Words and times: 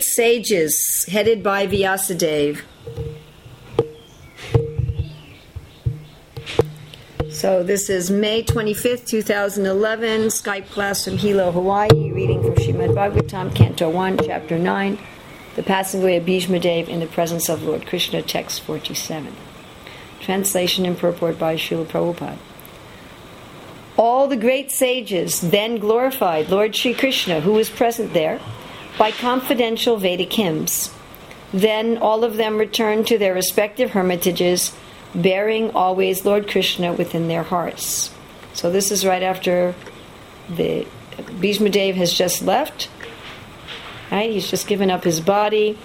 sages 0.00 1.04
headed 1.04 1.42
by 1.42 1.66
Vyasadeva. 1.66 2.62
So 7.28 7.62
this 7.62 7.90
is 7.90 8.10
May 8.10 8.42
25th, 8.42 9.06
2011, 9.06 10.28
Skype 10.28 10.70
class 10.70 11.04
from 11.04 11.18
Hilo, 11.18 11.52
Hawaii, 11.52 12.10
reading 12.10 12.40
from 12.40 12.54
Srimad 12.54 12.94
Bhagavatam, 12.94 13.54
Canto 13.54 13.90
1, 13.90 14.20
Chapter 14.24 14.58
9, 14.58 14.98
The 15.56 15.62
Passing 15.62 16.00
Away 16.00 16.16
of 16.16 16.24
Bhishma 16.24 16.58
Bhishmadev 16.58 16.88
in 16.88 17.00
the 17.00 17.06
Presence 17.06 17.50
of 17.50 17.62
Lord 17.62 17.86
Krishna, 17.86 18.22
Text 18.22 18.62
47. 18.62 19.36
Translation 20.20 20.86
and 20.86 20.96
purport 20.96 21.38
by 21.38 21.56
Srila 21.56 21.84
Prabhupada. 21.84 22.38
All 23.98 24.26
the 24.26 24.38
great 24.38 24.70
sages 24.70 25.42
then 25.42 25.76
glorified 25.76 26.48
Lord 26.48 26.74
Sri 26.74 26.94
Krishna, 26.94 27.42
who 27.42 27.52
was 27.52 27.68
present 27.68 28.14
there, 28.14 28.40
by 28.98 29.10
confidential 29.10 29.96
Vedic 29.96 30.32
hymns. 30.32 30.92
Then 31.52 31.98
all 31.98 32.24
of 32.24 32.36
them 32.36 32.56
returned 32.56 33.06
to 33.08 33.18
their 33.18 33.34
respective 33.34 33.90
hermitages, 33.90 34.74
bearing 35.14 35.70
always 35.70 36.24
Lord 36.24 36.48
Krishna 36.48 36.92
within 36.92 37.28
their 37.28 37.42
hearts. 37.42 38.14
So 38.54 38.70
this 38.70 38.90
is 38.90 39.04
right 39.04 39.22
after 39.22 39.74
the 40.48 40.86
Bhishmadev 41.16 41.94
has 41.94 42.12
just 42.12 42.42
left. 42.42 42.88
Right? 44.10 44.30
He's 44.30 44.50
just 44.50 44.66
given 44.66 44.90
up 44.90 45.04
his 45.04 45.20
body, 45.20 45.78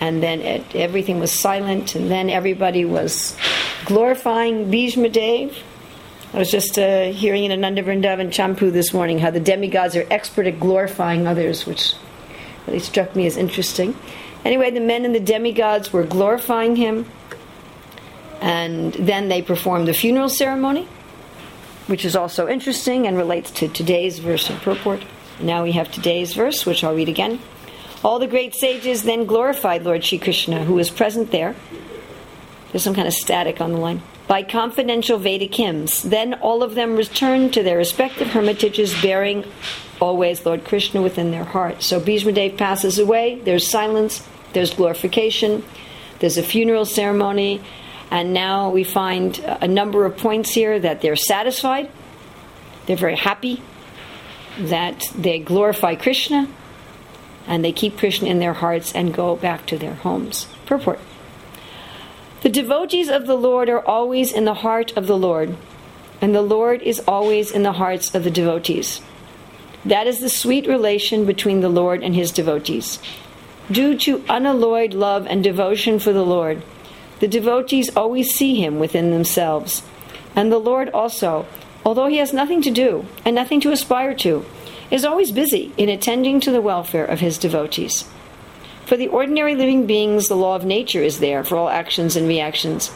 and 0.00 0.22
then 0.22 0.40
it, 0.40 0.74
everything 0.74 1.20
was 1.20 1.32
silent, 1.32 1.94
and 1.94 2.10
then 2.10 2.30
everybody 2.30 2.84
was 2.84 3.36
glorifying 3.84 4.70
Bhishmadev. 4.70 5.54
I 6.32 6.38
was 6.38 6.50
just 6.50 6.76
uh, 6.76 7.12
hearing 7.12 7.44
in 7.44 7.52
Ananda 7.52 7.84
Vrindavan 7.84 8.30
Champu 8.30 8.72
this 8.72 8.92
morning 8.92 9.20
how 9.20 9.30
the 9.30 9.40
demigods 9.40 9.94
are 9.94 10.04
expert 10.10 10.46
at 10.46 10.58
glorifying 10.58 11.26
others, 11.26 11.64
which 11.66 11.94
really 12.66 12.80
struck 12.80 13.14
me 13.14 13.26
as 13.26 13.36
interesting. 13.36 13.96
Anyway, 14.44 14.72
the 14.72 14.80
men 14.80 15.04
and 15.04 15.14
the 15.14 15.20
demigods 15.20 15.92
were 15.92 16.02
glorifying 16.02 16.74
him, 16.74 17.06
and 18.40 18.92
then 18.94 19.28
they 19.28 19.40
performed 19.40 19.86
the 19.86 19.94
funeral 19.94 20.28
ceremony, 20.28 20.88
which 21.86 22.04
is 22.04 22.16
also 22.16 22.48
interesting 22.48 23.06
and 23.06 23.16
relates 23.16 23.52
to 23.52 23.68
today's 23.68 24.18
verse 24.18 24.50
of 24.50 24.60
purport. 24.62 25.04
Now 25.40 25.62
we 25.62 25.72
have 25.72 25.92
today's 25.92 26.34
verse, 26.34 26.66
which 26.66 26.82
I'll 26.82 26.94
read 26.94 27.08
again. 27.08 27.38
All 28.04 28.18
the 28.18 28.26
great 28.26 28.54
sages 28.54 29.04
then 29.04 29.26
glorified 29.26 29.84
Lord 29.84 30.04
Shri 30.04 30.18
Krishna, 30.18 30.64
who 30.64 30.74
was 30.74 30.90
present 30.90 31.30
there. 31.30 31.54
There's 32.72 32.82
some 32.82 32.94
kind 32.94 33.06
of 33.06 33.14
static 33.14 33.60
on 33.60 33.70
the 33.70 33.78
line 33.78 34.02
by 34.26 34.42
confidential 34.42 35.18
Vedic 35.18 35.54
hymns. 35.54 36.02
Then 36.02 36.34
all 36.34 36.62
of 36.62 36.74
them 36.74 36.96
returned 36.96 37.54
to 37.54 37.62
their 37.62 37.76
respective 37.76 38.28
hermitages, 38.28 39.00
bearing 39.00 39.44
always 40.00 40.44
Lord 40.44 40.64
Krishna 40.64 41.00
within 41.00 41.30
their 41.30 41.44
hearts. 41.44 41.86
So 41.86 42.00
Bhishmadev 42.00 42.56
passes 42.56 42.98
away, 42.98 43.40
there's 43.44 43.68
silence, 43.68 44.26
there's 44.52 44.74
glorification, 44.74 45.64
there's 46.18 46.38
a 46.38 46.42
funeral 46.42 46.84
ceremony, 46.84 47.62
and 48.10 48.32
now 48.32 48.70
we 48.70 48.84
find 48.84 49.38
a 49.38 49.68
number 49.68 50.04
of 50.04 50.16
points 50.16 50.50
here 50.50 50.78
that 50.78 51.00
they're 51.00 51.16
satisfied, 51.16 51.90
they're 52.86 52.96
very 52.96 53.16
happy, 53.16 53.62
that 54.58 55.10
they 55.16 55.38
glorify 55.38 55.94
Krishna, 55.94 56.48
and 57.46 57.64
they 57.64 57.72
keep 57.72 57.98
Krishna 57.98 58.28
in 58.28 58.38
their 58.38 58.54
hearts 58.54 58.92
and 58.94 59.14
go 59.14 59.36
back 59.36 59.66
to 59.66 59.78
their 59.78 59.94
homes. 59.94 60.46
Purport. 60.66 60.98
The 62.42 62.50
devotees 62.50 63.08
of 63.08 63.26
the 63.26 63.36
Lord 63.36 63.68
are 63.68 63.84
always 63.84 64.30
in 64.32 64.44
the 64.44 64.54
heart 64.54 64.96
of 64.96 65.06
the 65.06 65.16
Lord, 65.16 65.56
and 66.20 66.34
the 66.34 66.42
Lord 66.42 66.82
is 66.82 67.00
always 67.08 67.50
in 67.50 67.62
the 67.62 67.72
hearts 67.72 68.14
of 68.14 68.24
the 68.24 68.30
devotees. 68.30 69.00
That 69.86 70.06
is 70.06 70.20
the 70.20 70.28
sweet 70.28 70.66
relation 70.66 71.24
between 71.24 71.60
the 71.60 71.68
Lord 71.68 72.02
and 72.02 72.14
his 72.14 72.30
devotees. 72.30 72.98
Due 73.70 73.96
to 73.98 74.24
unalloyed 74.28 74.94
love 74.94 75.26
and 75.26 75.42
devotion 75.42 75.98
for 75.98 76.12
the 76.12 76.24
Lord, 76.24 76.62
the 77.20 77.28
devotees 77.28 77.96
always 77.96 78.34
see 78.34 78.62
him 78.62 78.78
within 78.78 79.10
themselves. 79.10 79.82
And 80.34 80.52
the 80.52 80.58
Lord 80.58 80.90
also, 80.90 81.46
although 81.84 82.06
he 82.06 82.18
has 82.18 82.32
nothing 82.32 82.60
to 82.62 82.70
do 82.70 83.06
and 83.24 83.34
nothing 83.34 83.60
to 83.62 83.72
aspire 83.72 84.14
to, 84.16 84.44
is 84.90 85.04
always 85.04 85.32
busy 85.32 85.72
in 85.76 85.88
attending 85.88 86.40
to 86.40 86.50
the 86.50 86.60
welfare 86.60 87.06
of 87.06 87.20
his 87.20 87.38
devotees. 87.38 88.04
For 88.86 88.96
the 88.96 89.08
ordinary 89.08 89.56
living 89.56 89.86
beings, 89.86 90.28
the 90.28 90.36
law 90.36 90.54
of 90.54 90.64
nature 90.64 91.02
is 91.02 91.18
there 91.18 91.42
for 91.42 91.56
all 91.56 91.68
actions 91.68 92.14
and 92.14 92.28
reactions. 92.28 92.92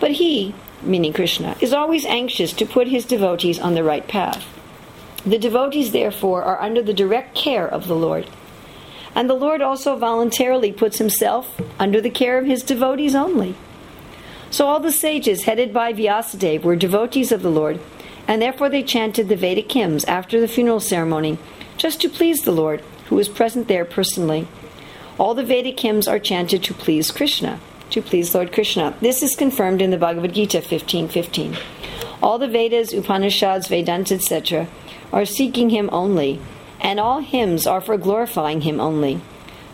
But 0.00 0.10
he, 0.10 0.52
meaning 0.82 1.12
Krishna, 1.12 1.56
is 1.60 1.72
always 1.72 2.04
anxious 2.04 2.52
to 2.54 2.66
put 2.66 2.88
his 2.88 3.04
devotees 3.04 3.60
on 3.60 3.74
the 3.74 3.84
right 3.84 4.06
path. 4.06 4.44
The 5.24 5.38
devotees, 5.38 5.92
therefore, 5.92 6.42
are 6.42 6.60
under 6.60 6.82
the 6.82 6.92
direct 6.92 7.36
care 7.36 7.68
of 7.68 7.86
the 7.86 7.94
Lord. 7.94 8.28
And 9.14 9.30
the 9.30 9.34
Lord 9.34 9.62
also 9.62 9.96
voluntarily 9.96 10.72
puts 10.72 10.98
himself 10.98 11.60
under 11.78 12.00
the 12.00 12.10
care 12.10 12.38
of 12.38 12.46
his 12.46 12.64
devotees 12.64 13.14
only. 13.14 13.54
So 14.50 14.66
all 14.66 14.80
the 14.80 14.92
sages 14.92 15.44
headed 15.44 15.72
by 15.72 15.92
Vyasadeva 15.92 16.64
were 16.64 16.74
devotees 16.74 17.30
of 17.30 17.42
the 17.42 17.50
Lord, 17.50 17.78
and 18.26 18.42
therefore 18.42 18.70
they 18.70 18.82
chanted 18.82 19.28
the 19.28 19.36
Vedic 19.36 19.70
hymns 19.70 20.04
after 20.06 20.40
the 20.40 20.48
funeral 20.48 20.80
ceremony, 20.80 21.38
just 21.76 22.00
to 22.00 22.08
please 22.08 22.42
the 22.42 22.52
Lord, 22.52 22.80
who 23.06 23.14
was 23.14 23.28
present 23.28 23.68
there 23.68 23.84
personally. 23.84 24.48
All 25.18 25.34
the 25.34 25.42
Vedic 25.42 25.80
hymns 25.80 26.06
are 26.06 26.20
chanted 26.20 26.62
to 26.62 26.74
please 26.74 27.10
Krishna, 27.10 27.58
to 27.90 28.00
please 28.00 28.36
Lord 28.36 28.52
Krishna. 28.52 28.94
This 29.00 29.20
is 29.20 29.34
confirmed 29.34 29.82
in 29.82 29.90
the 29.90 29.96
Bhagavad 29.96 30.32
Gita 30.32 30.60
15:15. 30.60 31.56
All 32.22 32.38
the 32.38 32.46
Vedas, 32.46 32.92
Upanishads, 32.92 33.66
Vedanta, 33.66 34.14
etc., 34.14 34.68
are 35.12 35.24
seeking 35.24 35.70
him 35.70 35.90
only, 35.90 36.38
and 36.80 37.00
all 37.00 37.18
hymns 37.18 37.66
are 37.66 37.80
for 37.80 37.96
glorifying 37.96 38.60
him 38.60 38.78
only. 38.78 39.20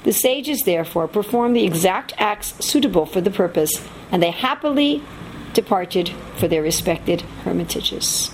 The 0.04 0.14
sages, 0.14 0.62
therefore, 0.62 1.08
performed 1.08 1.54
the 1.54 1.64
exact 1.64 2.14
acts 2.16 2.54
suitable 2.64 3.04
for 3.04 3.20
the 3.20 3.30
purpose, 3.30 3.86
and 4.10 4.22
they 4.22 4.30
happily 4.30 5.02
departed 5.52 6.10
for 6.36 6.48
their 6.48 6.62
respected 6.62 7.20
hermitages. 7.44 8.30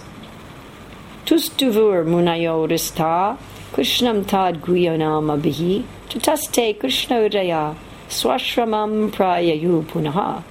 Tustuvur 1.27 2.05
munayorista 2.05 3.37
Krishnam 3.73 4.25
tad 4.27 4.63
guyanama 4.63 5.41
bihi 5.41 5.85
Tutaste 6.11 6.81
Krishna 6.81 7.19
Udaya 7.19 7.77
Swashramam 8.09 9.13
Prayayu 9.13 9.85
Punaha. 9.85 10.43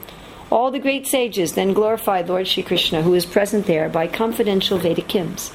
All 0.49 0.71
the 0.71 0.79
great 0.79 1.05
sages 1.05 1.51
then 1.51 1.73
glorified 1.73 2.29
Lord 2.29 2.47
Shri 2.47 2.63
Krishna, 2.63 3.01
who 3.01 3.13
is 3.13 3.25
present 3.25 3.65
there, 3.65 3.89
by 3.89 4.07
confidential 4.07 4.77
Vedic 4.77 5.11
hymns. 5.11 5.51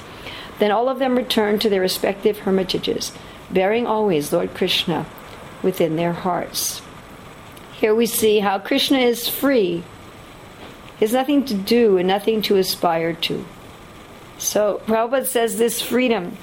Then 0.59 0.69
all 0.69 0.89
of 0.89 0.99
them 0.99 1.17
returned 1.17 1.59
to 1.61 1.71
their 1.71 1.81
respective 1.81 2.37
hermitages, 2.37 3.13
bearing 3.49 3.87
always 3.87 4.31
Lord 4.31 4.53
Krishna 4.53 5.07
within 5.63 5.95
their 5.95 6.13
hearts. 6.13 6.83
Here 7.73 7.95
we 7.95 8.05
see 8.05 8.37
how 8.37 8.59
Krishna 8.59 8.99
is 8.99 9.27
free. 9.27 9.83
Has 10.99 11.13
nothing 11.13 11.45
to 11.45 11.55
do 11.55 11.97
and 11.97 12.07
nothing 12.07 12.43
to 12.43 12.57
aspire 12.57 13.13
to. 13.13 13.43
So 14.37 14.83
Prabhupada 14.85 15.25
says 15.25 15.57
this 15.57 15.81
freedom 15.81 16.37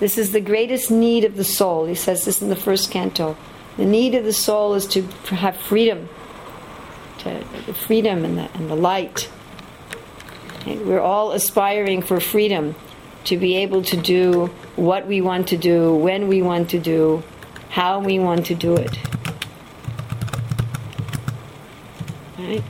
this 0.00 0.18
is 0.18 0.32
the 0.32 0.40
greatest 0.40 0.90
need 0.90 1.24
of 1.24 1.36
the 1.36 1.44
soul. 1.44 1.86
He 1.86 1.94
says 1.94 2.24
this 2.24 2.42
in 2.42 2.48
the 2.48 2.56
first 2.56 2.90
canto. 2.90 3.36
The 3.76 3.84
need 3.84 4.14
of 4.14 4.24
the 4.24 4.32
soul 4.32 4.74
is 4.74 4.86
to 4.88 5.02
have 5.34 5.56
freedom, 5.56 6.08
to 7.18 7.44
the 7.66 7.74
freedom 7.74 8.24
and 8.24 8.38
the, 8.38 8.50
and 8.54 8.70
the 8.70 8.76
light. 8.76 9.30
And 10.66 10.86
we're 10.86 11.00
all 11.00 11.32
aspiring 11.32 12.02
for 12.02 12.20
freedom 12.20 12.74
to 13.24 13.36
be 13.36 13.56
able 13.56 13.82
to 13.82 13.96
do 13.96 14.46
what 14.76 15.06
we 15.06 15.20
want 15.20 15.48
to 15.48 15.56
do, 15.56 15.94
when 15.94 16.28
we 16.28 16.42
want 16.42 16.70
to 16.70 16.78
do, 16.78 17.22
how 17.70 18.00
we 18.00 18.18
want 18.18 18.46
to 18.46 18.54
do 18.54 18.76
it. 18.76 18.98
Right? 22.38 22.62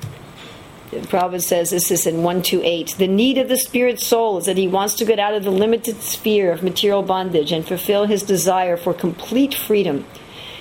Prabhupada 1.03 1.43
says 1.43 1.71
this 1.71 1.91
is 1.91 2.07
in 2.07 2.17
128. 2.17 2.97
The 2.99 3.07
need 3.07 3.39
of 3.39 3.49
the 3.49 3.57
spirit 3.57 4.01
soul 4.01 4.39
is 4.39 4.47
that 4.47 4.57
he 4.57 4.69
wants 4.69 4.95
to 4.95 5.05
get 5.05 5.19
out 5.19 5.35
of 5.35 5.45
the 5.45 5.51
limited 5.51 6.01
sphere 6.03 6.53
of 6.53 6.63
material 6.63 7.03
bondage 7.03 7.53
and 7.53 7.67
fulfill 7.67 8.07
his 8.07 8.23
desire 8.23 8.77
for 8.77 8.95
complete 8.95 9.55
freedom. 9.55 10.05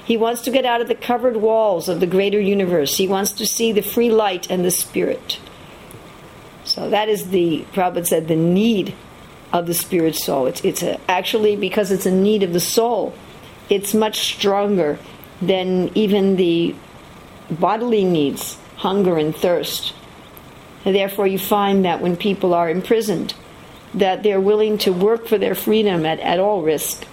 He 0.06 0.18
wants 0.18 0.42
to 0.42 0.52
get 0.52 0.66
out 0.66 0.82
of 0.82 0.88
the 0.88 0.96
covered 0.96 1.38
walls 1.38 1.88
of 1.88 2.00
the 2.00 2.08
greater 2.08 2.40
universe. 2.40 2.98
He 2.98 3.08
wants 3.08 3.32
to 3.34 3.46
see 3.46 3.72
the 3.72 3.82
free 3.82 4.12
light 4.12 4.50
and 4.52 4.66
the 4.66 4.72
spirit. 4.72 5.40
So 6.66 6.90
that 6.90 7.10
is 7.10 7.30
the, 7.30 7.66
Prabhupada 7.74 8.08
said, 8.08 8.28
the 8.28 8.36
need 8.36 8.94
of 9.54 9.68
the 9.68 9.74
spirit 9.74 10.16
soul. 10.16 10.48
It's, 10.48 10.64
it's 10.66 10.84
a, 10.84 11.00
actually, 11.10 11.56
because 11.56 11.92
it's 11.92 12.06
a 12.06 12.12
need 12.12 12.44
of 12.44 12.54
the 12.54 12.60
soul, 12.60 13.14
it's 13.70 13.94
much 13.94 14.34
stronger 14.36 15.00
than 15.42 15.92
even 15.96 16.36
the 16.36 16.76
bodily 17.50 18.04
needs, 18.04 18.58
hunger 18.78 19.18
and 19.18 19.36
thirst. 19.36 19.94
And 20.86 20.96
therefore, 20.96 21.28
you 21.28 21.40
find 21.40 21.86
that 21.86 22.02
when 22.02 22.18
people 22.18 22.54
are 22.54 22.70
imprisoned, 22.70 23.34
that 23.94 24.24
they're 24.24 24.42
willing 24.42 24.78
to 24.80 24.92
work 24.92 25.28
for 25.28 25.38
their 25.38 25.56
freedom 25.56 26.06
at, 26.06 26.20
at 26.20 26.40
all 26.40 26.62
risk, 26.62 27.06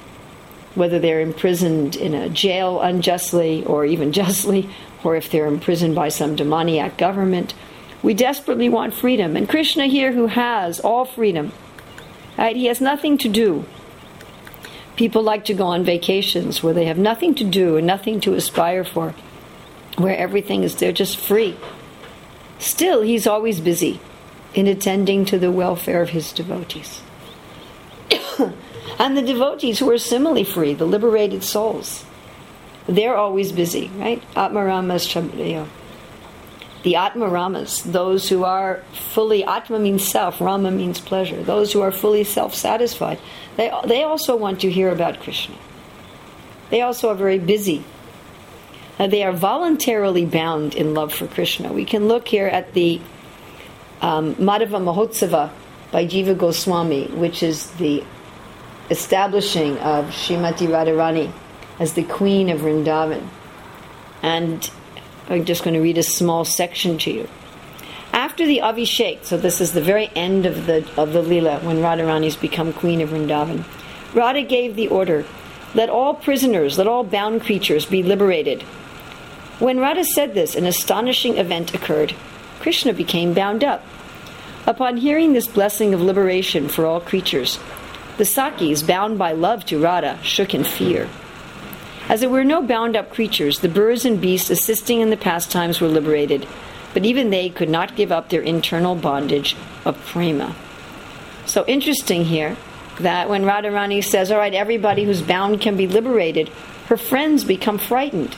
whether 0.75 0.99
they're 0.99 1.21
imprisoned 1.21 1.97
in 1.97 2.15
a 2.15 2.29
jail 2.29 2.81
unjustly 2.81 3.65
or 3.65 3.85
even 3.85 4.13
justly, 4.21 4.69
or 5.05 5.17
if 5.17 5.31
they're 5.31 5.47
imprisoned 5.47 5.95
by 5.95 6.09
some 6.09 6.37
demoniac 6.37 6.97
government. 6.97 7.55
We 8.03 8.15
desperately 8.15 8.69
want 8.69 8.95
freedom. 8.95 9.37
And 9.37 9.49
Krishna 9.49 9.87
here, 9.87 10.13
who 10.13 10.27
has 10.27 10.81
all 10.81 11.05
freedom, 11.05 11.53
right, 12.39 12.57
he 12.57 12.67
has 12.67 12.81
nothing 12.81 13.19
to 13.19 13.29
do. 13.29 13.67
People 14.97 15.23
like 15.23 15.47
to 15.47 15.55
go 15.55 15.67
on 15.67 15.85
vacations 15.85 16.63
where 16.63 16.75
they 16.75 16.87
have 16.87 16.99
nothing 16.99 17.35
to 17.37 17.45
do 17.45 17.77
and 17.77 17.87
nothing 17.87 18.21
to 18.21 18.35
aspire 18.35 18.85
for, 18.85 19.15
where 19.97 20.17
everything 20.17 20.63
is 20.63 20.77
they're 20.77 20.93
just 20.93 21.17
free. 21.17 21.57
Still, 22.61 23.01
he's 23.01 23.27
always 23.27 23.59
busy 23.59 24.01
in 24.55 24.67
attending 24.67 25.25
to 25.25 25.39
the 25.39 25.51
welfare 25.51 26.03
of 26.03 26.11
his 26.11 26.31
devotees. 26.33 27.03
and 28.99 29.17
the 29.17 29.23
devotees 29.23 29.79
who 29.79 29.91
are 29.91 29.99
similarly 29.99 30.45
free, 30.45 30.75
the 30.75 30.85
liberated 30.85 31.43
souls, 31.43 32.05
they're 32.87 33.17
always 33.17 33.51
busy, 33.51 33.91
right? 33.97 34.23
Atmaramas 34.35 35.09
Chabriyo. 35.09 35.67
The 36.83 36.95
Atmaramas, 36.95 37.83
those 37.83 38.29
who 38.29 38.45
are 38.45 38.83
fully, 38.93 39.45
Atma 39.45 39.79
means 39.79 40.07
self, 40.07 40.41
Rama 40.41 40.71
means 40.71 40.99
pleasure, 40.99 41.43
those 41.43 41.73
who 41.73 41.81
are 41.81 41.93
fully 41.93 42.25
self 42.25 42.55
satisfied, 42.55 43.19
they, 43.57 43.71
they 43.87 44.03
also 44.03 44.37
want 44.37 44.61
to 44.61 44.71
hear 44.71 44.91
about 44.91 45.21
Krishna. 45.21 45.57
They 46.71 46.81
also 46.81 47.11
are 47.11 47.15
very 47.15 47.39
busy. 47.39 47.85
Uh, 49.01 49.07
they 49.07 49.23
are 49.23 49.33
voluntarily 49.33 50.27
bound 50.27 50.75
in 50.75 50.93
love 50.93 51.11
for 51.11 51.27
Krishna. 51.27 51.73
We 51.73 51.87
can 51.87 52.07
look 52.07 52.29
here 52.29 52.47
at 52.47 52.75
the 52.75 53.01
um, 54.03 54.35
Madhava 54.35 54.79
Mahotsava 54.79 55.51
by 55.91 56.05
Jiva 56.05 56.37
Goswami, 56.37 57.07
which 57.07 57.43
is 57.43 57.71
the 57.73 58.05
establishing 58.91 59.79
of 59.79 60.05
Srimati 60.11 60.69
Radharani 60.69 61.33
as 61.79 61.95
the 61.95 62.03
queen 62.03 62.51
of 62.51 62.61
Vrindavan. 62.61 63.27
And 64.23 64.71
I'm 65.31 65.47
just 65.47 65.65
going 65.65 65.73
to 65.73 65.81
read 65.81 65.97
a 65.97 66.03
small 66.03 66.45
section 66.45 66.99
to 66.99 67.11
you. 67.11 67.29
After 68.13 68.45
the 68.45 68.59
Avishek, 68.59 69.25
so 69.25 69.39
this 69.39 69.63
is 69.63 69.73
the 69.73 69.81
very 69.81 70.11
end 70.15 70.45
of 70.45 70.67
the 70.67 70.87
of 70.99 71.15
the 71.15 71.23
Lila 71.23 71.61
when 71.61 71.79
Radharani's 71.79 72.37
become 72.37 72.75
queen 72.75 73.01
of 73.01 73.09
Vrindavan, 73.09 73.65
Radha 74.13 74.43
gave 74.43 74.77
the 74.77 74.89
order, 74.89 75.25
let 75.75 75.89
all 75.89 76.13
prisoners, 76.13 76.77
let 76.77 76.87
all 76.87 77.03
bound 77.03 77.41
creatures 77.41 77.87
be 77.87 78.03
liberated. 78.03 78.63
When 79.61 79.79
Radha 79.79 80.05
said 80.05 80.33
this, 80.33 80.57
an 80.57 80.65
astonishing 80.65 81.37
event 81.37 81.75
occurred. 81.75 82.15
Krishna 82.61 82.95
became 82.95 83.35
bound 83.35 83.63
up. 83.63 83.85
Upon 84.67 84.97
hearing 84.97 85.35
this 85.35 85.47
blessing 85.47 85.93
of 85.93 86.01
liberation 86.01 86.67
for 86.67 86.87
all 86.87 86.99
creatures, 86.99 87.59
the 88.17 88.25
Sakhis, 88.25 88.87
bound 88.87 89.19
by 89.19 89.33
love 89.33 89.67
to 89.67 89.79
Radha, 89.79 90.19
shook 90.23 90.55
in 90.55 90.65
fear. 90.65 91.11
As 92.09 92.21
there 92.21 92.31
were 92.31 92.43
no 92.43 92.63
bound 92.63 92.97
up 92.97 93.13
creatures, 93.13 93.59
the 93.59 93.69
birds 93.69 94.07
and 94.07 94.19
beasts 94.19 94.49
assisting 94.49 95.03
in 95.03 95.11
the 95.11 95.17
pastimes 95.19 95.79
were 95.79 95.89
liberated, 95.89 96.47
but 96.95 97.05
even 97.05 97.29
they 97.29 97.51
could 97.51 97.69
not 97.69 97.97
give 97.97 98.11
up 98.11 98.31
their 98.31 98.41
internal 98.41 98.95
bondage 98.95 99.57
of 99.85 100.03
prema. 100.07 100.57
So 101.45 101.67
interesting 101.67 102.25
here 102.25 102.57
that 103.01 103.29
when 103.29 103.45
Radharani 103.45 104.03
says, 104.03 104.31
All 104.31 104.39
right, 104.39 104.55
everybody 104.55 105.05
who's 105.05 105.21
bound 105.21 105.61
can 105.61 105.77
be 105.77 105.87
liberated, 105.87 106.49
her 106.87 106.97
friends 106.97 107.45
become 107.45 107.77
frightened 107.77 108.35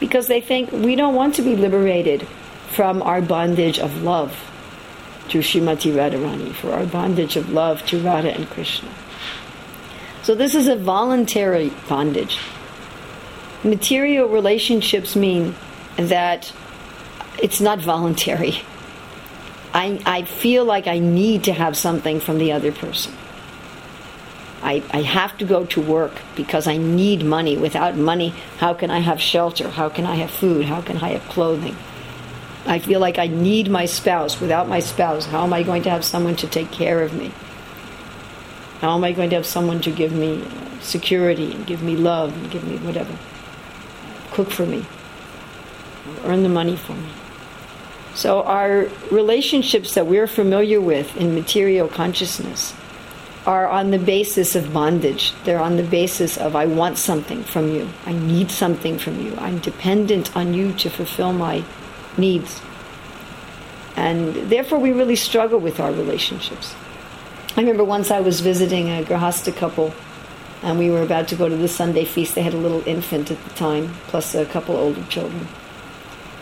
because 0.00 0.26
they 0.26 0.40
think 0.40 0.72
we 0.72 0.96
don't 0.96 1.14
want 1.14 1.36
to 1.36 1.42
be 1.42 1.54
liberated 1.54 2.26
from 2.70 3.02
our 3.02 3.20
bondage 3.20 3.78
of 3.78 4.02
love 4.02 4.34
to 5.28 5.38
Srimati 5.38 5.92
Radharani, 5.92 6.52
for 6.52 6.72
our 6.72 6.86
bondage 6.86 7.36
of 7.36 7.50
love 7.50 7.86
to 7.86 8.00
Radha 8.00 8.32
and 8.32 8.48
Krishna. 8.50 8.88
So 10.22 10.34
this 10.34 10.54
is 10.54 10.66
a 10.66 10.76
voluntary 10.76 11.70
bondage. 11.88 12.38
Material 13.62 14.28
relationships 14.28 15.14
mean 15.14 15.54
that 15.96 16.52
it's 17.40 17.60
not 17.60 17.78
voluntary. 17.78 18.62
I, 19.72 20.00
I 20.04 20.22
feel 20.22 20.64
like 20.64 20.86
I 20.86 20.98
need 20.98 21.44
to 21.44 21.52
have 21.52 21.76
something 21.76 22.20
from 22.20 22.38
the 22.38 22.52
other 22.52 22.72
person. 22.72 23.12
I, 24.62 24.82
I 24.90 25.02
have 25.02 25.38
to 25.38 25.44
go 25.44 25.64
to 25.66 25.80
work 25.80 26.12
because 26.36 26.66
I 26.66 26.76
need 26.76 27.24
money. 27.24 27.56
Without 27.56 27.96
money, 27.96 28.34
how 28.58 28.74
can 28.74 28.90
I 28.90 28.98
have 28.98 29.20
shelter? 29.20 29.70
How 29.70 29.88
can 29.88 30.04
I 30.04 30.16
have 30.16 30.30
food? 30.30 30.66
How 30.66 30.82
can 30.82 30.98
I 30.98 31.10
have 31.10 31.22
clothing? 31.28 31.76
I 32.66 32.78
feel 32.78 33.00
like 33.00 33.18
I 33.18 33.26
need 33.26 33.70
my 33.70 33.86
spouse. 33.86 34.40
Without 34.40 34.68
my 34.68 34.80
spouse, 34.80 35.26
how 35.26 35.44
am 35.44 35.52
I 35.52 35.62
going 35.62 35.82
to 35.84 35.90
have 35.90 36.04
someone 36.04 36.36
to 36.36 36.46
take 36.46 36.70
care 36.70 37.02
of 37.02 37.14
me? 37.14 37.32
How 38.80 38.94
am 38.94 39.04
I 39.04 39.12
going 39.12 39.30
to 39.30 39.36
have 39.36 39.46
someone 39.46 39.80
to 39.82 39.90
give 39.90 40.12
me 40.12 40.46
security 40.80 41.52
and 41.52 41.66
give 41.66 41.82
me 41.82 41.96
love 41.96 42.36
and 42.36 42.50
give 42.50 42.64
me 42.64 42.76
whatever? 42.78 43.16
Cook 44.30 44.50
for 44.50 44.66
me, 44.66 44.86
earn 46.24 46.42
the 46.42 46.48
money 46.48 46.76
for 46.76 46.94
me. 46.94 47.10
So, 48.14 48.42
our 48.42 48.88
relationships 49.10 49.94
that 49.94 50.06
we're 50.06 50.26
familiar 50.26 50.80
with 50.80 51.16
in 51.16 51.34
material 51.34 51.88
consciousness 51.88 52.74
are 53.46 53.68
on 53.68 53.90
the 53.90 53.98
basis 53.98 54.54
of 54.54 54.72
bondage. 54.72 55.32
They're 55.44 55.60
on 55.60 55.76
the 55.76 55.82
basis 55.82 56.36
of, 56.36 56.54
I 56.54 56.66
want 56.66 56.98
something 56.98 57.42
from 57.42 57.74
you. 57.74 57.88
I 58.04 58.12
need 58.12 58.50
something 58.50 58.98
from 58.98 59.20
you. 59.20 59.34
I'm 59.36 59.58
dependent 59.58 60.36
on 60.36 60.52
you 60.52 60.72
to 60.74 60.90
fulfill 60.90 61.32
my 61.32 61.64
needs. 62.18 62.60
And 63.96 64.34
therefore, 64.50 64.78
we 64.78 64.92
really 64.92 65.16
struggle 65.16 65.58
with 65.58 65.80
our 65.80 65.90
relationships. 65.90 66.74
I 67.56 67.60
remember 67.60 67.84
once 67.84 68.10
I 68.10 68.20
was 68.20 68.40
visiting 68.40 68.88
a 68.88 69.02
Grahasta 69.02 69.54
couple, 69.54 69.92
and 70.62 70.78
we 70.78 70.90
were 70.90 71.02
about 71.02 71.28
to 71.28 71.36
go 71.36 71.48
to 71.48 71.56
the 71.56 71.68
Sunday 71.68 72.04
feast. 72.04 72.34
They 72.34 72.42
had 72.42 72.54
a 72.54 72.58
little 72.58 72.86
infant 72.86 73.30
at 73.30 73.42
the 73.42 73.50
time, 73.50 73.94
plus 74.08 74.34
a 74.34 74.44
couple 74.44 74.76
older 74.76 75.02
children. 75.04 75.48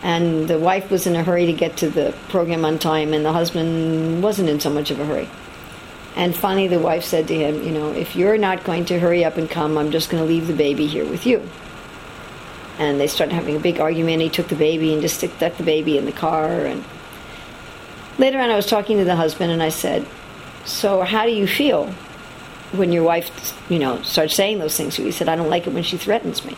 And 0.02 0.48
the 0.48 0.58
wife 0.58 0.90
was 0.90 1.06
in 1.06 1.16
a 1.16 1.24
hurry 1.24 1.46
to 1.46 1.52
get 1.52 1.76
to 1.78 1.90
the 1.90 2.14
program 2.28 2.64
on 2.64 2.78
time, 2.78 3.12
and 3.12 3.24
the 3.24 3.32
husband 3.32 4.22
wasn't 4.22 4.48
in 4.48 4.60
so 4.60 4.70
much 4.70 4.90
of 4.90 5.00
a 5.00 5.06
hurry. 5.06 5.28
And 6.18 6.36
finally, 6.36 6.68
the 6.68 6.80
wife 6.80 7.04
said 7.04 7.28
to 7.28 7.34
him, 7.34 7.62
You 7.62 7.70
know, 7.70 7.92
if 7.92 8.14
you're 8.14 8.36
not 8.36 8.64
going 8.64 8.84
to 8.86 8.98
hurry 8.98 9.24
up 9.24 9.38
and 9.38 9.48
come, 9.48 9.78
I'm 9.78 9.90
just 9.90 10.10
going 10.10 10.22
to 10.22 10.28
leave 10.28 10.46
the 10.46 10.52
baby 10.54 10.86
here 10.86 11.06
with 11.06 11.24
you 11.24 11.48
and 12.78 13.00
they 13.00 13.08
started 13.08 13.34
having 13.34 13.56
a 13.56 13.60
big 13.60 13.80
argument. 13.80 14.22
He 14.22 14.28
took 14.28 14.48
the 14.48 14.56
baby 14.56 14.92
and 14.92 15.02
just 15.02 15.16
stuck 15.16 15.56
the 15.56 15.62
baby 15.62 15.98
in 15.98 16.04
the 16.04 16.12
car. 16.12 16.64
And 16.64 16.84
later 18.18 18.38
on, 18.38 18.50
I 18.50 18.56
was 18.56 18.66
talking 18.66 18.98
to 18.98 19.04
the 19.04 19.16
husband, 19.16 19.52
and 19.52 19.62
I 19.62 19.68
said, 19.68 20.06
"So, 20.64 21.02
how 21.02 21.26
do 21.26 21.32
you 21.32 21.46
feel 21.46 21.86
when 22.72 22.92
your 22.92 23.02
wife, 23.02 23.30
you 23.68 23.78
know, 23.78 24.00
starts 24.02 24.36
saying 24.36 24.60
those 24.60 24.76
things?" 24.76 24.94
to 24.94 25.02
you? 25.02 25.06
He 25.06 25.12
said, 25.12 25.28
"I 25.28 25.36
don't 25.36 25.50
like 25.50 25.66
it 25.66 25.72
when 25.72 25.82
she 25.82 25.96
threatens 25.96 26.44
me." 26.44 26.56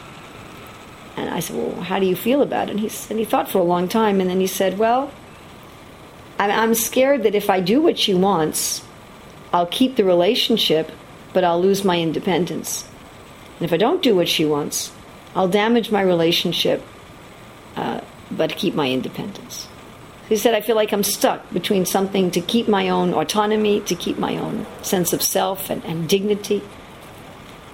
And 1.16 1.30
I 1.30 1.40
said, 1.40 1.56
"Well, 1.56 1.82
how 1.82 1.98
do 1.98 2.06
you 2.06 2.16
feel 2.16 2.42
about 2.42 2.68
it?" 2.68 2.72
And 2.72 2.80
he 2.80 2.90
and 3.08 3.18
he 3.18 3.24
thought 3.24 3.48
for 3.48 3.58
a 3.58 3.64
long 3.64 3.88
time, 3.88 4.20
and 4.20 4.28
then 4.28 4.40
he 4.40 4.46
said, 4.46 4.78
"Well, 4.78 5.10
I'm 6.38 6.74
scared 6.74 7.22
that 7.24 7.34
if 7.34 7.50
I 7.50 7.60
do 7.60 7.80
what 7.80 7.98
she 7.98 8.14
wants, 8.14 8.82
I'll 9.52 9.66
keep 9.66 9.96
the 9.96 10.04
relationship, 10.04 10.90
but 11.32 11.44
I'll 11.44 11.60
lose 11.60 11.84
my 11.84 12.00
independence. 12.00 12.88
And 13.58 13.66
if 13.66 13.72
I 13.72 13.76
don't 13.76 14.02
do 14.02 14.16
what 14.16 14.28
she 14.28 14.44
wants." 14.44 14.92
I'll 15.34 15.48
damage 15.48 15.90
my 15.90 16.02
relationship, 16.02 16.82
uh, 17.76 18.00
but 18.30 18.56
keep 18.56 18.74
my 18.74 18.90
independence. 18.90 19.68
He 20.28 20.36
said, 20.36 20.54
I 20.54 20.60
feel 20.60 20.76
like 20.76 20.92
I'm 20.92 21.02
stuck 21.02 21.50
between 21.52 21.86
something 21.86 22.30
to 22.32 22.40
keep 22.40 22.68
my 22.68 22.88
own 22.88 23.14
autonomy, 23.14 23.80
to 23.82 23.94
keep 23.94 24.18
my 24.18 24.36
own 24.36 24.66
sense 24.82 25.12
of 25.12 25.22
self 25.22 25.70
and, 25.70 25.84
and 25.84 26.08
dignity, 26.08 26.62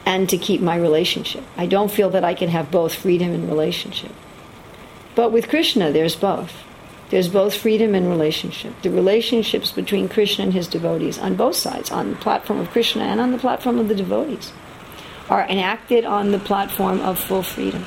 and 0.06 0.28
to 0.28 0.38
keep 0.38 0.61
my 0.61 0.76
relationship. 0.76 1.45
I 1.56 1.66
don't 1.66 1.90
feel 1.90 2.11
that 2.11 2.25
I 2.25 2.35
can 2.35 2.49
have 2.49 2.71
both 2.71 2.95
freedom 2.95 3.33
and 3.33 3.49
relationship. 3.49 4.12
But 5.14 5.33
with 5.33 5.49
Krishna, 5.49 5.92
there's 5.92 6.16
both. 6.16 6.52
There's 7.10 7.28
both 7.28 7.54
freedom 7.54 7.94
and 7.94 8.08
relationship. 8.08 8.75
The 8.82 8.90
relationships 8.90 9.70
between 9.70 10.08
Krishna 10.08 10.44
and 10.44 10.52
his 10.52 10.66
devotees 10.66 11.18
on 11.18 11.36
both 11.36 11.54
sides, 11.54 11.90
on 11.90 12.10
the 12.10 12.16
platform 12.16 12.58
of 12.58 12.70
Krishna 12.70 13.04
and 13.04 13.20
on 13.20 13.30
the 13.30 13.38
platform 13.38 13.78
of 13.78 13.88
the 13.88 13.94
devotees 13.94 14.52
are 15.28 15.46
enacted 15.48 16.04
on 16.04 16.32
the 16.32 16.38
platform 16.38 17.00
of 17.00 17.18
full 17.18 17.42
freedom. 17.42 17.84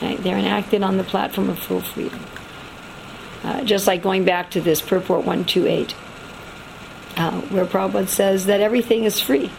Right? 0.00 0.22
They're 0.22 0.38
enacted 0.38 0.82
on 0.82 0.96
the 0.96 1.04
platform 1.04 1.50
of 1.50 1.58
full 1.58 1.80
freedom. 1.80 2.24
Uh, 3.42 3.64
just 3.64 3.86
like 3.86 4.02
going 4.02 4.24
back 4.24 4.50
to 4.50 4.60
this 4.60 4.80
purport 4.80 5.24
128, 5.24 5.92
uh, 7.16 7.40
where 7.42 7.64
Prabhupada 7.64 8.08
says 8.08 8.46
that 8.46 8.60
everything 8.60 9.04
is 9.04 9.18
free. 9.18 9.50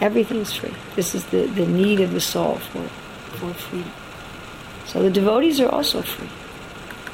Everything 0.00 0.38
is 0.38 0.52
free. 0.52 0.74
This 0.96 1.14
is 1.14 1.24
the, 1.26 1.46
the 1.46 1.66
need 1.66 2.00
of 2.00 2.12
the 2.12 2.20
soul 2.20 2.56
for, 2.56 2.88
for 3.36 3.54
freedom. 3.54 3.92
So 4.86 5.02
the 5.02 5.10
devotees 5.10 5.60
are 5.60 5.68
also 5.68 6.02
free. 6.02 6.30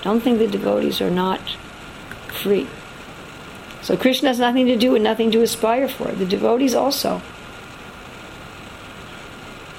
Don't 0.03 0.21
think 0.21 0.39
the 0.39 0.47
devotees 0.47 1.01
are 1.01 1.11
not 1.11 1.41
free. 2.29 2.67
So 3.83 3.97
Krishna 3.97 4.29
has 4.29 4.39
nothing 4.39 4.67
to 4.67 4.77
do 4.77 4.95
and 4.95 5.05
nothing 5.05 5.31
to 5.33 5.43
aspire 5.43 5.89
for. 5.89 6.13
The 6.13 6.27
devotees 6.27 6.75
also. 6.75 7.21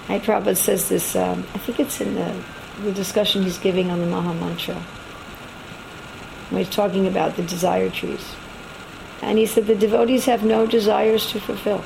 Hey, 0.08 0.20
Prabhupada 0.20 0.58
says 0.58 0.90
this, 0.90 1.16
um, 1.16 1.46
I 1.54 1.58
think 1.60 1.80
it's 1.80 2.02
in 2.02 2.16
the, 2.16 2.36
the 2.84 2.92
discussion 2.92 3.44
he's 3.44 3.58
giving 3.58 3.92
on 3.92 4.00
the 4.00 4.08
Maha 4.08 4.34
Mantra. 4.34 4.76
When 6.50 6.64
he's 6.64 6.74
talking 6.74 7.08
about 7.08 7.36
the 7.36 7.44
desire 7.44 7.90
trees. 7.90 8.36
And 9.22 9.38
he 9.38 9.46
said 9.46 9.68
the 9.68 9.76
devotees 9.76 10.26
have 10.26 10.44
no 10.44 10.66
desires 10.66 11.32
to 11.32 11.40
fulfill. 11.40 11.84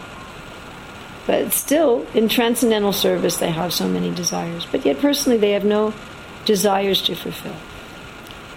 But 1.28 1.54
still, 1.54 2.06
in 2.14 2.30
transcendental 2.30 2.94
service, 2.94 3.38
they 3.38 3.52
have 3.52 3.74
so 3.74 3.88
many 3.88 4.12
desires. 4.12 4.68
But 4.72 4.86
yet, 4.86 5.00
personally, 5.00 5.38
they 5.38 5.52
have 5.52 5.66
no 5.66 5.94
desires 6.46 7.02
to 7.04 7.16
fulfill. 7.16 7.56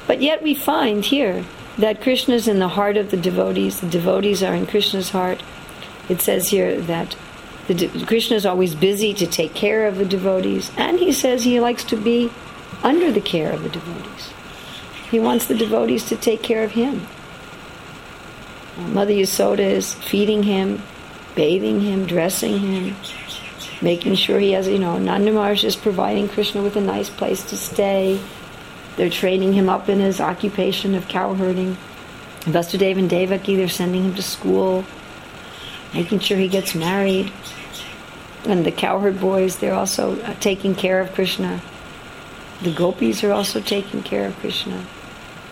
But 0.06 0.20
yet, 0.20 0.42
we 0.42 0.54
find 0.54 1.04
here 1.04 1.44
that 1.78 2.02
Krishna 2.02 2.34
is 2.34 2.48
in 2.48 2.58
the 2.58 2.68
heart 2.68 2.96
of 2.96 3.10
the 3.10 3.16
devotees, 3.16 3.80
the 3.80 3.88
devotees 3.88 4.42
are 4.42 4.54
in 4.54 4.66
Krishna's 4.66 5.10
heart, 5.10 5.42
it 6.08 6.20
says 6.20 6.48
here 6.48 6.80
that 6.82 7.16
de- 7.68 8.06
Krishna 8.06 8.36
is 8.36 8.46
always 8.46 8.74
busy 8.74 9.14
to 9.14 9.26
take 9.26 9.54
care 9.54 9.86
of 9.86 9.96
the 9.96 10.04
devotees, 10.04 10.70
and 10.76 10.98
he 10.98 11.12
says 11.12 11.44
he 11.44 11.60
likes 11.60 11.84
to 11.84 11.96
be 11.96 12.30
under 12.82 13.12
the 13.12 13.20
care 13.20 13.52
of 13.52 13.62
the 13.62 13.68
devotees. 13.68 14.32
He 15.10 15.20
wants 15.20 15.46
the 15.46 15.54
devotees 15.54 16.04
to 16.08 16.16
take 16.16 16.42
care 16.42 16.64
of 16.64 16.72
him. 16.72 17.06
Mother 18.78 19.12
Yasoda 19.12 19.60
is 19.60 19.94
feeding 19.94 20.44
him, 20.44 20.82
bathing 21.38 21.80
him, 21.80 22.04
dressing 22.04 22.58
him, 22.58 22.96
making 23.80 24.16
sure 24.16 24.40
he 24.40 24.50
has, 24.50 24.66
you 24.66 24.76
know, 24.76 24.98
Nanda 24.98 25.30
Maharaj 25.30 25.62
is 25.62 25.76
providing 25.76 26.28
Krishna 26.28 26.64
with 26.64 26.74
a 26.74 26.80
nice 26.80 27.08
place 27.10 27.44
to 27.50 27.56
stay. 27.56 28.20
They're 28.96 29.08
training 29.08 29.52
him 29.52 29.68
up 29.68 29.88
in 29.88 30.00
his 30.00 30.20
occupation 30.20 30.96
of 30.96 31.06
cowherding. 31.06 31.76
Vasudeva 32.40 32.98
and 32.98 33.08
Devaki, 33.08 33.54
they're 33.54 33.68
sending 33.68 34.02
him 34.06 34.14
to 34.16 34.22
school, 34.22 34.84
making 35.94 36.18
sure 36.18 36.36
he 36.36 36.48
gets 36.48 36.74
married. 36.74 37.32
And 38.44 38.66
the 38.66 38.72
cowherd 38.72 39.20
boys, 39.20 39.58
they're 39.58 39.74
also 39.74 40.20
uh, 40.22 40.34
taking 40.40 40.74
care 40.74 41.00
of 41.00 41.14
Krishna. 41.14 41.62
The 42.62 42.74
gopis 42.74 43.22
are 43.22 43.30
also 43.30 43.60
taking 43.60 44.02
care 44.02 44.26
of 44.26 44.34
Krishna. 44.40 44.84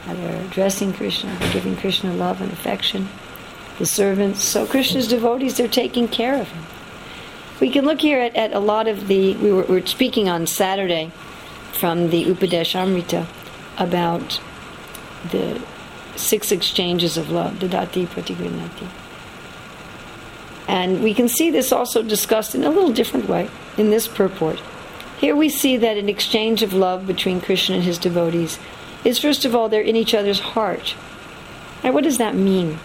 They're 0.05 0.47
addressing 0.47 0.95
Krishna, 0.95 1.39
giving 1.53 1.77
Krishna 1.77 2.13
love 2.13 2.41
and 2.41 2.51
affection. 2.51 3.09
The 3.79 3.87
servants, 3.87 4.43
so 4.43 4.67
Krishna's 4.67 5.07
devotees, 5.07 5.57
they're 5.57 5.69
taking 5.69 6.09
care 6.09 6.41
of 6.41 6.49
him. 6.49 6.65
We 7.61 7.71
can 7.71 7.85
look 7.85 8.01
here 8.01 8.21
at, 8.21 8.35
at 8.35 8.53
a 8.53 8.59
lot 8.59 8.89
of 8.89 9.09
the, 9.09 9.35
we 9.37 9.53
were, 9.53 9.63
we 9.63 9.81
were 9.81 9.87
speaking 9.87 10.29
on 10.29 10.47
Saturday 10.47 11.11
from 11.73 12.11
the 12.11 12.25
Upadesh 12.25 12.75
Amrita 12.75 13.27
about 13.79 14.41
the 15.31 15.63
six 16.17 16.51
exchanges 16.53 17.17
of 17.17 17.31
love, 17.31 17.55
Dadati 17.55 18.07
Pratigrinati. 18.07 18.89
And 20.69 21.03
we 21.03 21.15
can 21.15 21.29
see 21.29 21.51
this 21.51 21.73
also 21.73 22.03
discussed 22.03 22.55
in 22.55 22.65
a 22.65 22.71
little 22.71 22.93
different 22.93 23.29
way 23.29 23.49
in 23.77 23.91
this 23.91 24.09
purport. 24.09 24.61
Here 25.19 25.37
we 25.37 25.49
see 25.49 25.77
that 25.77 25.97
an 25.97 26.09
exchange 26.09 26.63
of 26.63 26.73
love 26.73 27.07
between 27.07 27.41
Krishna 27.41 27.77
and 27.77 27.85
his 27.85 27.99
devotees 27.99 28.59
is, 29.05 29.19
first 29.19 29.45
of 29.45 29.55
all, 29.55 29.69
they're 29.69 29.81
in 29.81 29.97
each 29.97 30.15
other's 30.15 30.41
heart. 30.41 30.95
And 31.83 31.95
what 31.95 32.05
does 32.05 32.19
that 32.19 32.35
mean, 32.35 32.79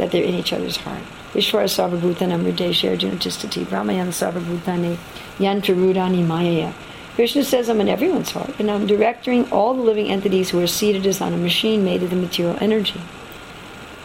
that 0.00 0.10
they're 0.10 0.24
in 0.24 0.34
each 0.34 0.52
other's 0.54 0.78
heart? 0.78 1.02
Vishwara 1.34 1.68
Sarvabhutanam 1.68 2.44
Ridesha 2.44 2.88
Arjuna 2.90 3.16
Tistati 3.16 3.66
Brahmayan 3.66 4.08
Sarvabhutani 4.08 4.96
Yantra 5.36 5.76
Rudani. 5.76 6.72
Krishna 7.14 7.44
says, 7.44 7.68
I'm 7.68 7.82
in 7.82 7.88
everyone's 7.88 8.30
heart, 8.30 8.58
and 8.58 8.70
I'm 8.70 8.86
directing 8.86 9.50
all 9.52 9.74
the 9.74 9.82
living 9.82 10.08
entities 10.08 10.48
who 10.48 10.60
are 10.62 10.66
seated 10.66 11.06
as 11.06 11.20
on 11.20 11.34
a 11.34 11.36
machine 11.36 11.84
made 11.84 12.02
of 12.02 12.08
the 12.08 12.16
material 12.16 12.56
energy. 12.60 13.00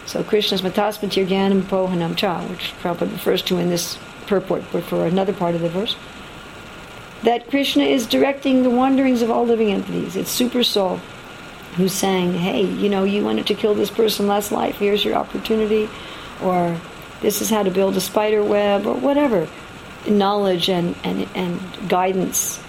So 0.06 0.22
Krishna's 0.22 0.62
Matasmatir 0.62 1.25
Gyanam 1.25 1.62
Pohanam 1.62 2.18
Cha, 2.18 2.46
which 2.48 2.74
Prabhupada 2.82 3.14
refers 3.14 3.42
to 3.44 3.58
in 3.58 3.70
this 3.70 3.98
purport, 4.28 4.64
but 4.74 4.84
for 4.84 5.06
another 5.06 5.34
part 5.34 5.56
of 5.56 5.62
the 5.62 5.70
verse, 5.70 5.96
that 7.24 7.50
Krishna 7.50 7.84
is 7.84 8.06
directing 8.06 8.64
the 8.64 8.70
wanderings 8.70 9.22
of 9.22 9.32
all 9.32 9.46
living 9.46 9.72
entities. 9.72 10.18
It's 10.18 10.30
Super 10.30 10.64
Soul 10.64 11.00
who's 11.75 11.94
saying, 11.94 12.34
hey, 12.34 12.63
you 12.63 12.89
know, 12.89 13.03
you 13.03 13.24
wanted 13.24 13.48
to 13.48 13.53
kill 13.53 13.75
this 13.75 13.91
person 13.91 14.27
last 14.27 14.51
life, 14.51 14.77
here's 14.77 15.03
your 15.03 15.15
opportunity, 15.15 15.89
or 16.41 16.79
this 17.22 17.41
is 17.41 17.50
how 17.50 17.63
to 17.63 17.72
build 17.72 17.96
a 17.98 18.01
spider 18.01 18.44
web, 18.44 18.86
or 18.86 18.96
whatever. 18.96 19.48
Knowledge 20.08 20.70
and, 20.70 20.96
and, 21.03 21.27
and 21.36 21.89
guidance 21.89 22.62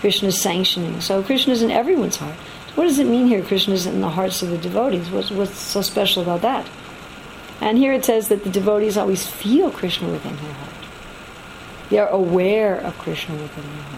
Krishna's 0.00 0.40
sanctioning. 0.40 1.00
So 1.00 1.22
Krishna's 1.22 1.62
in 1.62 1.70
everyone's 1.70 2.16
heart. 2.16 2.36
What 2.74 2.84
does 2.84 2.98
it 2.98 3.06
mean 3.06 3.26
here, 3.26 3.42
Krishna's 3.42 3.86
in 3.86 4.02
the 4.02 4.10
hearts 4.10 4.42
of 4.42 4.50
the 4.50 4.58
devotees? 4.58 5.10
What's, 5.10 5.30
what's 5.30 5.58
so 5.58 5.80
special 5.80 6.22
about 6.22 6.42
that? 6.42 6.68
And 7.60 7.78
here 7.78 7.92
it 7.94 8.04
says 8.04 8.28
that 8.28 8.44
the 8.44 8.50
devotees 8.50 8.98
always 8.98 9.26
feel 9.26 9.70
Krishna 9.70 10.10
within 10.10 10.36
their 10.36 10.52
heart. 10.52 10.74
They 11.88 11.98
are 11.98 12.08
aware 12.08 12.76
of 12.76 12.98
Krishna 12.98 13.34
within 13.34 13.64
their 13.64 13.82
heart. 13.82 13.95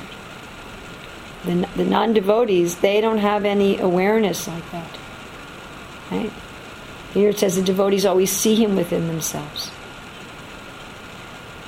The, 1.48 1.66
the 1.76 1.84
non 1.86 2.12
devotees, 2.12 2.76
they 2.76 3.00
don't 3.00 3.16
have 3.16 3.46
any 3.46 3.78
awareness 3.78 4.46
like 4.46 4.70
that. 4.70 4.98
Right? 6.10 6.30
Here 7.14 7.30
it 7.30 7.38
says 7.38 7.56
the 7.56 7.62
devotees 7.62 8.04
always 8.04 8.30
see 8.30 8.54
him 8.54 8.76
within 8.76 9.06
themselves. 9.06 9.70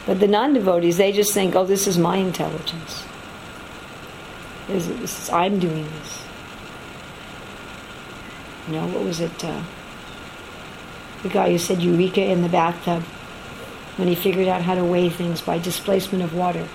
But 0.05 0.21
the 0.21 0.29
non 0.29 0.53
devotees, 0.53 0.99
they 0.99 1.13
just 1.13 1.33
think, 1.33 1.55
oh, 1.55 1.65
this 1.65 1.87
is 1.87 1.97
my 1.97 2.17
intelligence. 2.17 3.05
This 4.67 4.87
is, 4.87 5.01
this 5.01 5.23
is, 5.23 5.31
I'm 5.31 5.59
doing 5.59 5.85
this. 5.85 6.25
You 8.69 8.75
know, 8.75 8.87
what 8.89 9.03
was 9.03 9.21
it? 9.21 9.43
Uh, 9.43 9.63
the 11.23 11.31
guy 11.31 11.53
who 11.53 11.59
said 11.59 11.81
Eureka 11.81 12.23
in 12.23 12.43
the 12.43 12.51
bathtub 12.51 13.03
when 13.97 14.09
he 14.09 14.15
figured 14.15 14.47
out 14.47 14.61
how 14.61 14.75
to 14.75 14.85
weigh 14.85 15.09
things 15.09 15.41
by 15.41 15.57
displacement 15.59 16.23
of 16.23 16.35
water. 16.35 16.69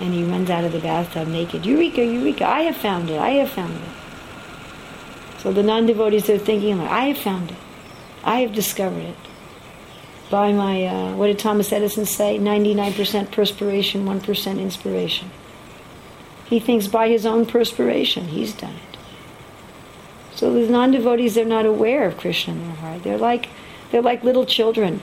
And 0.00 0.12
he 0.12 0.24
runs 0.24 0.50
out 0.50 0.64
of 0.64 0.72
the 0.72 0.78
bathtub 0.78 1.28
naked. 1.28 1.64
Eureka, 1.64 2.04
Eureka, 2.04 2.46
I 2.46 2.62
have 2.62 2.76
found 2.76 3.10
it, 3.10 3.18
I 3.18 3.30
have 3.30 3.50
found 3.50 3.74
it. 3.74 5.40
So 5.40 5.52
the 5.52 5.62
non 5.62 5.86
devotees 5.86 6.28
are 6.28 6.38
thinking, 6.38 6.78
like, 6.78 6.90
I 6.90 7.04
have 7.06 7.18
found 7.18 7.50
it, 7.50 7.56
I 8.24 8.40
have 8.40 8.52
discovered 8.52 9.04
it. 9.04 9.16
By 10.28 10.52
my, 10.52 10.84
uh, 10.84 11.14
what 11.14 11.28
did 11.28 11.38
Thomas 11.38 11.72
Edison 11.72 12.04
say? 12.04 12.38
99% 12.38 13.30
perspiration, 13.30 14.04
1% 14.04 14.60
inspiration. 14.60 15.30
He 16.46 16.58
thinks 16.58 16.88
by 16.88 17.08
his 17.08 17.24
own 17.24 17.46
perspiration, 17.46 18.28
he's 18.28 18.52
done 18.52 18.74
it. 18.74 18.98
So 20.34 20.52
the 20.52 20.70
non-devotees, 20.70 21.34
they're 21.34 21.44
not 21.44 21.64
aware 21.64 22.06
of 22.06 22.18
Krishna 22.18 22.54
in 22.54 22.66
their 22.66 22.76
heart. 22.76 23.02
They're 23.02 23.18
like, 23.18 23.48
they're 23.90 24.02
like 24.02 24.24
little 24.24 24.44
children 24.44 25.00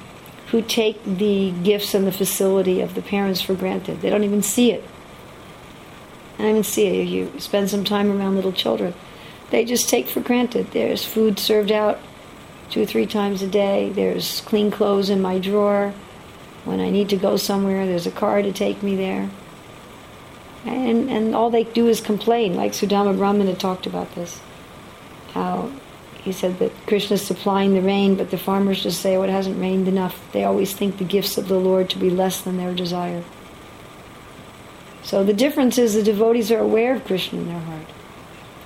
who 0.54 0.62
take 0.62 1.04
the 1.04 1.50
gifts 1.64 1.96
and 1.96 2.06
the 2.06 2.12
facility 2.12 2.80
of 2.80 2.94
the 2.94 3.02
parents 3.02 3.42
for 3.42 3.56
granted. 3.56 4.00
They 4.02 4.12
don't 4.12 4.24
even 4.24 4.44
see 4.44 4.72
it. 4.72 4.84
I 6.38 6.44
don't 6.44 6.52
even 6.52 6.64
see 6.64 6.86
it. 6.86 7.08
You 7.08 7.34
spend 7.40 7.72
some 7.72 7.84
time 7.84 8.12
around 8.12 8.36
little 8.36 8.52
children. 8.52 8.94
They 9.50 9.66
just 9.66 9.90
take 9.90 10.08
for 10.08 10.20
granted. 10.20 10.70
There's 10.70 11.04
food 11.04 11.40
served 11.40 11.72
out 11.72 12.00
two 12.70 12.84
or 12.84 12.86
three 12.86 13.08
times 13.08 13.42
a 13.42 13.48
day. 13.48 13.90
There's 13.90 14.42
clean 14.42 14.70
clothes 14.70 15.10
in 15.10 15.24
my 15.24 15.40
drawer. 15.40 15.92
When 16.66 16.80
I 16.80 16.92
need 16.92 17.10
to 17.10 17.18
go 17.18 17.36
somewhere, 17.36 17.88
there's 17.88 18.06
a 18.06 18.12
car 18.12 18.44
to 18.44 18.54
take 18.54 18.84
me 18.84 18.96
there. 18.96 19.32
And, 20.68 21.10
and 21.10 21.34
all 21.34 21.50
they 21.50 21.64
do 21.64 21.88
is 21.88 22.00
complain, 22.00 22.54
like 22.54 22.74
Sudama 22.74 23.18
Brahman 23.18 23.48
had 23.48 23.60
talked 23.60 23.88
about 23.88 24.14
this 24.14 24.40
how 25.34 25.72
he 26.24 26.32
said 26.32 26.60
that 26.60 26.72
Krishna 26.88 27.16
is 27.16 27.22
supplying 27.22 27.74
the 27.74 27.82
rain, 27.82 28.16
but 28.16 28.32
the 28.32 28.38
farmers 28.38 28.84
just 28.84 29.02
say, 29.02 29.18
oh, 29.18 29.24
it 29.24 29.30
hasn't 29.30 29.60
rained 29.60 29.90
enough. 29.90 30.32
They 30.32 30.46
always 30.46 30.74
think 30.74 30.98
the 30.98 31.04
gifts 31.04 31.38
of 31.38 31.50
the 31.50 31.60
Lord 31.60 31.90
to 31.90 32.00
be 32.00 32.10
less 32.10 32.42
than 32.42 32.58
their 32.58 32.74
desire. 32.74 33.24
So 35.04 35.24
the 35.24 35.34
difference 35.34 35.78
is 35.78 35.96
the 35.96 36.04
devotees 36.04 36.50
are 36.50 36.60
aware 36.60 36.96
of 36.96 37.04
Krishna 37.04 37.40
in 37.40 37.48
their 37.48 37.60
heart. 37.60 37.88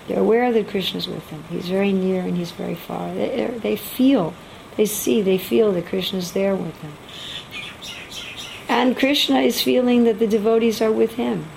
They're 0.08 0.20
aware 0.20 0.54
that 0.54 0.68
Krishna 0.68 1.00
is 1.00 1.08
with 1.08 1.28
them. 1.32 1.44
He's 1.50 1.68
very 1.68 1.92
near 1.92 2.22
and 2.22 2.38
he's 2.38 2.52
very 2.52 2.76
far. 2.76 3.14
They, 3.14 3.48
they 3.62 3.76
feel, 3.76 4.36
they 4.76 4.86
see, 4.86 5.24
they 5.24 5.40
feel 5.40 5.72
that 5.72 5.88
Krishna 5.88 6.20
is 6.20 6.34
there 6.34 6.56
with 6.56 6.80
them. 6.82 6.94
And 8.70 8.96
Krishna 8.96 9.40
is 9.40 9.62
feeling 9.62 10.04
that 10.04 10.20
the 10.20 10.28
devotees 10.28 10.82
are 10.82 10.92
with 10.92 11.16
him. 11.16 11.48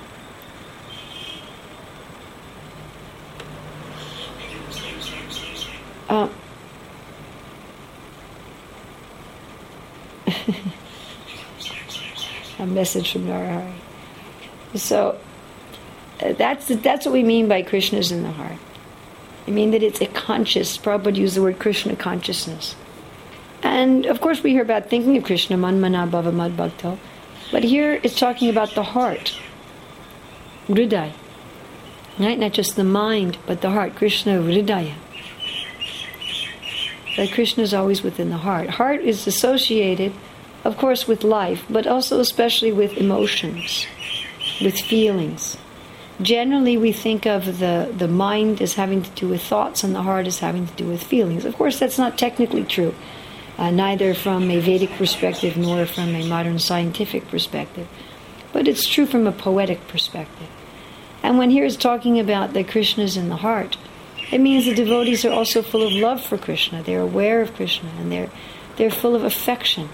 Uh, 6.10 6.28
a 12.58 12.66
message 12.66 13.12
from 13.12 13.26
Narahari. 13.26 13.72
So 14.74 15.16
uh, 16.20 16.32
that's 16.32 16.66
that's 16.66 17.06
what 17.06 17.12
we 17.12 17.22
mean 17.22 17.46
by 17.46 17.62
Krishna's 17.62 18.10
in 18.10 18.24
the 18.24 18.32
heart. 18.32 18.58
I 19.46 19.52
mean 19.52 19.70
that 19.70 19.84
it's 19.84 20.00
a 20.00 20.06
conscious. 20.06 20.76
Prabhupada 20.76 21.14
used 21.14 21.36
the 21.36 21.42
word 21.42 21.60
Krishna 21.60 21.94
consciousness, 21.94 22.74
and 23.62 24.04
of 24.04 24.20
course 24.20 24.42
we 24.42 24.50
hear 24.50 24.62
about 24.62 24.90
thinking 24.90 25.16
of 25.16 25.22
Krishna 25.22 25.56
manmana 25.56 26.10
bhava 26.10 26.34
mad 26.34 26.56
bhakto, 26.56 26.98
but 27.52 27.62
here 27.62 28.00
it's 28.02 28.18
talking 28.18 28.50
about 28.50 28.74
the 28.74 28.82
heart, 28.82 29.38
hriday, 30.66 31.12
right? 32.18 32.36
Not 32.36 32.52
just 32.52 32.74
the 32.74 32.82
mind, 32.82 33.38
but 33.46 33.60
the 33.60 33.70
heart. 33.70 33.94
Krishna 33.94 34.38
hridaya 34.38 34.94
that 37.16 37.32
Krishna 37.32 37.62
is 37.62 37.74
always 37.74 38.02
within 38.02 38.30
the 38.30 38.36
heart. 38.36 38.70
Heart 38.70 39.00
is 39.00 39.26
associated, 39.26 40.12
of 40.64 40.76
course, 40.76 41.08
with 41.08 41.24
life, 41.24 41.64
but 41.68 41.86
also 41.86 42.20
especially 42.20 42.72
with 42.72 42.96
emotions, 42.96 43.86
with 44.60 44.78
feelings. 44.78 45.56
Generally, 46.22 46.76
we 46.76 46.92
think 46.92 47.26
of 47.26 47.58
the, 47.58 47.92
the 47.96 48.08
mind 48.08 48.60
as 48.60 48.74
having 48.74 49.02
to 49.02 49.10
do 49.10 49.28
with 49.28 49.42
thoughts 49.42 49.82
and 49.82 49.94
the 49.94 50.02
heart 50.02 50.26
as 50.26 50.40
having 50.40 50.66
to 50.66 50.74
do 50.74 50.86
with 50.86 51.02
feelings. 51.02 51.44
Of 51.44 51.56
course, 51.56 51.78
that's 51.78 51.98
not 51.98 52.18
technically 52.18 52.64
true, 52.64 52.94
uh, 53.56 53.70
neither 53.70 54.12
from 54.12 54.50
a 54.50 54.60
Vedic 54.60 54.90
perspective 54.90 55.56
nor 55.56 55.86
from 55.86 56.14
a 56.14 56.26
modern 56.26 56.58
scientific 56.58 57.26
perspective. 57.28 57.88
But 58.52 58.68
it's 58.68 58.86
true 58.86 59.06
from 59.06 59.26
a 59.26 59.32
poetic 59.32 59.88
perspective. 59.88 60.48
And 61.22 61.38
when 61.38 61.50
here 61.50 61.64
is 61.64 61.76
talking 61.76 62.18
about 62.18 62.52
that 62.52 62.68
Krishna 62.68 63.04
is 63.04 63.16
in 63.16 63.28
the 63.28 63.36
heart, 63.36 63.76
it 64.30 64.40
means 64.40 64.64
the 64.64 64.74
devotees 64.74 65.24
are 65.24 65.32
also 65.32 65.62
full 65.62 65.82
of 65.82 65.92
love 65.92 66.22
for 66.22 66.38
Krishna. 66.38 66.82
They're 66.82 67.00
aware 67.00 67.40
of 67.42 67.54
Krishna 67.54 67.90
and 67.98 68.12
they're, 68.12 68.30
they're 68.76 68.90
full 68.90 69.14
of 69.16 69.24
affection. 69.24 69.88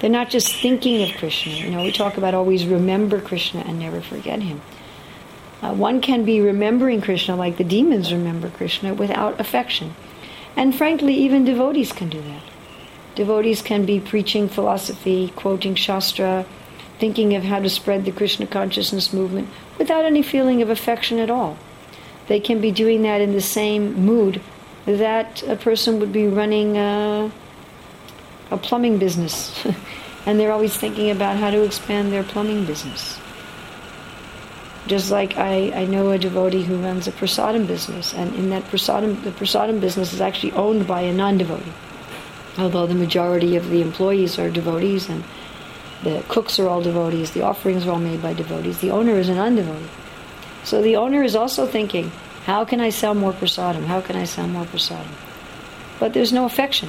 They're 0.00 0.10
not 0.10 0.30
just 0.30 0.54
thinking 0.54 1.02
of 1.02 1.16
Krishna. 1.16 1.52
You 1.52 1.70
know, 1.70 1.82
we 1.82 1.92
talk 1.92 2.16
about 2.16 2.34
always 2.34 2.66
remember 2.66 3.20
Krishna 3.20 3.60
and 3.60 3.78
never 3.78 4.00
forget 4.00 4.42
him. 4.42 4.60
Uh, 5.60 5.74
one 5.74 6.00
can 6.00 6.24
be 6.24 6.40
remembering 6.40 7.00
Krishna 7.00 7.34
like 7.34 7.56
the 7.56 7.64
demons 7.64 8.12
remember 8.12 8.48
Krishna 8.50 8.94
without 8.94 9.40
affection. 9.40 9.94
And 10.56 10.74
frankly, 10.74 11.14
even 11.14 11.44
devotees 11.44 11.92
can 11.92 12.08
do 12.08 12.20
that. 12.20 12.42
Devotees 13.16 13.62
can 13.62 13.84
be 13.84 13.98
preaching 13.98 14.48
philosophy, 14.48 15.32
quoting 15.34 15.74
Shastra, 15.74 16.46
thinking 16.98 17.34
of 17.34 17.42
how 17.42 17.58
to 17.58 17.68
spread 17.68 18.04
the 18.04 18.12
Krishna 18.12 18.46
consciousness 18.46 19.12
movement 19.12 19.48
without 19.78 20.04
any 20.04 20.22
feeling 20.22 20.62
of 20.62 20.70
affection 20.70 21.18
at 21.18 21.30
all. 21.30 21.56
They 22.28 22.40
can 22.40 22.60
be 22.60 22.70
doing 22.70 23.02
that 23.02 23.20
in 23.20 23.32
the 23.32 23.40
same 23.40 23.94
mood 24.04 24.40
that 24.86 25.42
a 25.42 25.56
person 25.56 25.98
would 26.00 26.12
be 26.12 26.28
running 26.28 26.76
a, 26.76 27.30
a 28.50 28.56
plumbing 28.56 28.98
business. 28.98 29.66
and 30.26 30.38
they're 30.38 30.52
always 30.52 30.76
thinking 30.76 31.10
about 31.10 31.38
how 31.38 31.50
to 31.50 31.62
expand 31.62 32.12
their 32.12 32.22
plumbing 32.22 32.66
business. 32.66 33.18
Just 34.86 35.10
like 35.10 35.36
I, 35.36 35.70
I 35.72 35.84
know 35.86 36.10
a 36.10 36.18
devotee 36.18 36.62
who 36.62 36.76
runs 36.76 37.08
a 37.08 37.12
prasadam 37.12 37.66
business, 37.66 38.14
and 38.14 38.34
in 38.34 38.50
that 38.50 38.62
prasadam, 38.64 39.22
the 39.22 39.30
prasadam 39.30 39.80
business 39.80 40.12
is 40.12 40.20
actually 40.20 40.52
owned 40.52 40.86
by 40.86 41.02
a 41.02 41.12
non-devotee. 41.12 41.72
Although 42.58 42.86
the 42.86 42.94
majority 42.94 43.56
of 43.56 43.68
the 43.70 43.82
employees 43.82 44.38
are 44.38 44.50
devotees 44.50 45.08
and 45.08 45.24
the 46.02 46.24
cooks 46.28 46.58
are 46.58 46.68
all 46.68 46.82
devotees, 46.82 47.32
the 47.32 47.42
offerings 47.42 47.86
are 47.86 47.92
all 47.92 47.98
made 47.98 48.22
by 48.22 48.32
devotees, 48.32 48.80
the 48.80 48.90
owner 48.90 49.14
is 49.14 49.28
an 49.28 49.36
non-devotee. 49.36 49.88
So 50.64 50.82
the 50.82 50.96
owner 50.96 51.22
is 51.22 51.36
also 51.36 51.66
thinking, 51.66 52.10
how 52.44 52.64
can 52.64 52.80
I 52.80 52.90
sell 52.90 53.14
more 53.14 53.32
prasadam? 53.32 53.84
How 53.84 54.00
can 54.00 54.16
I 54.16 54.24
sell 54.24 54.48
more 54.48 54.64
prasadam? 54.64 55.12
But 55.98 56.12
there's 56.14 56.32
no 56.32 56.44
affection. 56.44 56.88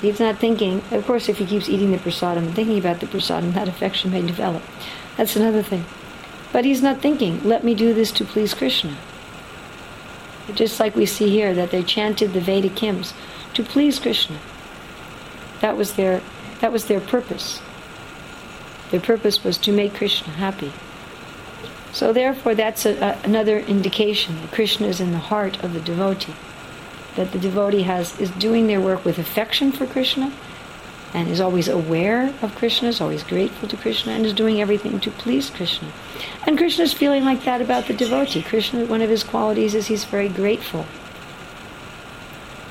He's 0.00 0.20
not 0.20 0.38
thinking, 0.38 0.82
of 0.90 1.06
course, 1.06 1.28
if 1.28 1.38
he 1.38 1.46
keeps 1.46 1.68
eating 1.68 1.92
the 1.92 1.98
prasadam 1.98 2.38
and 2.38 2.54
thinking 2.54 2.78
about 2.78 3.00
the 3.00 3.06
prasadam, 3.06 3.52
that 3.54 3.68
affection 3.68 4.10
may 4.10 4.22
develop. 4.22 4.62
That's 5.16 5.36
another 5.36 5.62
thing. 5.62 5.84
But 6.52 6.64
he's 6.64 6.82
not 6.82 7.00
thinking, 7.00 7.42
let 7.44 7.64
me 7.64 7.74
do 7.74 7.94
this 7.94 8.10
to 8.12 8.24
please 8.24 8.54
Krishna. 8.54 8.96
Just 10.54 10.80
like 10.80 10.96
we 10.96 11.06
see 11.06 11.28
here 11.28 11.54
that 11.54 11.70
they 11.70 11.82
chanted 11.82 12.32
the 12.32 12.40
Vedic 12.40 12.78
hymns 12.78 13.14
to 13.54 13.62
please 13.62 13.98
Krishna. 13.98 14.38
That 15.60 15.76
was 15.76 15.94
their 15.94 16.22
that 16.60 16.72
was 16.72 16.86
their 16.86 17.00
purpose. 17.00 17.60
Their 18.90 19.00
purpose 19.00 19.44
was 19.44 19.56
to 19.58 19.72
make 19.72 19.94
Krishna 19.94 20.32
happy. 20.32 20.72
So 21.92 22.12
therefore 22.12 22.54
that's 22.54 22.86
a, 22.86 22.96
a, 22.98 23.18
another 23.24 23.58
indication 23.58 24.36
that 24.40 24.52
Krishna 24.52 24.86
is 24.86 25.00
in 25.00 25.12
the 25.12 25.18
heart 25.18 25.62
of 25.62 25.72
the 25.72 25.80
devotee. 25.80 26.34
That 27.16 27.32
the 27.32 27.38
devotee 27.38 27.82
has 27.82 28.18
is 28.20 28.30
doing 28.30 28.66
their 28.66 28.80
work 28.80 29.04
with 29.04 29.18
affection 29.18 29.72
for 29.72 29.86
Krishna 29.86 30.32
and 31.12 31.28
is 31.28 31.40
always 31.40 31.66
aware 31.68 32.32
of 32.40 32.54
Krishna, 32.54 32.88
is 32.88 33.00
always 33.00 33.24
grateful 33.24 33.68
to 33.68 33.76
Krishna, 33.76 34.12
and 34.12 34.24
is 34.24 34.32
doing 34.32 34.60
everything 34.60 35.00
to 35.00 35.10
please 35.10 35.50
Krishna. 35.50 35.90
And 36.46 36.56
Krishna 36.56 36.84
is 36.84 36.92
feeling 36.92 37.24
like 37.24 37.44
that 37.44 37.60
about 37.60 37.86
the 37.86 37.94
devotee. 37.94 38.42
Krishna, 38.42 38.84
one 38.84 39.02
of 39.02 39.10
his 39.10 39.24
qualities 39.24 39.74
is 39.74 39.88
he's 39.88 40.04
very 40.04 40.28
grateful. 40.28 40.86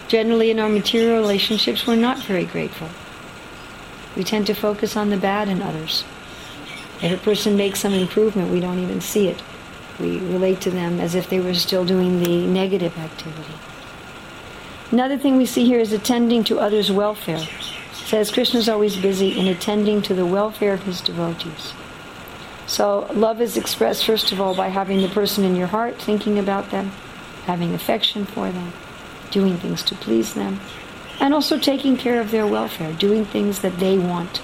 Generally, 0.08 0.52
in 0.52 0.60
our 0.60 0.70
material 0.70 1.20
relationships, 1.20 1.86
we're 1.86 1.96
not 1.96 2.18
very 2.20 2.46
grateful. 2.46 2.88
We 4.16 4.24
tend 4.24 4.48
to 4.48 4.54
focus 4.54 4.96
on 4.96 5.10
the 5.10 5.18
bad 5.18 5.50
in 5.50 5.62
others. 5.62 6.04
If 7.02 7.12
a 7.12 7.24
person 7.24 7.56
makes 7.56 7.80
some 7.80 7.94
improvement, 7.94 8.52
we 8.52 8.60
don't 8.60 8.80
even 8.80 9.02
see 9.02 9.28
it. 9.28 9.42
We 10.00 10.20
relate 10.20 10.62
to 10.62 10.72
them 10.72 11.00
as 11.00 11.16
if 11.16 11.30
they 11.30 11.40
were 11.40 11.54
still 11.54 11.86
doing 11.86 12.22
the 12.22 12.46
negative 12.46 12.98
activity. 12.98 13.54
Another 14.92 15.18
thing 15.18 15.38
we 15.38 15.46
see 15.46 15.66
here 15.66 15.80
is 15.80 15.94
attending 15.94 16.44
to 16.46 16.60
others' 16.60 16.92
welfare 16.92 17.46
says 17.94 18.32
Krishna 18.32 18.60
is 18.60 18.68
always 18.68 18.98
busy 18.98 19.40
in 19.40 19.46
attending 19.46 20.02
to 20.02 20.16
the 20.16 20.26
welfare 20.26 20.74
of 20.74 20.82
his 20.82 21.00
devotees. 21.00 21.74
So 22.66 23.08
love 23.14 23.40
is 23.40 23.56
expressed 23.56 24.04
first 24.04 24.32
of 24.32 24.42
all 24.42 24.56
by 24.56 24.70
having 24.70 25.02
the 25.02 25.10
person 25.10 25.44
in 25.44 25.56
your 25.56 25.68
heart, 25.68 26.02
thinking 26.02 26.40
about 26.40 26.72
them, 26.72 26.92
having 27.46 27.74
affection 27.74 28.26
for 28.26 28.52
them, 28.52 28.74
doing 29.30 29.58
things 29.58 29.84
to 29.84 29.96
please 29.96 30.34
them, 30.34 30.60
and 31.20 31.36
also 31.36 31.60
taking 31.60 31.98
care 31.98 32.20
of 32.20 32.32
their 32.32 32.48
welfare, 32.48 32.94
doing 32.94 33.26
things 33.26 33.60
that 33.60 33.78
they 33.78 33.98
want. 33.98 34.42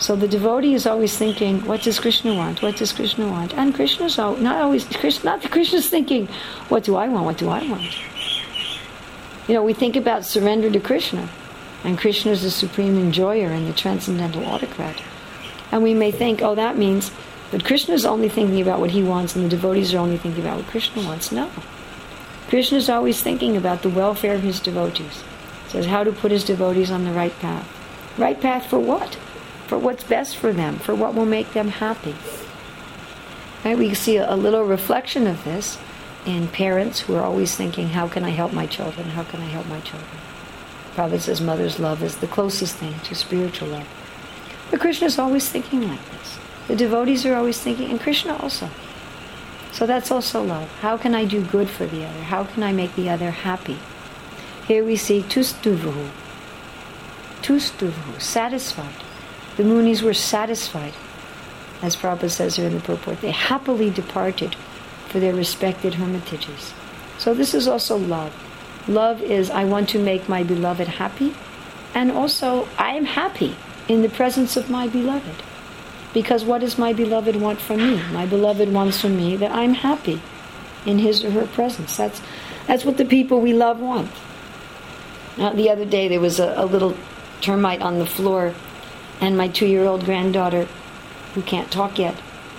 So 0.00 0.16
the 0.16 0.26
devotee 0.26 0.72
is 0.72 0.86
always 0.86 1.16
thinking, 1.18 1.60
what 1.66 1.82
does 1.82 2.00
Krishna 2.00 2.34
want? 2.34 2.62
What 2.62 2.76
does 2.76 2.90
Krishna 2.90 3.28
want? 3.28 3.52
And 3.52 3.74
Krishna's 3.74 4.16
not 4.16 4.56
always, 4.56 4.84
Krishna, 4.86 5.32
not 5.32 5.42
the 5.42 5.50
Krishna's 5.50 5.90
thinking, 5.90 6.26
what 6.70 6.84
do 6.84 6.96
I 6.96 7.06
want? 7.06 7.26
What 7.26 7.36
do 7.36 7.50
I 7.50 7.68
want? 7.68 7.98
You 9.46 9.54
know, 9.54 9.62
we 9.62 9.74
think 9.74 9.96
about 9.96 10.24
surrender 10.24 10.70
to 10.70 10.80
Krishna. 10.80 11.28
And 11.84 11.98
Krishna 11.98 12.32
is 12.32 12.42
the 12.42 12.50
supreme 12.50 12.98
enjoyer 12.98 13.48
and 13.48 13.68
the 13.68 13.74
transcendental 13.74 14.46
autocrat. 14.46 15.02
And 15.70 15.82
we 15.82 15.92
may 15.92 16.10
think, 16.10 16.40
oh, 16.40 16.54
that 16.54 16.78
means 16.78 17.10
that 17.50 17.66
Krishna 17.66 17.94
is 17.94 18.06
only 18.06 18.30
thinking 18.30 18.62
about 18.62 18.80
what 18.80 18.92
he 18.92 19.02
wants 19.02 19.36
and 19.36 19.44
the 19.44 19.50
devotees 19.50 19.92
are 19.92 19.98
only 19.98 20.16
thinking 20.16 20.42
about 20.42 20.56
what 20.56 20.66
Krishna 20.68 21.02
wants. 21.04 21.30
No. 21.30 21.50
Krishna 22.48 22.78
is 22.78 22.88
always 22.88 23.20
thinking 23.20 23.54
about 23.54 23.82
the 23.82 23.90
welfare 23.90 24.34
of 24.34 24.42
his 24.42 24.60
devotees. 24.60 25.22
He 25.64 25.70
says 25.70 25.86
how 25.86 26.04
to 26.04 26.12
put 26.12 26.30
his 26.30 26.44
devotees 26.44 26.90
on 26.90 27.04
the 27.04 27.12
right 27.12 27.38
path. 27.40 27.68
Right 28.16 28.40
path 28.40 28.64
for 28.64 28.78
what? 28.78 29.18
For 29.70 29.78
what's 29.78 30.02
best 30.02 30.36
for 30.36 30.52
them, 30.52 30.80
for 30.80 30.96
what 30.96 31.14
will 31.14 31.26
make 31.26 31.52
them 31.52 31.68
happy. 31.68 32.16
Right? 33.64 33.78
We 33.78 33.94
see 33.94 34.16
a, 34.16 34.34
little 34.34 34.64
reflection 34.64 35.28
of 35.28 35.44
this 35.44 35.78
in 36.26 36.48
parents 36.48 36.98
who 36.98 37.14
are 37.14 37.22
always 37.22 37.54
thinking, 37.54 37.90
how 37.90 38.08
can 38.08 38.24
I 38.24 38.30
help 38.30 38.52
my 38.52 38.66
children? 38.66 39.10
How 39.10 39.22
can 39.22 39.40
I 39.40 39.44
help 39.44 39.68
my 39.68 39.78
children? 39.82 40.10
Prabhupada 40.96 41.20
says 41.20 41.40
mother's 41.40 41.78
love 41.78 42.02
is 42.02 42.16
the 42.16 42.26
closest 42.26 42.78
thing 42.78 42.98
to 43.04 43.14
spiritual 43.14 43.68
love. 43.68 43.86
But 44.72 44.80
Krishna 44.80 45.06
is 45.06 45.20
always 45.20 45.48
thinking 45.48 45.88
like 45.88 46.04
this. 46.10 46.40
The 46.66 46.74
devotees 46.74 47.24
are 47.24 47.36
always 47.36 47.60
thinking, 47.60 47.90
and 47.90 48.00
Krishna 48.00 48.38
also. 48.38 48.70
So 49.70 49.86
that's 49.86 50.10
also 50.10 50.42
love. 50.42 50.68
How 50.80 50.96
can 50.96 51.14
I 51.14 51.24
do 51.24 51.44
good 51.44 51.70
for 51.70 51.86
the 51.86 52.04
other? 52.04 52.22
How 52.22 52.42
can 52.42 52.64
I 52.64 52.72
make 52.72 52.96
the 52.96 53.08
other 53.08 53.30
happy? 53.30 53.78
Here 54.66 54.82
we 54.82 54.96
see 54.96 55.22
tustuvuhu. 55.22 56.10
Tustuvuhu, 57.40 58.20
satisfied. 58.20 59.04
The 59.60 59.66
Munis 59.66 60.00
were 60.00 60.14
satisfied. 60.14 60.94
As 61.82 61.94
Prabhupada 61.94 62.30
says 62.30 62.56
here 62.56 62.68
in 62.68 62.72
the 62.72 62.80
purport, 62.80 63.20
they 63.20 63.30
happily 63.30 63.90
departed 63.90 64.54
for 65.08 65.20
their 65.20 65.34
respected 65.34 65.92
hermitages. 65.92 66.72
So 67.18 67.34
this 67.34 67.52
is 67.52 67.68
also 67.68 67.98
love. 67.98 68.32
Love 68.88 69.20
is 69.20 69.50
I 69.50 69.66
want 69.66 69.90
to 69.90 69.98
make 69.98 70.30
my 70.30 70.42
beloved 70.44 70.88
happy, 70.88 71.34
and 71.94 72.10
also 72.10 72.68
I 72.78 72.92
am 72.92 73.04
happy 73.04 73.54
in 73.86 74.00
the 74.00 74.08
presence 74.08 74.56
of 74.56 74.70
my 74.70 74.88
beloved. 74.88 75.42
Because 76.14 76.42
what 76.42 76.62
does 76.62 76.78
my 76.78 76.94
beloved 76.94 77.36
want 77.36 77.60
from 77.60 77.80
me? 77.80 78.02
My 78.12 78.24
beloved 78.24 78.72
wants 78.72 78.98
from 78.98 79.14
me 79.14 79.36
that 79.36 79.52
I'm 79.52 79.74
happy 79.74 80.22
in 80.86 81.00
his 81.00 81.22
or 81.22 81.32
her 81.32 81.46
presence. 81.46 81.98
That's, 81.98 82.22
that's 82.66 82.86
what 82.86 82.96
the 82.96 83.04
people 83.04 83.42
we 83.42 83.52
love 83.52 83.78
want. 83.78 84.10
Now, 85.36 85.52
the 85.52 85.68
other 85.68 85.84
day 85.84 86.08
there 86.08 86.18
was 86.18 86.40
a, 86.40 86.54
a 86.56 86.64
little 86.64 86.96
termite 87.42 87.82
on 87.82 87.98
the 87.98 88.06
floor, 88.06 88.54
and 89.20 89.36
my 89.36 89.48
two 89.48 89.66
year 89.66 89.84
old 89.84 90.04
granddaughter, 90.04 90.66
who 91.34 91.42
can't 91.42 91.70
talk 91.70 91.98
yet, 91.98 92.16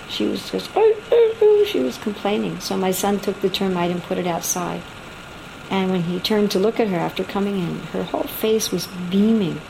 she 0.08 0.26
was 0.26 0.50
just, 0.50 0.70
oh, 0.76 0.94
oh, 1.10 1.36
oh, 1.40 1.64
she 1.66 1.80
was 1.80 1.98
complaining. 1.98 2.60
So 2.60 2.76
my 2.76 2.90
son 2.90 3.18
took 3.18 3.40
the 3.40 3.48
termite 3.48 3.90
and 3.90 4.02
put 4.02 4.18
it 4.18 4.26
outside. 4.26 4.82
And 5.70 5.90
when 5.90 6.02
he 6.02 6.20
turned 6.20 6.50
to 6.50 6.58
look 6.58 6.78
at 6.78 6.88
her 6.88 6.98
after 6.98 7.24
coming 7.24 7.58
in, 7.58 7.78
her 7.92 8.02
whole 8.02 8.24
face 8.24 8.70
was 8.70 8.86
beaming. 9.10 9.60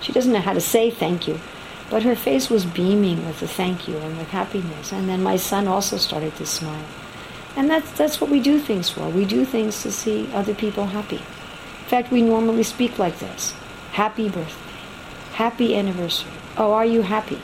She 0.00 0.12
doesn't 0.12 0.32
know 0.32 0.40
how 0.40 0.54
to 0.54 0.60
say 0.60 0.90
thank 0.90 1.28
you, 1.28 1.38
but 1.88 2.02
her 2.02 2.16
face 2.16 2.50
was 2.50 2.66
beaming 2.66 3.24
with 3.24 3.38
the 3.38 3.46
thank 3.46 3.86
you 3.86 3.96
and 3.98 4.18
with 4.18 4.28
happiness. 4.28 4.92
And 4.92 5.08
then 5.08 5.22
my 5.22 5.36
son 5.36 5.68
also 5.68 5.96
started 5.96 6.34
to 6.36 6.46
smile. 6.46 6.84
And 7.54 7.70
that's, 7.70 7.92
that's 7.92 8.20
what 8.20 8.30
we 8.30 8.40
do 8.40 8.58
things 8.58 8.88
for. 8.90 9.08
We 9.08 9.24
do 9.24 9.44
things 9.44 9.82
to 9.82 9.92
see 9.92 10.28
other 10.32 10.54
people 10.54 10.86
happy. 10.86 11.16
In 11.18 11.88
fact, 11.88 12.10
we 12.10 12.22
normally 12.22 12.64
speak 12.64 12.98
like 12.98 13.18
this 13.18 13.54
Happy 13.92 14.28
birthday. 14.28 14.72
Happy 15.34 15.76
anniversary. 15.76 16.32
Oh, 16.56 16.72
are 16.72 16.84
you 16.84 17.02
happy? 17.02 17.40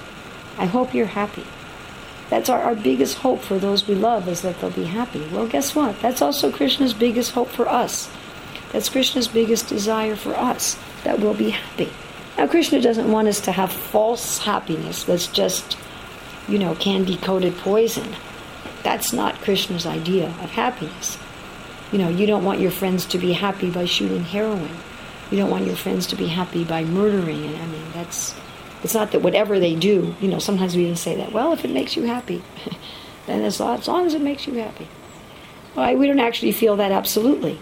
I 0.59 0.67
hope 0.67 0.95
you're 0.95 1.07
happy. 1.07 1.45
That's 2.31 2.51
our, 2.51 2.61
our 2.63 2.75
biggest 2.75 3.19
hope 3.19 3.41
for 3.41 3.59
those 3.59 3.89
we 3.89 3.95
love 3.95 4.29
is 4.29 4.43
that 4.43 4.61
they'll 4.61 4.71
be 4.71 4.85
happy. 4.85 5.27
Well, 5.33 5.47
guess 5.47 5.75
what? 5.75 5.99
That's 6.01 6.21
also 6.21 6.53
Krishna's 6.53 6.93
biggest 6.93 7.33
hope 7.33 7.49
for 7.49 7.69
us. 7.69 8.11
That's 8.73 8.91
Krishna's 8.91 9.29
biggest 9.29 9.69
desire 9.69 10.15
for 10.15 10.35
us, 10.35 10.79
that 11.05 11.21
we'll 11.21 11.35
be 11.35 11.51
happy. 11.51 11.91
Now, 12.37 12.47
Krishna 12.47 12.81
doesn't 12.81 13.11
want 13.11 13.29
us 13.29 13.41
to 13.43 13.53
have 13.53 13.73
false 13.73 14.39
happiness 14.39 15.05
that's 15.05 15.27
just, 15.27 15.79
you 16.49 16.59
know, 16.59 16.75
candy 16.75 17.17
coated 17.17 17.57
poison. 17.57 18.15
That's 18.83 19.13
not 19.13 19.41
Krishna's 19.41 19.87
idea 19.87 20.27
of 20.27 20.51
happiness. 20.51 21.19
You 21.91 21.99
know, 21.99 22.09
you 22.09 22.27
don't 22.27 22.45
want 22.45 22.61
your 22.61 22.71
friends 22.71 23.07
to 23.07 23.19
be 23.19 23.33
happy 23.33 23.71
by 23.71 23.87
shooting 23.87 24.23
heroin. 24.23 24.77
You 25.31 25.39
don't 25.39 25.51
want 25.51 25.67
your 25.67 25.77
friends 25.77 26.07
to 26.09 26.17
be 26.17 26.27
happy 26.27 26.63
by 26.63 26.85
murdering. 26.85 27.57
I 27.57 27.67
mean, 27.67 27.87
that's 27.95 28.35
it's 28.83 28.95
not 28.95 29.13
that 29.13 29.23
whatever 29.23 29.59
they 29.59 29.75
do, 29.75 30.15
you 30.21 30.29
know, 30.29 30.39
sometimes 30.39 30.77
we 30.77 30.85
even 30.85 30.97
say 30.97 31.17
that, 31.17 31.33
well, 31.33 31.53
if 31.53 31.65
it 31.65 31.71
makes 31.71 31.97
you 31.97 32.05
happy, 32.05 32.43
then 33.27 33.43
as 33.43 33.61
long, 33.61 33.79
as 33.79 33.89
long 33.89 34.07
as 34.07 34.15
it 34.15 34.23
makes 34.23 34.47
you 34.47 34.55
happy. 34.55 34.89
Well, 35.75 35.97
we 35.97 36.07
don't 36.07 36.21
actually 36.21 36.53
feel 36.53 36.77
that 36.77 36.93
absolutely. 36.93 37.59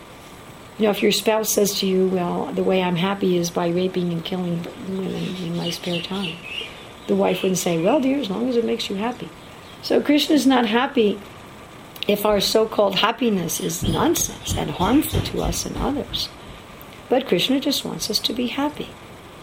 You 0.79 0.85
know, 0.85 0.91
if 0.91 1.03
your 1.03 1.13
spouse 1.13 1.53
says 1.53 1.79
to 1.81 1.87
you, 1.87 2.09
well, 2.09 2.53
the 2.53 2.63
way 2.63 2.83
I'm 2.83 2.97
happy 2.97 3.37
is 3.37 3.51
by 3.51 3.69
raping 3.69 4.13
and 4.13 4.25
killing 4.25 4.63
women 4.89 5.37
in 5.37 5.57
my 5.57 5.71
spare 5.71 6.03
time, 6.03 6.37
the 7.07 7.17
wife 7.17 7.43
wouldn't 7.43 7.59
say, 7.59 7.83
well, 7.83 8.01
dear, 8.01 8.19
as 8.19 8.29
long 8.29 8.49
as 8.49 8.57
it 8.57 8.65
makes 8.65 8.91
you 8.91 8.97
happy. 8.97 9.31
So 9.83 10.03
Krishna 10.03 10.35
is 10.35 10.47
not 10.47 10.67
happy 10.67 11.19
if 12.07 12.27
our 12.27 12.41
so 12.41 12.67
called 12.67 12.97
happiness 12.97 13.61
is 13.61 13.83
nonsense 13.83 14.55
and 14.57 14.71
harmful 14.71 15.21
to 15.23 15.43
us 15.43 15.65
and 15.65 15.77
others. 15.77 16.29
But 17.09 17.27
Krishna 17.27 17.61
just 17.61 17.85
wants 17.85 18.11
us 18.11 18.19
to 18.21 18.33
be 18.33 18.49
happy. 18.49 18.89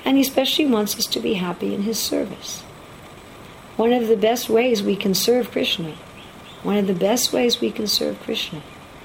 And 0.06 0.18
he 0.18 0.24
especially 0.24 0.66
wants 0.66 0.98
us 0.98 1.06
to 1.08 1.20
be 1.20 1.36
happy 1.36 1.74
in 1.74 1.84
his 1.84 2.00
service. 2.00 2.62
One 3.78 3.94
of 3.94 4.08
the 4.08 4.18
best 4.18 4.50
ways 4.50 4.84
we 4.84 4.96
can 4.96 5.14
serve 5.14 5.52
Krishna, 5.52 5.96
one 6.62 6.78
of 6.78 6.88
the 6.88 6.94
best 6.94 7.34
ways 7.34 7.60
we 7.60 7.72
can 7.72 7.88
serve 7.88 8.20
Krishna 8.22 8.62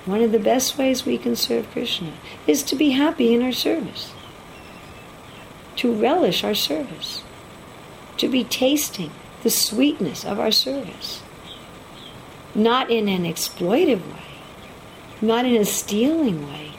one 0.09 0.23
of 0.23 0.33
the 0.33 0.39
best 0.39 0.79
ways 0.79 1.05
we 1.05 1.19
can 1.19 1.37
serve 1.37 1.71
Krishna 1.71 2.15
is 2.47 2.63
to 2.63 2.75
be 2.75 2.91
happy 2.93 3.35
in 3.35 3.43
our 3.43 3.53
service, 3.53 4.15
to 5.77 5.93
relish 5.93 6.43
our 6.43 6.55
service, 6.55 7.23
to 8.17 8.27
be 8.27 8.43
tasting 8.43 9.11
the 9.43 9.51
sweetness 9.51 10.25
of 10.25 10.41
our 10.41 10.51
service. 10.51 11.23
Not 12.55 12.91
in 12.91 13.07
an 13.07 13.25
exploitive 13.25 14.01
way, 14.01 14.25
not 15.21 15.45
in 15.45 15.57
a 15.61 15.67
stealing 15.67 16.47
way, 16.47 16.73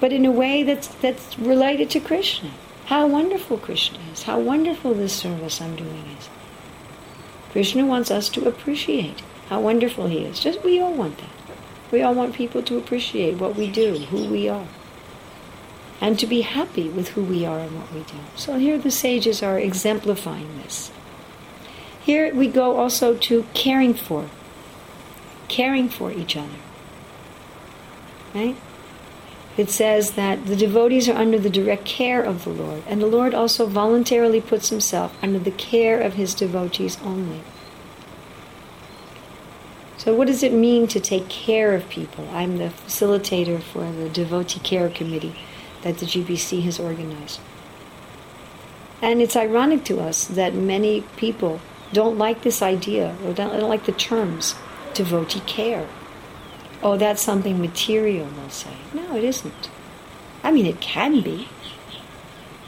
but 0.00 0.12
in 0.12 0.26
a 0.26 0.32
way 0.32 0.64
that's, 0.64 0.88
that's 0.88 1.38
related 1.38 1.88
to 1.90 2.00
Krishna. 2.00 2.50
How 2.86 3.06
wonderful 3.06 3.58
Krishna 3.58 3.98
is, 4.12 4.24
how 4.24 4.38
wonderful 4.38 4.94
this 4.94 5.14
service 5.14 5.60
I'm 5.60 5.74
doing 5.74 6.04
is. 6.18 6.28
Krishna 7.52 7.86
wants 7.86 8.10
us 8.10 8.28
to 8.30 8.46
appreciate 8.46 9.22
how 9.48 9.60
wonderful 9.60 10.08
he 10.08 10.24
is. 10.24 10.40
Just 10.40 10.62
we 10.62 10.80
all 10.80 10.92
want 10.92 11.18
that. 11.18 11.30
We 11.90 12.02
all 12.02 12.14
want 12.14 12.34
people 12.34 12.62
to 12.62 12.76
appreciate 12.76 13.38
what 13.38 13.56
we 13.56 13.70
do, 13.70 13.98
who 13.98 14.26
we 14.26 14.48
are, 14.48 14.66
and 16.00 16.18
to 16.18 16.26
be 16.26 16.42
happy 16.42 16.88
with 16.88 17.10
who 17.10 17.22
we 17.22 17.46
are 17.46 17.60
and 17.60 17.78
what 17.78 17.92
we 17.92 18.00
do. 18.00 18.18
So 18.36 18.58
here 18.58 18.76
the 18.76 18.90
sages 18.90 19.42
are 19.42 19.58
exemplifying 19.58 20.58
this. 20.58 20.90
Here 22.00 22.34
we 22.34 22.48
go 22.48 22.76
also 22.76 23.16
to 23.16 23.46
caring 23.54 23.94
for, 23.94 24.28
caring 25.48 25.88
for 25.88 26.12
each 26.12 26.36
other. 26.36 26.58
Right? 28.34 28.56
It 29.56 29.70
says 29.70 30.12
that 30.12 30.46
the 30.46 30.56
devotees 30.56 31.08
are 31.08 31.16
under 31.16 31.38
the 31.38 31.50
direct 31.50 31.84
care 31.84 32.22
of 32.22 32.44
the 32.44 32.50
Lord, 32.50 32.82
and 32.86 33.00
the 33.00 33.06
Lord 33.06 33.34
also 33.34 33.66
voluntarily 33.66 34.40
puts 34.40 34.70
himself 34.70 35.16
under 35.22 35.38
the 35.38 35.52
care 35.52 36.00
of 36.00 36.14
his 36.14 36.34
devotees 36.34 36.98
only. 37.02 37.42
So, 39.96 40.12
what 40.14 40.26
does 40.26 40.42
it 40.42 40.52
mean 40.52 40.88
to 40.88 41.00
take 41.00 41.28
care 41.28 41.72
of 41.72 41.88
people? 41.88 42.28
I'm 42.32 42.58
the 42.58 42.68
facilitator 42.68 43.62
for 43.62 43.90
the 43.90 44.08
Devotee 44.08 44.60
Care 44.60 44.90
Committee 44.90 45.36
that 45.82 45.98
the 45.98 46.06
GBC 46.06 46.62
has 46.64 46.80
organized. 46.80 47.40
And 49.00 49.22
it's 49.22 49.36
ironic 49.36 49.84
to 49.84 50.00
us 50.00 50.26
that 50.26 50.54
many 50.54 51.02
people 51.16 51.60
don't 51.92 52.18
like 52.18 52.42
this 52.42 52.60
idea 52.60 53.16
or 53.24 53.32
don't, 53.32 53.60
like 53.62 53.84
the 53.84 53.92
terms 53.92 54.54
devotee 54.94 55.40
care. 55.40 55.88
Oh, 56.84 56.98
that's 56.98 57.22
something 57.22 57.62
material, 57.62 58.26
they'll 58.26 58.50
say. 58.50 58.76
No, 58.92 59.16
it 59.16 59.24
isn't. 59.24 59.70
I 60.42 60.52
mean, 60.52 60.66
it 60.66 60.82
can 60.82 61.22
be. 61.22 61.48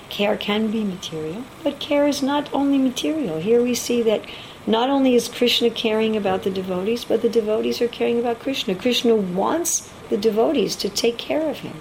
Care 0.08 0.38
can 0.38 0.70
be 0.70 0.82
material, 0.82 1.44
but 1.62 1.78
care 1.78 2.06
is 2.06 2.22
not 2.22 2.48
only 2.54 2.78
material. 2.78 3.38
Here 3.38 3.62
we 3.62 3.74
see 3.74 4.00
that 4.02 4.24
not 4.66 4.88
only 4.88 5.14
is 5.14 5.28
Krishna 5.28 5.68
caring 5.68 6.16
about 6.16 6.42
the 6.44 6.50
devotees, 6.50 7.04
but 7.04 7.20
the 7.20 7.28
devotees 7.28 7.82
are 7.82 7.88
caring 7.88 8.18
about 8.18 8.40
Krishna. 8.40 8.74
Krishna 8.74 9.14
wants 9.14 9.92
the 10.08 10.16
devotees 10.16 10.74
to 10.76 10.88
take 10.88 11.18
care 11.18 11.50
of 11.50 11.58
him. 11.58 11.74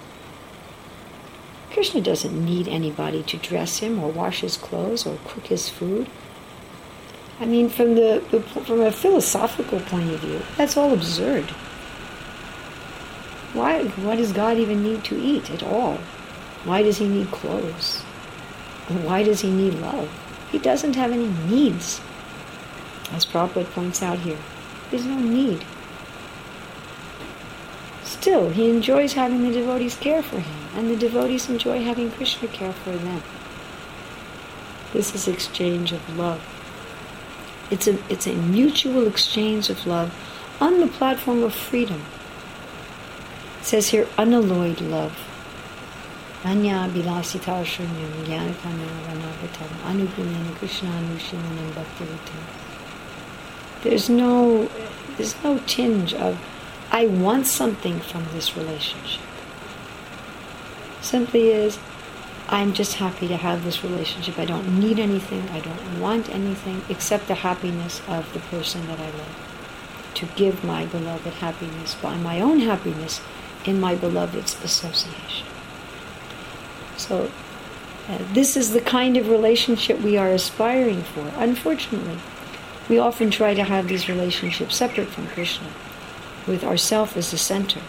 Krishna 1.70 2.02
doesn't 2.02 2.44
need 2.44 2.68
anybody 2.68 3.22
to 3.22 3.38
dress 3.38 3.78
him 3.78 3.98
or 4.02 4.10
wash 4.10 4.40
his 4.40 4.58
clothes 4.58 5.06
or 5.06 5.18
cook 5.26 5.46
his 5.46 5.70
food. 5.70 6.06
I 7.40 7.46
mean, 7.46 7.70
from 7.70 7.94
the, 7.94 8.20
from 8.64 8.80
a 8.80 8.92
philosophical 8.92 9.80
point 9.80 10.10
of 10.10 10.20
view, 10.20 10.42
that's 10.56 10.76
all 10.76 10.92
absurd. 10.92 11.54
Why, 13.56 13.84
why 13.84 14.16
does 14.16 14.32
God 14.32 14.58
even 14.58 14.82
need 14.82 15.02
to 15.04 15.18
eat 15.18 15.50
at 15.50 15.62
all? 15.62 15.96
Why 16.64 16.82
does 16.82 16.98
he 16.98 17.08
need 17.08 17.30
clothes? 17.30 18.02
Why 18.88 19.22
does 19.22 19.40
he 19.40 19.50
need 19.50 19.72
love? 19.80 20.10
He 20.52 20.58
doesn't 20.58 20.94
have 20.94 21.10
any 21.10 21.28
needs 21.48 22.02
as 23.12 23.24
Prabhupada 23.24 23.64
points 23.70 24.02
out 24.02 24.18
here. 24.18 24.36
There's 24.90 25.06
no 25.06 25.18
need. 25.18 25.64
Still, 28.04 28.50
he 28.50 28.68
enjoys 28.68 29.14
having 29.14 29.42
the 29.42 29.52
devotees 29.52 29.96
care 29.96 30.22
for 30.22 30.38
him, 30.38 30.68
and 30.74 30.90
the 30.90 30.96
devotees 30.96 31.48
enjoy 31.48 31.82
having 31.82 32.10
Krishna 32.10 32.48
care 32.48 32.74
for 32.74 32.90
them. 32.92 33.22
This 34.92 35.14
is 35.14 35.28
exchange 35.28 35.92
of 35.92 36.18
love. 36.18 36.44
It's 37.70 37.88
a, 37.88 37.98
it's 38.12 38.26
a 38.26 38.34
mutual 38.34 39.06
exchange 39.06 39.70
of 39.70 39.86
love 39.86 40.14
on 40.60 40.80
the 40.80 40.88
platform 40.88 41.42
of 41.42 41.54
freedom. 41.54 42.02
Says 43.66 43.88
here, 43.88 44.06
unalloyed 44.16 44.80
love. 44.80 45.18
Anya 46.44 46.88
bilasita 46.88 47.64
shunyam 47.64 48.14
krishna. 50.54 51.02
There's 53.82 54.08
no, 54.08 54.70
there's 55.16 55.42
no 55.42 55.58
tinge 55.66 56.14
of, 56.14 56.38
I 56.92 57.08
want 57.08 57.48
something 57.48 57.98
from 57.98 58.24
this 58.32 58.56
relationship. 58.56 59.20
Simply 61.00 61.48
is, 61.48 61.80
I'm 62.48 62.72
just 62.72 62.94
happy 62.94 63.26
to 63.26 63.36
have 63.36 63.64
this 63.64 63.82
relationship. 63.82 64.38
I 64.38 64.44
don't 64.44 64.78
need 64.78 65.00
anything. 65.00 65.48
I 65.48 65.58
don't 65.58 66.00
want 66.00 66.28
anything 66.28 66.82
except 66.88 67.26
the 67.26 67.34
happiness 67.34 68.00
of 68.06 68.32
the 68.32 68.38
person 68.38 68.86
that 68.86 69.00
I 69.00 69.10
love. 69.10 69.36
To 70.14 70.26
give 70.36 70.62
my 70.62 70.86
beloved 70.86 71.34
happiness 71.34 71.96
by 71.96 72.16
my 72.16 72.40
own 72.40 72.60
happiness 72.60 73.20
in 73.66 73.80
my 73.80 73.94
beloved's 73.94 74.62
association. 74.62 75.46
So, 76.96 77.30
uh, 78.08 78.18
this 78.32 78.56
is 78.56 78.72
the 78.72 78.80
kind 78.80 79.16
of 79.16 79.28
relationship 79.28 80.00
we 80.00 80.16
are 80.16 80.30
aspiring 80.30 81.02
for. 81.02 81.32
Unfortunately, 81.36 82.18
we 82.88 82.98
often 82.98 83.30
try 83.30 83.54
to 83.54 83.64
have 83.64 83.88
these 83.88 84.08
relationships 84.08 84.76
separate 84.76 85.08
from 85.08 85.26
Krishna, 85.28 85.68
with 86.46 86.62
ourself 86.62 87.16
as 87.16 87.32
the 87.32 87.38
center, 87.38 87.80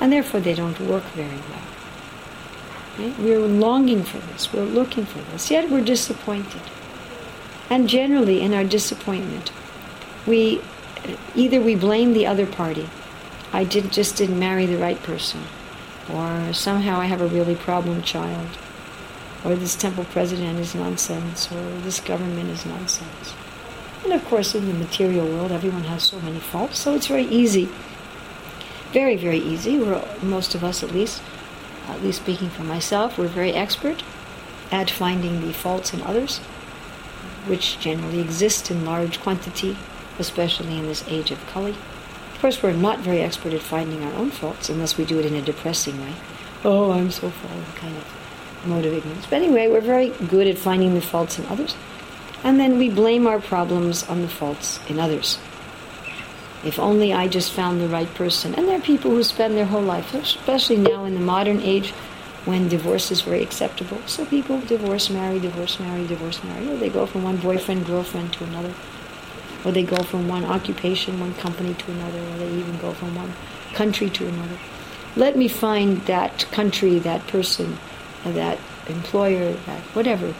and 0.00 0.12
therefore 0.12 0.40
they 0.40 0.54
don't 0.54 0.78
work 0.80 1.04
very 1.14 1.40
well. 1.50 3.14
We're 3.18 3.40
longing 3.40 4.04
for 4.04 4.18
this, 4.18 4.52
we're 4.52 4.64
looking 4.64 5.06
for 5.06 5.18
this, 5.32 5.50
yet 5.50 5.70
we're 5.70 5.84
disappointed. 5.84 6.62
And 7.68 7.88
generally, 7.88 8.42
in 8.42 8.54
our 8.54 8.64
disappointment, 8.64 9.50
we 10.26 10.60
either 11.34 11.60
we 11.60 11.74
blame 11.74 12.12
the 12.12 12.26
other 12.26 12.46
party. 12.46 12.88
I 13.56 13.64
did 13.64 13.90
just 13.90 14.16
didn't 14.16 14.38
marry 14.38 14.66
the 14.66 14.76
right 14.76 15.02
person, 15.02 15.40
or 16.12 16.52
somehow 16.52 17.00
I 17.00 17.06
have 17.06 17.22
a 17.22 17.26
really 17.26 17.54
problem 17.54 18.02
child, 18.02 18.48
or 19.42 19.54
this 19.54 19.74
temple 19.74 20.04
president 20.04 20.58
is 20.58 20.74
nonsense, 20.74 21.50
or 21.50 21.62
this 21.80 21.98
government 21.98 22.50
is 22.50 22.66
nonsense. 22.66 23.32
And 24.04 24.12
of 24.12 24.22
course, 24.26 24.54
in 24.54 24.68
the 24.68 24.74
material 24.74 25.26
world, 25.26 25.52
everyone 25.52 25.84
has 25.84 26.02
so 26.02 26.20
many 26.20 26.38
faults, 26.38 26.80
so 26.80 26.94
it's 26.94 27.06
very 27.06 27.24
easy. 27.24 27.70
Very, 28.92 29.16
very 29.16 29.38
easy. 29.38 29.78
We're, 29.78 30.06
most 30.22 30.54
of 30.54 30.62
us, 30.62 30.82
at 30.82 30.92
least, 30.92 31.22
at 31.88 32.02
least 32.02 32.20
speaking 32.20 32.50
for 32.50 32.62
myself, 32.62 33.16
we're 33.16 33.26
very 33.26 33.54
expert 33.54 34.02
at 34.70 34.90
finding 34.90 35.40
the 35.40 35.54
faults 35.54 35.94
in 35.94 36.02
others, 36.02 36.40
which 37.46 37.80
generally 37.80 38.20
exist 38.20 38.70
in 38.70 38.84
large 38.84 39.18
quantity, 39.18 39.78
especially 40.18 40.76
in 40.76 40.84
this 40.84 41.08
age 41.08 41.30
of 41.30 41.46
Kali. 41.46 41.74
Of 42.36 42.40
course, 42.40 42.62
we're 42.62 42.72
not 42.72 43.00
very 43.00 43.20
expert 43.20 43.52
at 43.52 43.62
finding 43.62 44.04
our 44.04 44.12
own 44.12 44.30
faults 44.30 44.68
unless 44.68 44.96
we 44.96 45.04
do 45.04 45.18
it 45.18 45.26
in 45.26 45.34
a 45.34 45.42
depressing 45.42 46.00
way. 46.00 46.12
Oh, 46.64 46.92
I'm 46.92 47.10
so 47.10 47.30
fallen, 47.30 47.64
kind 47.74 47.96
of 47.96 48.66
mode 48.66 48.84
of 48.84 48.92
ignorance. 48.92 49.26
But 49.26 49.36
anyway, 49.36 49.68
we're 49.68 49.80
very 49.80 50.10
good 50.28 50.46
at 50.46 50.56
finding 50.56 50.94
the 50.94 51.00
faults 51.00 51.38
in 51.38 51.46
others 51.46 51.74
and 52.46 52.60
then 52.60 52.78
we 52.78 52.88
blame 52.88 53.26
our 53.26 53.40
problems 53.40 54.04
on 54.04 54.22
the 54.22 54.28
faults 54.28 54.78
in 54.88 55.00
others. 55.00 55.38
If 56.64 56.78
only 56.78 57.12
I 57.12 57.26
just 57.26 57.52
found 57.52 57.80
the 57.80 57.88
right 57.88 58.12
person. 58.14 58.54
And 58.54 58.68
there 58.68 58.78
are 58.78 58.82
people 58.82 59.10
who 59.10 59.22
spend 59.22 59.56
their 59.56 59.64
whole 59.66 59.82
life, 59.82 60.14
especially 60.14 60.76
now 60.76 61.04
in 61.04 61.14
the 61.14 61.20
modern 61.20 61.60
age 61.60 61.90
when 62.44 62.68
divorce 62.68 63.10
is 63.10 63.22
very 63.22 63.42
acceptable. 63.42 63.98
So 64.06 64.24
people 64.24 64.60
divorce, 64.60 65.10
marry, 65.10 65.40
divorce, 65.40 65.80
marry, 65.80 66.06
divorce, 66.06 66.42
marry. 66.44 66.68
Or 66.68 66.76
they 66.76 66.88
go 66.88 67.06
from 67.06 67.24
one 67.24 67.36
boyfriend, 67.38 67.86
girlfriend 67.86 68.32
to 68.34 68.44
another. 68.44 68.72
Or 69.66 69.72
they 69.72 69.82
go 69.82 70.02
from 70.04 70.28
one 70.28 70.46
occupation, 70.46 71.20
one 71.20 71.34
company 71.34 71.74
to 71.74 71.90
another. 71.90 72.20
Or 72.20 72.38
they 72.38 72.50
even 72.50 72.78
go 72.78 72.92
from 72.92 73.14
one 73.14 73.34
country 73.74 74.08
to 74.08 74.26
another. 74.26 74.56
Let 75.16 75.36
me 75.36 75.48
find 75.48 75.98
that 76.06 76.46
country, 76.52 76.98
that 77.00 77.26
person, 77.26 77.76
that 78.24 78.58
employer, 78.88 79.52
that 79.52 79.80
whatever 79.92 80.32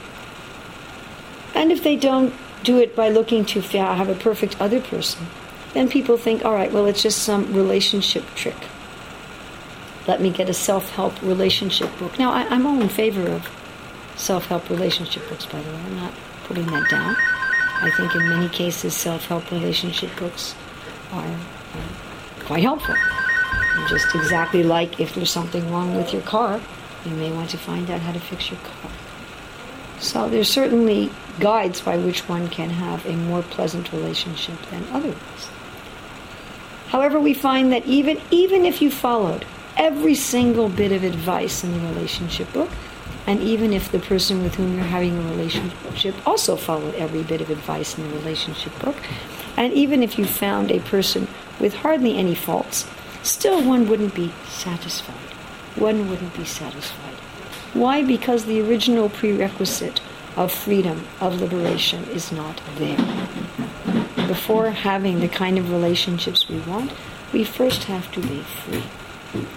and 1.57 1.73
if 1.73 1.83
they 1.83 1.97
don't 1.97 2.35
do 2.63 2.79
it 2.79 2.95
by 2.95 3.09
looking 3.09 3.45
to 3.47 3.61
have 3.63 4.11
a 4.11 4.15
perfect 4.15 4.61
other 4.61 4.81
person, 4.81 5.27
then 5.73 5.89
people 5.89 6.19
think, 6.19 6.45
all 6.45 6.53
right, 6.53 6.71
well, 6.71 6.85
it's 6.85 7.03
just 7.03 7.23
some 7.23 7.53
relationship 7.55 8.25
trick. 8.35 8.69
let 10.07 10.21
me 10.21 10.31
get 10.31 10.51
a 10.51 10.55
self 10.55 10.91
help 10.91 11.21
relationship 11.23 11.91
book. 11.99 12.19
Now, 12.19 12.31
I, 12.31 12.43
am 12.55 12.67
all 12.67 12.81
in 12.81 12.91
favor 12.91 13.27
of 13.27 13.49
self 14.17 14.47
help 14.47 14.69
relationship 14.69 15.27
books, 15.31 15.47
by 15.47 15.61
the 15.63 15.71
way. 15.71 15.81
I'm 15.87 15.97
not 15.97 16.13
putting 16.45 16.67
that 16.67 16.91
down. 16.91 17.17
I 17.79 17.91
think 17.91 18.15
in 18.15 18.29
many 18.29 18.49
cases, 18.49 18.95
self 18.95 19.27
help 19.27 19.51
relationship 19.51 20.11
books 20.17 20.55
are, 21.13 21.39
quite 22.45 22.63
helpful. 22.63 22.95
And 22.95 23.89
just 23.89 24.15
exactly 24.15 24.63
like 24.63 24.99
if 25.01 25.15
there's 25.15 25.31
something 25.31 25.71
wrong 25.71 25.95
with 25.95 26.13
your 26.13 26.23
car, 26.23 26.61
you 27.05 27.13
may 27.13 27.31
want 27.33 27.51
to 27.51 27.59
find 27.59 27.91
out 27.91 28.01
how 28.01 28.13
to 28.13 28.21
fix 28.21 28.51
your 28.51 28.61
car. 28.61 28.91
So 29.99 30.29
there's 30.29 30.49
certainly 30.49 31.11
guides 31.41 31.81
by 31.81 31.99
which 31.99 32.29
one 32.29 32.49
can 32.49 32.71
have 32.71 33.05
a 33.07 33.17
more 33.17 33.43
pleasant 33.43 33.93
relationship 33.93 34.61
than 34.71 34.85
otherwise. 34.91 35.51
However, 36.89 37.19
we 37.21 37.35
find 37.35 37.73
that 37.73 37.85
even 37.87 38.21
even 38.31 38.65
if 38.65 38.81
you 38.81 38.91
followed 38.91 39.45
every 39.77 40.15
single 40.15 40.69
bit 40.69 40.93
of 40.93 41.05
advice 41.05 41.63
in 41.65 41.73
the 41.73 41.89
relationship 41.89 42.51
book, 42.53 42.71
and 43.27 43.41
even 43.41 43.73
if 43.73 43.91
the 43.91 43.99
person 43.99 44.43
with 44.43 44.55
whom 44.55 44.75
you're 44.75 44.85
having 44.85 45.19
a 45.19 45.31
relationship 45.31 46.15
also 46.27 46.57
followed 46.57 46.95
every 46.95 47.23
bit 47.23 47.41
of 47.41 47.51
advice 47.51 47.99
in 47.99 48.09
the 48.09 48.17
relationship 48.19 48.79
book, 48.79 48.97
and 49.57 49.73
even 49.73 50.03
if 50.03 50.19
you 50.19 50.25
found 50.25 50.71
a 50.71 50.81
person 50.81 51.27
with 51.59 51.75
hardly 51.75 52.17
any 52.17 52.35
faults, 52.35 52.89
still 53.23 53.63
one 53.63 53.89
wouldn't 53.89 54.15
be 54.15 54.33
satisfied. 54.47 55.15
One 55.75 56.09
wouldn't 56.09 56.37
be 56.37 56.45
satisfied. 56.45 57.15
Why? 57.75 58.03
Because 58.03 58.45
the 58.45 58.61
original 58.61 59.09
prerequisite 59.09 60.01
of 60.37 60.53
freedom, 60.53 61.07
of 61.21 61.41
liberation, 61.41 62.05
is 62.05 62.31
not 62.31 62.61
there. 62.77 62.97
Before 64.29 64.71
having 64.71 65.21
the 65.21 65.29
kind 65.29 65.59
of 65.59 65.71
relationships 65.71 66.49
we 66.49 66.59
want, 66.61 66.93
we 67.33 67.45
first 67.45 67.85
have 67.85 68.11
to 68.13 68.21
be 68.21 68.41
free. 68.41 68.85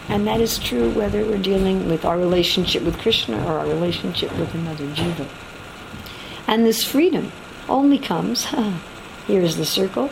And 0.08 0.28
that 0.28 0.42
is 0.42 0.60
true 0.60 0.90
whether 0.92 1.24
we're 1.24 1.38
dealing 1.38 1.88
with 1.88 2.06
our 2.06 2.18
relationship 2.18 2.84
with 2.84 2.98
Krishna 3.00 3.38
or 3.46 3.60
our 3.60 3.68
relationship 3.68 4.36
with 4.38 4.54
another 4.54 4.86
jiva. 4.88 5.28
And 6.48 6.66
this 6.66 6.84
freedom 6.84 7.32
only 7.68 8.00
comes, 8.00 8.46
here's 9.28 9.56
the 9.56 9.66
circle, 9.66 10.08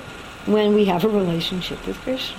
when 0.46 0.74
we 0.74 0.86
have 0.86 1.04
a 1.04 1.10
relationship 1.10 1.86
with 1.86 1.98
Krishna. 2.02 2.38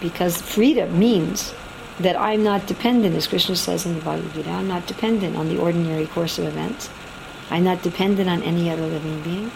Because 0.00 0.42
freedom 0.42 0.98
means 0.98 1.54
that 2.00 2.20
I'm 2.20 2.42
not 2.42 2.66
dependent, 2.66 3.14
as 3.14 3.26
Krishna 3.26 3.56
says 3.56 3.86
in 3.86 3.94
the 3.94 4.00
Bhagavad 4.00 4.34
Gita, 4.34 4.50
I'm 4.50 4.68
not 4.68 4.86
dependent 4.86 5.36
on 5.36 5.48
the 5.48 5.58
ordinary 5.58 6.06
course 6.06 6.38
of 6.38 6.46
events. 6.46 6.90
I'm 7.50 7.64
not 7.64 7.82
dependent 7.82 8.28
on 8.28 8.42
any 8.42 8.68
other 8.68 8.86
living 8.86 9.22
being. 9.22 9.50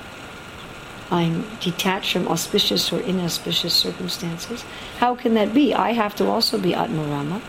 I'm 1.11 1.47
detached 1.61 2.13
from 2.13 2.29
auspicious 2.29 2.93
or 2.93 3.01
inauspicious 3.01 3.75
circumstances. 3.75 4.65
How 4.99 5.15
can 5.15 5.35
that 5.35 5.55
be? 5.55 5.73
I 5.73 5.93
have 5.93 6.15
to 6.17 6.27
also 6.29 6.59
be 6.59 6.73
Atmarama. 6.73 7.41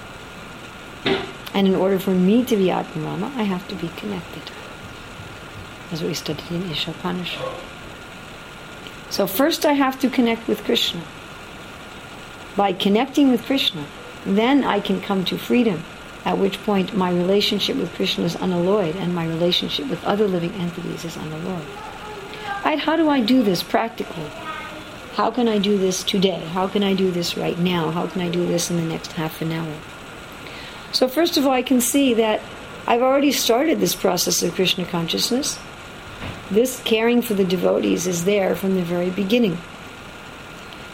And 1.54 1.68
in 1.68 1.76
order 1.76 2.00
for 2.00 2.12
me 2.12 2.46
to 2.46 2.56
be 2.56 2.68
Atmarama, 2.68 3.36
I 3.36 3.44
have 3.44 3.68
to 3.68 3.76
be 3.76 3.90
connected. 3.90 4.44
As 5.92 6.02
we 6.02 6.14
studied 6.14 6.50
in 6.52 6.64
Ishopanishad. 6.64 7.60
So 9.10 9.28
first 9.28 9.66
I 9.66 9.74
have 9.74 10.00
to 10.00 10.10
connect 10.10 10.48
with 10.48 10.64
Krishna. 10.64 11.02
By 12.56 12.74
connecting 12.74 13.30
with 13.32 13.44
Krishna, 13.46 13.86
then 14.26 14.64
I 14.64 14.80
can 14.80 15.02
come 15.02 15.26
to 15.26 15.38
freedom, 15.38 15.84
at 16.24 16.38
which 16.38 16.64
point 16.64 16.96
my 16.96 17.10
relationship 17.10 17.76
with 17.76 17.94
Krishna 17.96 18.26
is 18.26 18.36
unalloyed 18.36 18.96
and 18.96 19.14
my 19.14 19.28
relationship 19.28 19.90
with 19.90 20.04
other 20.06 20.28
living 20.28 20.54
entities 20.54 21.04
is 21.04 21.18
unalloyed. 21.18 21.68
Right, 22.70 22.78
how 22.78 22.98
do 22.98 23.10
I 23.10 23.20
do 23.20 23.42
this 23.42 23.64
practically? 23.64 24.30
How 25.16 25.32
can 25.32 25.48
I 25.48 25.58
do 25.58 25.76
this 25.76 26.04
today? 26.04 26.38
How 26.54 26.68
can 26.68 26.84
I 26.84 26.94
do 26.94 27.10
this 27.10 27.36
right 27.36 27.58
now? 27.58 27.90
How 27.90 28.06
can 28.06 28.22
I 28.22 28.30
do 28.30 28.46
this 28.46 28.70
in 28.70 28.78
the 28.78 28.84
next 28.84 29.14
half 29.14 29.42
an 29.42 29.52
hour? 29.52 29.74
So, 30.92 31.08
first 31.08 31.36
of 31.36 31.48
all, 31.48 31.52
I 31.52 31.64
can 31.64 31.82
see 31.82 32.14
that 32.14 32.42
I've 32.86 33.02
already 33.02 33.32
started 33.32 33.80
this 33.80 33.96
process 33.96 34.44
of 34.44 34.54
Krishna 34.54 34.86
consciousness. 34.86 35.58
This 36.52 36.80
caring 36.84 37.24
for 37.24 37.34
the 37.34 37.44
devotees 37.44 38.06
is 38.06 38.26
there 38.26 38.56
from 38.56 38.76
the 38.76 38.84
very 38.84 39.10
beginning. 39.10 39.58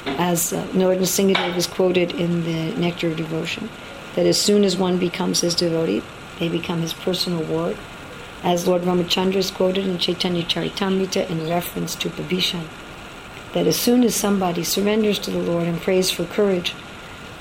As 0.06 0.54
uh, 0.54 0.66
Narottam 0.68 1.02
Singhadev 1.02 1.58
is 1.58 1.68
quoted 1.68 2.14
in 2.14 2.46
the 2.46 2.74
Nectar 2.80 3.10
of 3.10 3.18
Devotion, 3.18 3.68
that 4.16 4.26
as 4.26 4.40
soon 4.40 4.64
as 4.64 4.78
one 4.78 4.98
becomes 4.98 5.42
his 5.42 5.54
devotee, 5.54 6.04
they 6.40 6.48
become 6.48 6.80
his 6.80 6.94
personal 6.94 7.44
ward 7.44 7.76
as 8.46 8.68
Lord 8.68 8.84
Ramachandra 8.84 9.38
is 9.38 9.50
quoted 9.50 9.88
in 9.88 9.98
Chaitanya 9.98 10.44
Charitamrita 10.44 11.28
in 11.32 11.50
reference 11.50 11.96
to 11.96 12.10
Vibhishan, 12.10 12.68
that 13.54 13.66
as 13.66 13.76
soon 13.76 14.04
as 14.04 14.16
somebody 14.16 14.64
surrenders 14.64 15.18
to 15.20 15.32
the 15.32 15.40
Lord 15.40 15.66
and 15.66 15.82
prays 15.82 16.12
for 16.12 16.26
courage, 16.26 16.76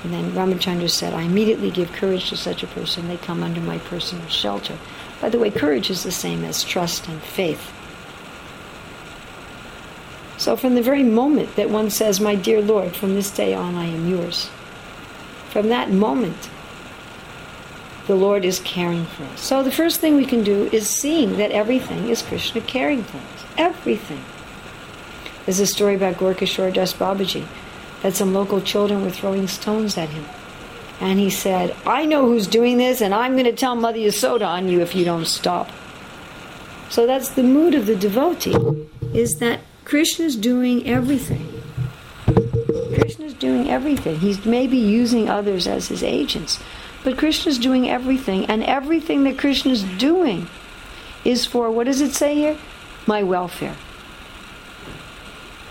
and 0.03 0.11
then 0.11 0.31
Ramachandra 0.31 0.89
said, 0.89 1.13
I 1.13 1.21
immediately 1.21 1.69
give 1.69 1.91
courage 1.91 2.29
to 2.29 2.37
such 2.37 2.63
a 2.63 2.67
person, 2.67 3.07
they 3.07 3.17
come 3.17 3.43
under 3.43 3.61
my 3.61 3.77
personal 3.77 4.27
shelter. 4.29 4.79
By 5.21 5.29
the 5.29 5.37
way, 5.37 5.51
courage 5.51 5.91
is 5.91 6.01
the 6.01 6.11
same 6.11 6.43
as 6.43 6.63
trust 6.63 7.07
and 7.07 7.21
faith. 7.21 7.71
So, 10.37 10.57
from 10.57 10.73
the 10.73 10.81
very 10.81 11.03
moment 11.03 11.55
that 11.55 11.69
one 11.69 11.91
says, 11.91 12.19
My 12.19 12.33
dear 12.33 12.61
Lord, 12.61 12.95
from 12.95 13.13
this 13.13 13.29
day 13.29 13.53
on 13.53 13.75
I 13.75 13.85
am 13.85 14.09
yours, 14.09 14.49
from 15.49 15.69
that 15.69 15.91
moment, 15.91 16.49
the 18.07 18.15
Lord 18.15 18.45
is 18.45 18.59
caring 18.59 19.05
for 19.05 19.23
us. 19.23 19.41
So 19.41 19.63
the 19.63 19.71
first 19.71 19.99
thing 19.99 20.15
we 20.15 20.25
can 20.25 20.43
do 20.43 20.65
is 20.71 20.87
seeing 20.87 21.37
that 21.37 21.51
everything 21.51 22.09
is 22.09 22.21
Krishna 22.21 22.61
caring 22.61 23.03
for 23.03 23.17
us. 23.17 23.45
Everything. 23.57 24.23
There's 25.45 25.59
a 25.59 25.67
story 25.67 25.95
about 25.95 26.15
Gaurkishore 26.15 26.73
Das 26.73 26.93
Babaji 26.93 27.45
that 28.01 28.15
some 28.15 28.33
local 28.33 28.61
children 28.61 29.01
were 29.03 29.11
throwing 29.11 29.47
stones 29.47 29.97
at 29.97 30.09
him. 30.09 30.25
And 31.01 31.19
he 31.19 31.29
said, 31.29 31.75
I 31.85 32.05
know 32.05 32.25
who's 32.25 32.47
doing 32.47 32.77
this, 32.77 33.01
and 33.01 33.13
I'm 33.13 33.33
going 33.33 33.45
to 33.45 33.53
tell 33.53 33.75
Mother 33.75 33.99
Yasoda 33.99 34.47
on 34.47 34.69
you 34.69 34.81
if 34.81 34.95
you 34.95 35.03
don't 35.03 35.25
stop. 35.25 35.69
So 36.89 37.05
that's 37.05 37.31
the 37.31 37.43
mood 37.43 37.73
of 37.75 37.85
the 37.85 37.95
devotee, 37.95 38.55
is 39.13 39.35
that 39.39 39.59
Krishna's 39.83 40.35
doing 40.35 40.87
everything. 40.87 41.61
Krishna's 42.93 43.33
doing 43.33 43.69
everything. 43.69 44.19
He's 44.19 44.45
maybe 44.45 44.77
using 44.77 45.29
others 45.29 45.67
as 45.67 45.87
his 45.89 46.03
agents, 46.03 46.59
but 47.05 47.17
Krishna's 47.19 47.59
doing 47.59 47.87
everything, 47.87 48.47
and 48.47 48.63
everything 48.63 49.23
that 49.23 49.37
Krishna's 49.37 49.83
doing 49.83 50.47
is 51.23 51.45
for, 51.45 51.69
what 51.69 51.85
does 51.85 52.01
it 52.01 52.13
say 52.13 52.33
here? 52.33 52.57
My 53.05 53.21
welfare. 53.21 53.75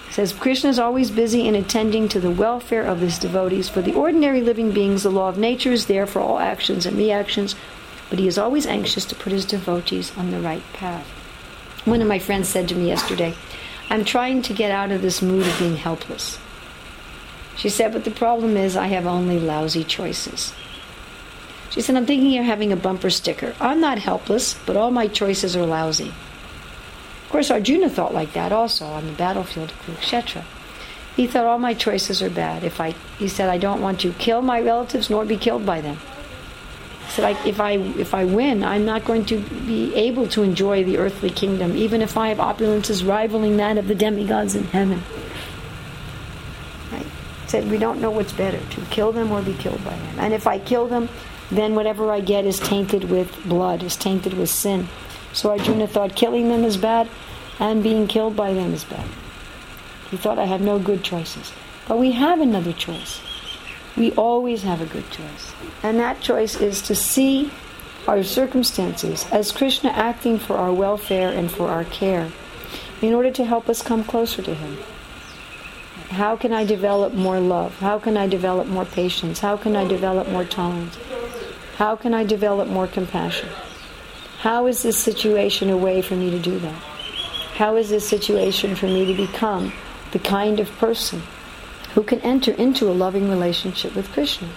It 0.08 0.14
says 0.14 0.32
Krishna 0.32 0.70
is 0.70 0.78
always 0.78 1.10
busy 1.10 1.48
in 1.48 1.56
attending 1.56 2.08
to 2.10 2.20
the 2.20 2.30
welfare 2.30 2.84
of 2.84 3.00
his 3.00 3.18
devotees. 3.18 3.68
For 3.68 3.82
the 3.82 3.94
ordinary 3.94 4.42
living 4.42 4.70
beings, 4.70 5.02
the 5.02 5.10
law 5.10 5.28
of 5.28 5.36
nature 5.36 5.72
is 5.72 5.86
there 5.86 6.06
for 6.06 6.20
all 6.20 6.38
actions 6.38 6.86
and 6.86 6.96
reactions, 6.96 7.56
but 8.10 8.20
he 8.20 8.28
is 8.28 8.38
always 8.38 8.64
anxious 8.64 9.04
to 9.06 9.16
put 9.16 9.32
his 9.32 9.44
devotees 9.44 10.16
on 10.16 10.30
the 10.30 10.38
right 10.40 10.62
path. 10.72 11.06
One 11.84 12.00
of 12.00 12.06
my 12.06 12.20
friends 12.20 12.48
said 12.48 12.68
to 12.68 12.76
me 12.76 12.86
yesterday, 12.86 13.34
I'm 13.90 14.04
trying 14.04 14.42
to 14.42 14.54
get 14.54 14.70
out 14.70 14.92
of 14.92 15.02
this 15.02 15.20
mood 15.20 15.48
of 15.48 15.58
being 15.58 15.78
helpless. 15.78 16.38
She 17.56 17.68
said, 17.68 17.92
but 17.92 18.04
the 18.04 18.12
problem 18.12 18.56
is 18.56 18.76
I 18.76 18.86
have 18.86 19.06
only 19.06 19.40
lousy 19.40 19.82
choices. 19.82 20.54
She 21.70 21.80
said, 21.80 21.96
I'm 21.96 22.06
thinking 22.06 22.38
of 22.38 22.44
having 22.44 22.72
a 22.72 22.76
bumper 22.76 23.10
sticker. 23.10 23.54
I'm 23.60 23.80
not 23.80 23.98
helpless, 23.98 24.54
but 24.66 24.76
all 24.76 24.90
my 24.90 25.08
choices 25.08 25.56
are 25.56 25.66
lousy. 25.66 26.08
Of 26.08 27.28
course, 27.30 27.50
Arjuna 27.50 27.88
thought 27.90 28.14
like 28.14 28.32
that 28.34 28.52
also 28.52 28.84
on 28.86 29.06
the 29.06 29.12
battlefield 29.12 29.70
of 29.70 29.80
Kurukshetra. 29.82 30.44
He 31.16 31.26
thought 31.26 31.46
all 31.46 31.58
my 31.58 31.74
choices 31.74 32.22
are 32.22 32.30
bad. 32.30 32.64
If 32.64 32.80
I, 32.80 32.90
he 33.18 33.28
said, 33.28 33.48
I 33.48 33.58
don't 33.58 33.80
want 33.80 34.00
to 34.00 34.12
kill 34.14 34.42
my 34.42 34.60
relatives 34.60 35.10
nor 35.10 35.24
be 35.24 35.36
killed 35.36 35.64
by 35.64 35.80
them. 35.80 35.98
He 37.06 37.10
said, 37.10 37.36
if 37.46 37.60
I 37.60 37.72
if 37.72 38.14
I 38.14 38.24
win, 38.24 38.64
I'm 38.64 38.84
not 38.84 39.04
going 39.04 39.24
to 39.26 39.38
be 39.38 39.94
able 39.94 40.26
to 40.28 40.42
enjoy 40.42 40.84
the 40.84 40.98
earthly 40.98 41.30
kingdom, 41.30 41.76
even 41.76 42.02
if 42.02 42.16
I 42.16 42.28
have 42.28 42.38
opulences 42.38 43.06
rivaling 43.06 43.56
that 43.58 43.78
of 43.78 43.86
the 43.86 43.94
demigods 43.94 44.54
in 44.56 44.64
heaven. 44.64 45.02
Right? 46.90 47.02
He 47.02 47.48
said, 47.48 47.70
we 47.70 47.78
don't 47.78 48.00
know 48.00 48.10
what's 48.10 48.32
better, 48.32 48.58
to 48.58 48.80
kill 48.86 49.12
them 49.12 49.30
or 49.30 49.42
be 49.42 49.54
killed 49.54 49.84
by 49.84 49.94
them. 49.96 50.18
And 50.18 50.34
if 50.34 50.46
I 50.46 50.58
kill 50.58 50.88
them, 50.88 51.08
then 51.50 51.74
whatever 51.74 52.10
I 52.10 52.20
get 52.20 52.44
is 52.44 52.58
tainted 52.58 53.04
with 53.04 53.44
blood, 53.44 53.82
is 53.82 53.96
tainted 53.96 54.34
with 54.34 54.50
sin. 54.50 54.88
So 55.32 55.50
Arjuna 55.50 55.86
thought 55.86 56.16
killing 56.16 56.48
them 56.48 56.64
is 56.64 56.76
bad 56.76 57.08
and 57.58 57.82
being 57.82 58.06
killed 58.06 58.36
by 58.36 58.52
them 58.54 58.72
is 58.72 58.84
bad. 58.84 59.06
He 60.10 60.16
thought 60.16 60.38
I 60.38 60.44
have 60.44 60.60
no 60.60 60.78
good 60.78 61.02
choices. 61.02 61.52
But 61.88 61.98
we 61.98 62.12
have 62.12 62.40
another 62.40 62.72
choice. 62.72 63.20
We 63.96 64.12
always 64.12 64.62
have 64.62 64.80
a 64.80 64.86
good 64.86 65.10
choice. 65.10 65.52
And 65.82 65.98
that 66.00 66.20
choice 66.20 66.60
is 66.60 66.82
to 66.82 66.94
see 66.94 67.50
our 68.06 68.22
circumstances 68.22 69.26
as 69.30 69.52
Krishna 69.52 69.90
acting 69.90 70.38
for 70.38 70.56
our 70.56 70.72
welfare 70.72 71.30
and 71.30 71.50
for 71.50 71.68
our 71.68 71.84
care 71.84 72.30
in 73.02 73.14
order 73.14 73.30
to 73.30 73.44
help 73.44 73.68
us 73.68 73.82
come 73.82 74.04
closer 74.04 74.42
to 74.42 74.54
Him. 74.54 74.78
How 76.10 76.36
can 76.36 76.52
I 76.52 76.64
develop 76.64 77.12
more 77.12 77.40
love? 77.40 77.78
How 77.78 77.98
can 77.98 78.16
I 78.16 78.26
develop 78.26 78.66
more 78.66 78.84
patience? 78.84 79.40
How 79.40 79.56
can 79.56 79.74
I 79.74 79.86
develop 79.86 80.28
more 80.28 80.44
tolerance? 80.44 80.96
How 81.76 81.96
can 81.96 82.14
I 82.14 82.24
develop 82.24 82.68
more 82.68 82.86
compassion? 82.86 83.48
How 84.38 84.66
is 84.66 84.82
this 84.82 84.98
situation 84.98 85.70
a 85.70 85.76
way 85.76 86.02
for 86.02 86.14
me 86.14 86.30
to 86.30 86.38
do 86.38 86.58
that? 86.60 86.82
How 87.54 87.76
is 87.76 87.88
this 87.88 88.06
situation 88.08 88.76
for 88.76 88.86
me 88.86 89.06
to 89.06 89.14
become 89.14 89.72
the 90.12 90.18
kind 90.18 90.60
of 90.60 90.70
person 90.78 91.22
who 91.94 92.02
can 92.02 92.20
enter 92.20 92.52
into 92.52 92.90
a 92.90 92.92
loving 92.92 93.30
relationship 93.30 93.96
with 93.96 94.12
Krishna? 94.12 94.48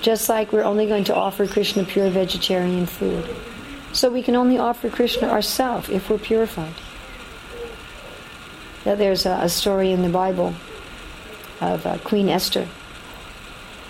Just 0.00 0.28
like 0.28 0.52
we're 0.52 0.62
only 0.62 0.86
going 0.86 1.04
to 1.04 1.14
offer 1.14 1.46
Krishna 1.46 1.84
pure 1.84 2.10
vegetarian 2.10 2.86
food. 2.86 3.28
So 3.92 4.10
we 4.10 4.22
can 4.22 4.36
only 4.36 4.58
offer 4.58 4.90
Krishna 4.90 5.28
ourselves 5.28 5.88
if 5.88 6.10
we're 6.10 6.18
purified. 6.18 6.74
There's 8.94 9.26
a, 9.26 9.38
a 9.42 9.48
story 9.48 9.92
in 9.92 10.02
the 10.02 10.08
Bible 10.08 10.54
of 11.60 11.86
uh, 11.86 11.98
Queen 11.98 12.28
Esther. 12.28 12.68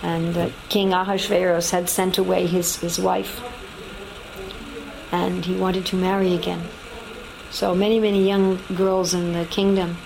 And 0.01 0.37
uh, 0.37 0.49
King 0.69 0.93
Ahasuerus 0.93 1.71
had 1.71 1.89
sent 1.89 2.17
away 2.17 2.47
his, 2.47 2.77
his 2.77 2.99
wife. 2.99 3.41
And 5.11 5.45
he 5.45 5.55
wanted 5.55 5.85
to 5.87 5.95
marry 5.95 6.33
again. 6.33 6.63
So 7.51 7.73
many, 7.73 7.99
many 7.99 8.27
young 8.27 8.59
girls 8.75 9.13
in 9.13 9.33
the 9.33 9.45
kingdom, 9.45 9.97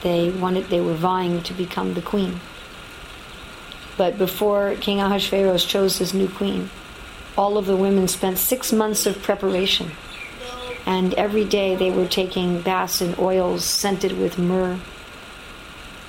they 0.00 0.30
wanted, 0.30 0.68
they 0.68 0.80
were 0.80 0.94
vying 0.94 1.42
to 1.42 1.52
become 1.52 1.94
the 1.94 2.02
queen. 2.02 2.40
But 3.96 4.16
before 4.18 4.74
King 4.80 5.00
Ahasuerus 5.00 5.64
chose 5.64 5.98
his 5.98 6.14
new 6.14 6.28
queen, 6.28 6.70
all 7.36 7.58
of 7.58 7.66
the 7.66 7.76
women 7.76 8.08
spent 8.08 8.38
six 8.38 8.72
months 8.72 9.06
of 9.06 9.22
preparation. 9.22 9.90
And 10.86 11.14
every 11.14 11.44
day 11.44 11.76
they 11.76 11.90
were 11.90 12.06
taking 12.06 12.60
baths 12.60 13.00
in 13.00 13.14
oils 13.18 13.64
scented 13.64 14.18
with 14.18 14.38
myrrh. 14.38 14.78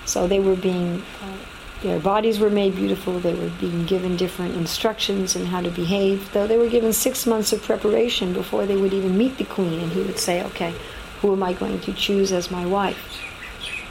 So 0.06 0.28
they 0.28 0.40
were 0.40 0.56
being, 0.56 1.04
uh, 1.22 1.38
their 1.82 2.00
bodies 2.00 2.40
were 2.40 2.50
made 2.50 2.76
beautiful, 2.76 3.20
they 3.20 3.34
were 3.34 3.52
being 3.60 3.86
given 3.86 4.18
different 4.18 4.56
instructions 4.56 5.36
in 5.36 5.46
how 5.46 5.62
to 5.62 5.70
behave, 5.70 6.32
though 6.34 6.48
they 6.48 6.58
were 6.58 6.70
given 6.70 6.92
six 6.92 7.26
months 7.26 7.54
of 7.54 7.62
preparation 7.62 8.34
before 8.34 8.66
they 8.66 8.76
would 8.76 8.94
even 8.94 9.18
meet 9.18 9.38
the 9.38 9.46
queen, 9.46 9.80
and 9.80 9.92
he 9.92 10.02
would 10.02 10.20
say, 10.20 10.44
okay, 10.44 10.74
who 11.22 11.34
am 11.34 11.44
I 11.44 11.54
going 11.54 11.80
to 11.82 11.94
choose 11.94 12.32
as 12.32 12.52
my 12.52 12.66
wife? 12.66 13.22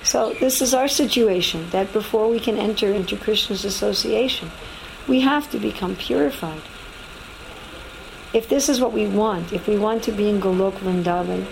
So 0.02 0.34
this 0.34 0.60
is 0.60 0.74
our 0.74 0.88
situation, 0.88 1.70
that 1.70 1.92
before 1.92 2.28
we 2.28 2.40
can 2.40 2.58
enter 2.58 2.92
into 2.92 3.16
Krishna's 3.16 3.64
association, 3.64 4.50
we 5.06 5.20
have 5.20 5.50
to 5.52 5.58
become 5.58 5.96
purified 5.96 6.62
if 8.32 8.48
this 8.48 8.68
is 8.68 8.80
what 8.80 8.92
we 8.92 9.06
want, 9.06 9.52
if 9.52 9.66
we 9.66 9.76
want 9.76 10.02
to 10.04 10.12
be 10.12 10.28
in 10.28 10.40
Golok 10.40 10.72
Vrindavan, 10.74 11.46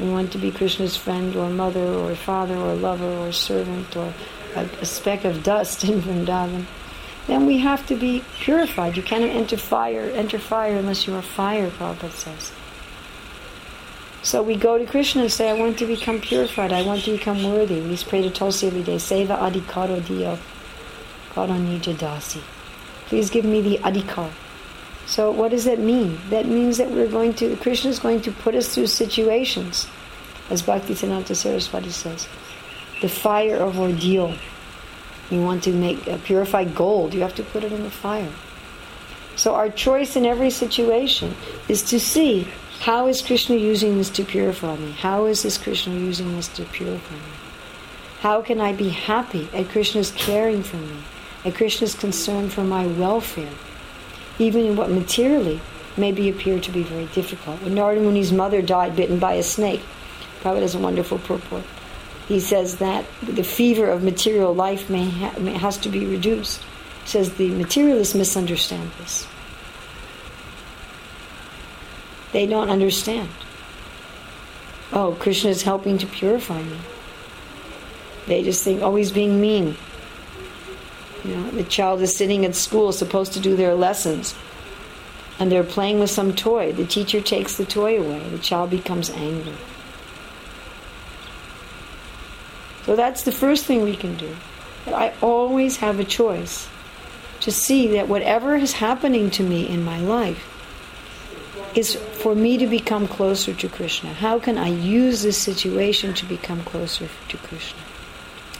we 0.00 0.08
want 0.08 0.32
to 0.32 0.38
be 0.38 0.50
Krishna's 0.50 0.96
friend 0.96 1.34
or 1.36 1.48
mother 1.48 1.84
or 1.84 2.14
father 2.14 2.56
or 2.56 2.74
lover 2.74 3.12
or 3.18 3.32
servant 3.32 3.96
or 3.96 4.12
a, 4.54 4.64
a 4.80 4.84
speck 4.86 5.24
of 5.24 5.42
dust 5.42 5.84
in 5.90 6.00
Vrindavan, 6.00 6.66
then 7.26 7.46
we 7.46 7.58
have 7.58 7.86
to 7.86 7.96
be 7.96 8.24
purified. 8.40 8.96
You 8.96 9.02
cannot 9.02 9.30
enter 9.30 9.56
fire, 9.56 10.10
enter 10.14 10.38
fire 10.38 10.76
unless 10.76 11.06
you 11.06 11.14
are 11.14 11.22
fire, 11.22 11.68
Prabhupada 11.70 12.10
says. 12.10 12.52
So 14.22 14.42
we 14.42 14.56
go 14.56 14.78
to 14.78 14.86
Krishna 14.86 15.22
and 15.22 15.32
say, 15.32 15.48
I 15.48 15.52
want 15.52 15.78
to 15.78 15.86
become 15.86 16.20
purified, 16.20 16.72
I 16.72 16.82
want 16.82 17.04
to 17.04 17.12
become 17.12 17.44
worthy. 17.44 17.80
We 17.80 17.96
pray 17.96 18.22
to 18.22 18.30
Tulsi 18.30 18.66
every 18.66 18.82
day, 18.82 18.96
Seva 18.96 19.38
Adhikaro 19.38 20.04
Dio, 20.04 20.38
Karanija 21.30 21.94
Dasi. 21.94 22.40
Please 23.06 23.30
give 23.30 23.44
me 23.44 23.60
the 23.60 23.78
Adhikar, 23.78 24.30
so 25.08 25.30
what 25.30 25.52
does 25.52 25.64
that 25.64 25.78
mean? 25.78 26.20
That 26.28 26.44
means 26.44 26.76
that 26.76 26.90
we're 26.90 27.08
going 27.08 27.32
to, 27.34 27.56
Krishna 27.56 27.88
is 27.90 27.98
going 27.98 28.20
to 28.20 28.30
put 28.30 28.54
us 28.54 28.74
through 28.74 28.88
situations, 28.88 29.88
as 30.50 30.60
Bhakti 30.60 30.92
Bhaktisiddhanta 30.92 31.34
Saraswati 31.34 31.88
says. 31.88 32.28
The 33.00 33.08
fire 33.08 33.56
of 33.56 33.78
ordeal. 33.80 34.34
You 35.30 35.42
want 35.42 35.64
to 35.64 35.72
make 35.72 36.06
uh, 36.06 36.18
purified 36.24 36.74
gold, 36.74 37.14
you 37.14 37.22
have 37.22 37.34
to 37.36 37.42
put 37.42 37.64
it 37.64 37.72
in 37.72 37.84
the 37.84 37.90
fire. 37.90 38.30
So 39.34 39.54
our 39.54 39.70
choice 39.70 40.14
in 40.14 40.26
every 40.26 40.50
situation 40.50 41.34
is 41.68 41.82
to 41.84 41.98
see 41.98 42.46
how 42.80 43.06
is 43.06 43.22
Krishna 43.22 43.56
using 43.56 43.96
this 43.96 44.10
to 44.10 44.24
purify 44.24 44.76
me? 44.76 44.92
How 44.92 45.24
is 45.24 45.42
this 45.42 45.56
Krishna 45.56 45.94
using 45.94 46.36
this 46.36 46.48
to 46.48 46.64
purify 46.64 47.14
me? 47.14 47.32
How 48.20 48.42
can 48.42 48.60
I 48.60 48.74
be 48.74 48.90
happy 48.90 49.48
at 49.54 49.70
Krishna's 49.70 50.10
caring 50.10 50.62
for 50.62 50.76
me, 50.76 50.98
at 51.46 51.54
Krishna's 51.54 51.94
concern 51.94 52.50
for 52.50 52.62
my 52.62 52.86
welfare? 52.86 53.54
Even 54.38 54.64
in 54.64 54.76
what 54.76 54.90
materially 54.90 55.60
maybe 55.96 56.28
appear 56.28 56.60
to 56.60 56.70
be 56.70 56.82
very 56.82 57.06
difficult. 57.06 57.60
When 57.62 57.74
Narada 57.74 58.00
Muni's 58.00 58.32
mother 58.32 58.62
died 58.62 58.96
bitten 58.96 59.18
by 59.18 59.34
a 59.34 59.42
snake, 59.42 59.82
Prabhupada 60.40 60.62
has 60.62 60.74
a 60.74 60.78
wonderful 60.78 61.18
purport. 61.18 61.64
He 62.28 62.40
says 62.40 62.76
that 62.76 63.04
the 63.22 63.42
fever 63.42 63.88
of 63.88 64.02
material 64.02 64.54
life 64.54 64.88
may, 64.90 65.08
ha- 65.08 65.34
may 65.38 65.54
has 65.54 65.78
to 65.78 65.88
be 65.88 66.06
reduced. 66.06 66.60
He 67.04 67.08
says 67.08 67.34
the 67.34 67.50
materialists 67.50 68.14
misunderstand 68.14 68.90
this. 68.98 69.26
They 72.32 72.46
don't 72.46 72.68
understand. 72.68 73.30
Oh, 74.92 75.16
Krishna 75.18 75.50
is 75.50 75.62
helping 75.62 75.98
to 75.98 76.06
purify 76.06 76.62
me. 76.62 76.78
They 78.26 78.42
just 78.42 78.62
think, 78.62 78.82
oh, 78.82 78.94
he's 78.94 79.10
being 79.10 79.40
mean. 79.40 79.76
You 81.24 81.36
know, 81.36 81.50
the 81.50 81.64
child 81.64 82.00
is 82.00 82.16
sitting 82.16 82.44
at 82.44 82.54
school, 82.54 82.92
supposed 82.92 83.32
to 83.34 83.40
do 83.40 83.56
their 83.56 83.74
lessons, 83.74 84.34
and 85.38 85.50
they're 85.50 85.64
playing 85.64 86.00
with 86.00 86.10
some 86.10 86.34
toy. 86.34 86.72
The 86.72 86.86
teacher 86.86 87.20
takes 87.20 87.56
the 87.56 87.64
toy 87.64 87.98
away. 87.98 88.28
The 88.28 88.38
child 88.38 88.70
becomes 88.70 89.10
angry. 89.10 89.56
So 92.84 92.96
that's 92.96 93.22
the 93.22 93.32
first 93.32 93.66
thing 93.66 93.82
we 93.82 93.96
can 93.96 94.16
do. 94.16 94.34
I 94.86 95.12
always 95.20 95.76
have 95.78 96.00
a 96.00 96.04
choice 96.04 96.68
to 97.40 97.52
see 97.52 97.88
that 97.88 98.08
whatever 98.08 98.56
is 98.56 98.72
happening 98.72 99.30
to 99.32 99.42
me 99.42 99.68
in 99.68 99.84
my 99.84 100.00
life 100.00 100.54
is 101.74 101.94
for 101.94 102.34
me 102.34 102.56
to 102.58 102.66
become 102.66 103.06
closer 103.06 103.52
to 103.54 103.68
Krishna. 103.68 104.12
How 104.12 104.38
can 104.38 104.58
I 104.58 104.68
use 104.68 105.22
this 105.22 105.38
situation 105.38 106.14
to 106.14 106.24
become 106.24 106.62
closer 106.64 107.08
to 107.28 107.36
Krishna? 107.36 107.80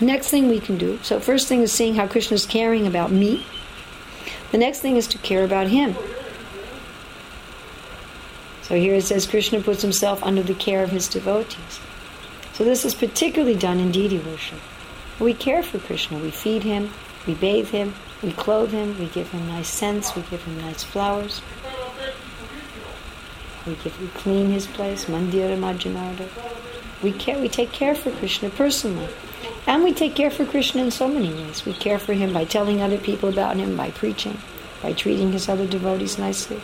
Next 0.00 0.28
thing 0.28 0.48
we 0.48 0.60
can 0.60 0.78
do 0.78 0.98
so, 1.02 1.18
first 1.18 1.48
thing 1.48 1.62
is 1.62 1.72
seeing 1.72 1.96
how 1.96 2.06
Krishna 2.06 2.36
is 2.36 2.46
caring 2.46 2.86
about 2.86 3.10
me. 3.10 3.44
The 4.52 4.58
next 4.58 4.80
thing 4.80 4.96
is 4.96 5.08
to 5.08 5.18
care 5.18 5.44
about 5.44 5.66
him. 5.66 5.96
So 8.62 8.76
here 8.76 8.94
it 8.94 9.02
says 9.02 9.26
Krishna 9.26 9.60
puts 9.60 9.82
himself 9.82 10.22
under 10.22 10.42
the 10.42 10.54
care 10.54 10.82
of 10.84 10.90
his 10.90 11.08
devotees. 11.08 11.80
So 12.52 12.64
this 12.64 12.84
is 12.84 12.94
particularly 12.94 13.56
done 13.56 13.80
in 13.80 13.90
deity 13.90 14.18
worship. 14.18 14.58
We 15.18 15.34
care 15.34 15.62
for 15.62 15.78
Krishna. 15.78 16.18
We 16.18 16.30
feed 16.30 16.62
him, 16.62 16.90
we 17.26 17.34
bathe 17.34 17.70
him, 17.70 17.94
we 18.22 18.32
clothe 18.32 18.70
him, 18.70 18.98
we 18.98 19.06
give 19.06 19.30
him 19.30 19.48
nice 19.48 19.68
scents, 19.68 20.14
we 20.14 20.22
give 20.22 20.42
him 20.42 20.60
nice 20.60 20.84
flowers. 20.84 21.40
We 23.66 23.74
give 23.76 24.00
we 24.00 24.08
clean 24.08 24.50
his 24.50 24.66
place, 24.66 25.06
mandira 25.06 25.56
majjanarda. 25.58 26.28
We 27.02 27.12
care 27.12 27.38
we 27.38 27.48
take 27.48 27.72
care 27.72 27.94
for 27.94 28.10
Krishna 28.10 28.50
personally. 28.50 29.08
And 29.68 29.84
we 29.84 29.92
take 29.92 30.14
care 30.14 30.30
for 30.30 30.46
Krishna 30.46 30.82
in 30.82 30.90
so 30.90 31.06
many 31.08 31.30
ways. 31.30 31.66
We 31.66 31.74
care 31.74 31.98
for 31.98 32.14
him 32.14 32.32
by 32.32 32.46
telling 32.46 32.80
other 32.80 32.96
people 32.96 33.28
about 33.28 33.56
him, 33.56 33.76
by 33.76 33.90
preaching, 33.90 34.38
by 34.82 34.94
treating 34.94 35.30
his 35.30 35.46
other 35.46 35.66
devotees 35.66 36.18
nicely. 36.18 36.58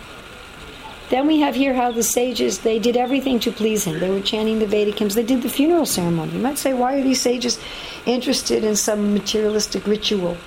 Then 1.11 1.27
we 1.27 1.41
have 1.41 1.55
here 1.55 1.75
how 1.75 1.93
the 1.93 2.03
sages, 2.03 2.61
they 2.61 2.79
did 2.79 2.97
everything 2.97 3.39
to 3.41 3.53
please 3.53 3.85
him. 3.85 4.01
They 4.01 4.09
were 4.09 4.23
chanting 4.23 4.59
the 4.59 4.67
Vedic 4.67 4.99
hymns. 4.99 5.15
They 5.15 5.23
did 5.23 5.43
the 5.43 5.51
funeral 5.51 5.85
ceremony. 5.85 6.33
You 6.33 6.39
might 6.39 6.57
say, 6.57 6.73
why 6.73 6.95
are 6.95 7.03
these 7.03 7.21
sages 7.21 7.61
interested 8.07 8.65
in 8.65 8.75
some 8.75 9.13
materialistic 9.13 9.87
ritual, 9.87 10.39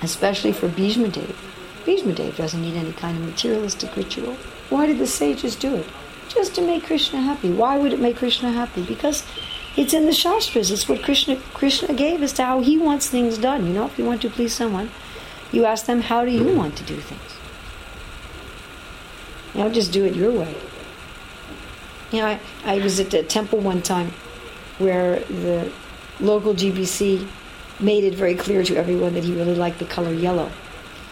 especially 0.00 0.52
for 0.52 0.68
Bhishma 0.68 1.08
Dev? 1.08 1.36
Bhishma 1.84 2.12
Dev 2.12 2.36
doesn't 2.36 2.62
need 2.62 2.76
any 2.76 2.92
kind 2.92 3.18
of 3.18 3.24
materialistic 3.24 3.96
ritual. 3.96 4.34
Why 4.68 4.86
did 4.86 4.98
the 4.98 5.08
sages 5.08 5.56
do 5.56 5.74
it? 5.74 5.86
Just 6.28 6.54
to 6.54 6.60
make 6.62 6.84
Krishna 6.84 7.20
happy. 7.20 7.50
Why 7.50 7.76
would 7.76 7.92
it 7.92 7.98
make 7.98 8.18
Krishna 8.18 8.52
happy? 8.52 8.84
Because 8.84 9.24
it's 9.80 9.94
in 9.94 10.04
the 10.04 10.12
Shastras. 10.12 10.70
It's 10.70 10.86
what 10.86 11.02
Krishna 11.02 11.36
Krishna 11.54 11.94
gave 11.94 12.22
as 12.22 12.34
to 12.34 12.44
how 12.44 12.60
he 12.60 12.76
wants 12.76 13.08
things 13.08 13.38
done. 13.38 13.66
You 13.66 13.72
know, 13.72 13.86
if 13.86 13.98
you 13.98 14.04
want 14.04 14.20
to 14.22 14.28
please 14.28 14.54
someone, 14.54 14.90
you 15.52 15.64
ask 15.64 15.86
them, 15.86 16.02
how 16.02 16.22
do 16.22 16.30
you 16.30 16.44
mm. 16.44 16.56
want 16.56 16.76
to 16.76 16.84
do 16.84 16.96
things? 16.96 17.36
You 19.54 19.64
know, 19.64 19.70
just 19.70 19.90
do 19.90 20.04
it 20.04 20.14
your 20.14 20.32
way. 20.32 20.54
You 22.12 22.18
know, 22.20 22.26
I, 22.26 22.40
I 22.64 22.78
was 22.80 23.00
at 23.00 23.14
a 23.14 23.22
temple 23.22 23.58
one 23.60 23.80
time 23.80 24.12
where 24.76 25.20
the 25.20 25.72
local 26.20 26.52
GBC 26.54 27.26
made 27.80 28.04
it 28.04 28.14
very 28.14 28.34
clear 28.34 28.62
to 28.62 28.76
everyone 28.76 29.14
that 29.14 29.24
he 29.24 29.34
really 29.34 29.54
liked 29.54 29.78
the 29.78 29.86
color 29.86 30.12
yellow. 30.12 30.50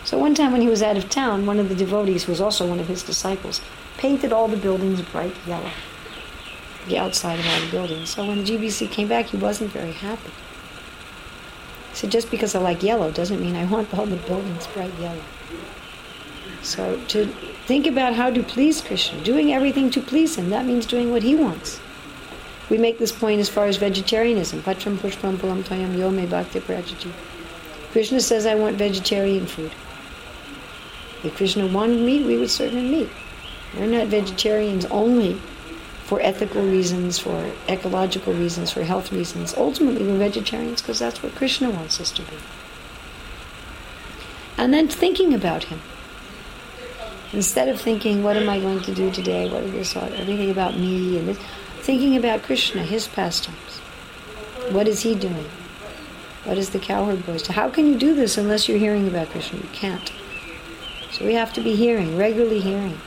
So 0.04 0.18
one 0.18 0.34
time 0.34 0.52
when 0.52 0.60
he 0.60 0.68
was 0.68 0.82
out 0.82 0.98
of 0.98 1.08
town, 1.08 1.46
one 1.46 1.58
of 1.58 1.70
the 1.70 1.74
devotees, 1.74 2.24
who 2.24 2.32
was 2.32 2.40
also 2.40 2.68
one 2.68 2.80
of 2.80 2.88
his 2.88 3.02
disciples, 3.02 3.62
painted 3.96 4.30
all 4.30 4.46
the 4.46 4.58
buildings 4.58 5.00
bright 5.00 5.34
yellow 5.46 5.70
the 6.86 6.98
outside 6.98 7.38
of 7.38 7.46
all 7.46 7.60
the 7.60 7.70
buildings. 7.70 8.10
So 8.10 8.26
when 8.26 8.44
the 8.44 8.44
GBC 8.44 8.90
came 8.90 9.08
back, 9.08 9.26
he 9.26 9.36
wasn't 9.36 9.70
very 9.70 9.92
happy. 9.92 10.30
He 11.90 11.96
said, 11.96 12.10
just 12.10 12.30
because 12.30 12.54
I 12.54 12.60
like 12.60 12.82
yellow 12.82 13.10
doesn't 13.10 13.40
mean 13.40 13.56
I 13.56 13.64
want 13.64 13.92
all 13.96 14.06
the 14.06 14.16
buildings 14.16 14.66
bright 14.68 14.92
yellow. 15.00 15.22
So 16.62 17.00
to 17.08 17.26
think 17.66 17.86
about 17.86 18.14
how 18.14 18.30
to 18.30 18.42
please 18.42 18.80
Krishna, 18.80 19.22
doing 19.22 19.52
everything 19.52 19.90
to 19.90 20.00
please 20.00 20.36
him, 20.36 20.50
that 20.50 20.66
means 20.66 20.86
doing 20.86 21.10
what 21.10 21.22
he 21.22 21.34
wants. 21.34 21.80
We 22.70 22.76
make 22.78 22.98
this 22.98 23.12
point 23.12 23.40
as 23.40 23.48
far 23.48 23.66
as 23.66 23.76
vegetarianism. 23.78 24.62
Patram 24.62 24.98
pushpam 24.98 25.36
phalam 25.36 25.62
toyam 25.62 25.96
yome 25.96 26.28
bhakti 26.28 26.60
prajati. 26.60 27.12
Krishna 27.92 28.20
says, 28.20 28.44
I 28.44 28.54
want 28.54 28.76
vegetarian 28.76 29.46
food. 29.46 29.72
If 31.24 31.36
Krishna 31.36 31.66
wanted 31.66 32.00
meat, 32.00 32.26
we 32.26 32.36
would 32.36 32.50
serve 32.50 32.72
him 32.72 32.90
meat. 32.90 33.08
We're 33.76 33.86
not 33.86 34.08
vegetarians 34.08 34.84
only 34.86 35.40
for 36.08 36.22
ethical 36.22 36.62
reasons, 36.62 37.18
for 37.18 37.52
ecological 37.68 38.32
reasons, 38.32 38.70
for 38.70 38.82
health 38.82 39.12
reasons. 39.12 39.54
Ultimately, 39.58 40.06
we're 40.06 40.16
vegetarians 40.16 40.80
because 40.80 40.98
that's 40.98 41.22
what 41.22 41.34
Krishna 41.34 41.68
wants 41.68 42.00
us 42.00 42.10
to 42.12 42.22
be. 42.22 42.38
And 44.56 44.72
then 44.72 44.88
thinking 44.88 45.34
about 45.34 45.64
Him. 45.64 45.82
Instead 47.34 47.68
of 47.68 47.78
thinking, 47.78 48.22
what 48.22 48.38
am 48.38 48.48
I 48.48 48.58
going 48.58 48.80
to 48.80 48.94
do 48.94 49.10
today? 49.10 49.50
What 49.50 49.64
is 49.64 49.92
this? 49.92 49.96
Everything 49.96 50.50
about 50.50 50.78
me 50.78 51.18
and 51.18 51.28
this. 51.28 51.38
Thinking 51.80 52.16
about 52.16 52.42
Krishna, 52.42 52.84
his 52.84 53.06
pastimes. 53.06 53.80
What 54.70 54.88
is 54.88 55.02
he 55.02 55.14
doing? 55.14 55.50
What 56.44 56.56
is 56.56 56.70
the 56.70 56.78
cowherd 56.78 57.26
boys? 57.26 57.46
How 57.46 57.68
can 57.68 57.86
you 57.86 57.98
do 57.98 58.14
this 58.14 58.38
unless 58.38 58.66
you're 58.66 58.78
hearing 58.78 59.06
about 59.06 59.28
Krishna? 59.28 59.58
You 59.58 59.68
can't. 59.74 60.10
So 61.12 61.26
we 61.26 61.34
have 61.34 61.52
to 61.52 61.60
be 61.60 61.76
hearing, 61.76 62.16
regularly 62.16 62.60
hearing. 62.60 62.98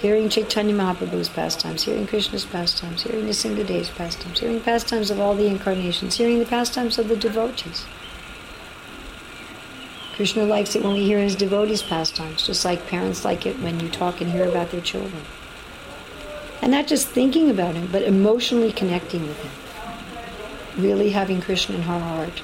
Hearing 0.00 0.28
Chaitanya 0.28 0.74
Mahaprabhu's 0.74 1.28
pastimes, 1.28 1.84
hearing 1.84 2.06
Krishna's 2.06 2.44
pastimes, 2.44 3.04
hearing 3.04 3.26
Nrsimhadeva's 3.26 3.90
pastimes, 3.90 4.40
hearing 4.40 4.60
pastimes 4.60 5.10
of 5.10 5.20
all 5.20 5.34
the 5.34 5.46
incarnations, 5.46 6.16
hearing 6.16 6.40
the 6.40 6.46
pastimes 6.46 6.98
of 6.98 7.08
the 7.08 7.16
devotees. 7.16 7.86
Krishna 10.14 10.44
likes 10.44 10.76
it 10.76 10.82
when 10.82 10.94
we 10.94 11.04
hear 11.04 11.20
his 11.20 11.34
devotees' 11.34 11.82
pastimes, 11.82 12.46
just 12.46 12.64
like 12.64 12.86
parents 12.86 13.24
like 13.24 13.46
it 13.46 13.58
when 13.60 13.80
you 13.80 13.88
talk 13.88 14.20
and 14.20 14.30
hear 14.30 14.48
about 14.48 14.70
their 14.70 14.80
children. 14.80 15.22
And 16.60 16.70
not 16.70 16.86
just 16.86 17.08
thinking 17.08 17.50
about 17.50 17.74
him, 17.74 17.88
but 17.90 18.02
emotionally 18.02 18.72
connecting 18.72 19.26
with 19.26 19.38
him. 19.40 20.82
Really 20.82 21.10
having 21.10 21.40
Krishna 21.40 21.76
in 21.76 21.82
our 21.82 22.00
heart. 22.00 22.42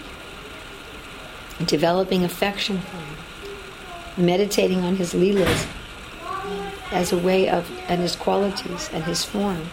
Developing 1.64 2.24
affection 2.24 2.80
for 2.80 2.96
him. 2.96 4.26
Meditating 4.26 4.80
on 4.80 4.96
his 4.96 5.14
leelas 5.14 5.66
as 6.91 7.12
a 7.12 7.18
way 7.18 7.49
of, 7.49 7.70
and 7.88 8.01
his 8.01 8.16
qualities 8.16 8.91
and 8.93 9.05
his 9.05 9.24
form, 9.24 9.68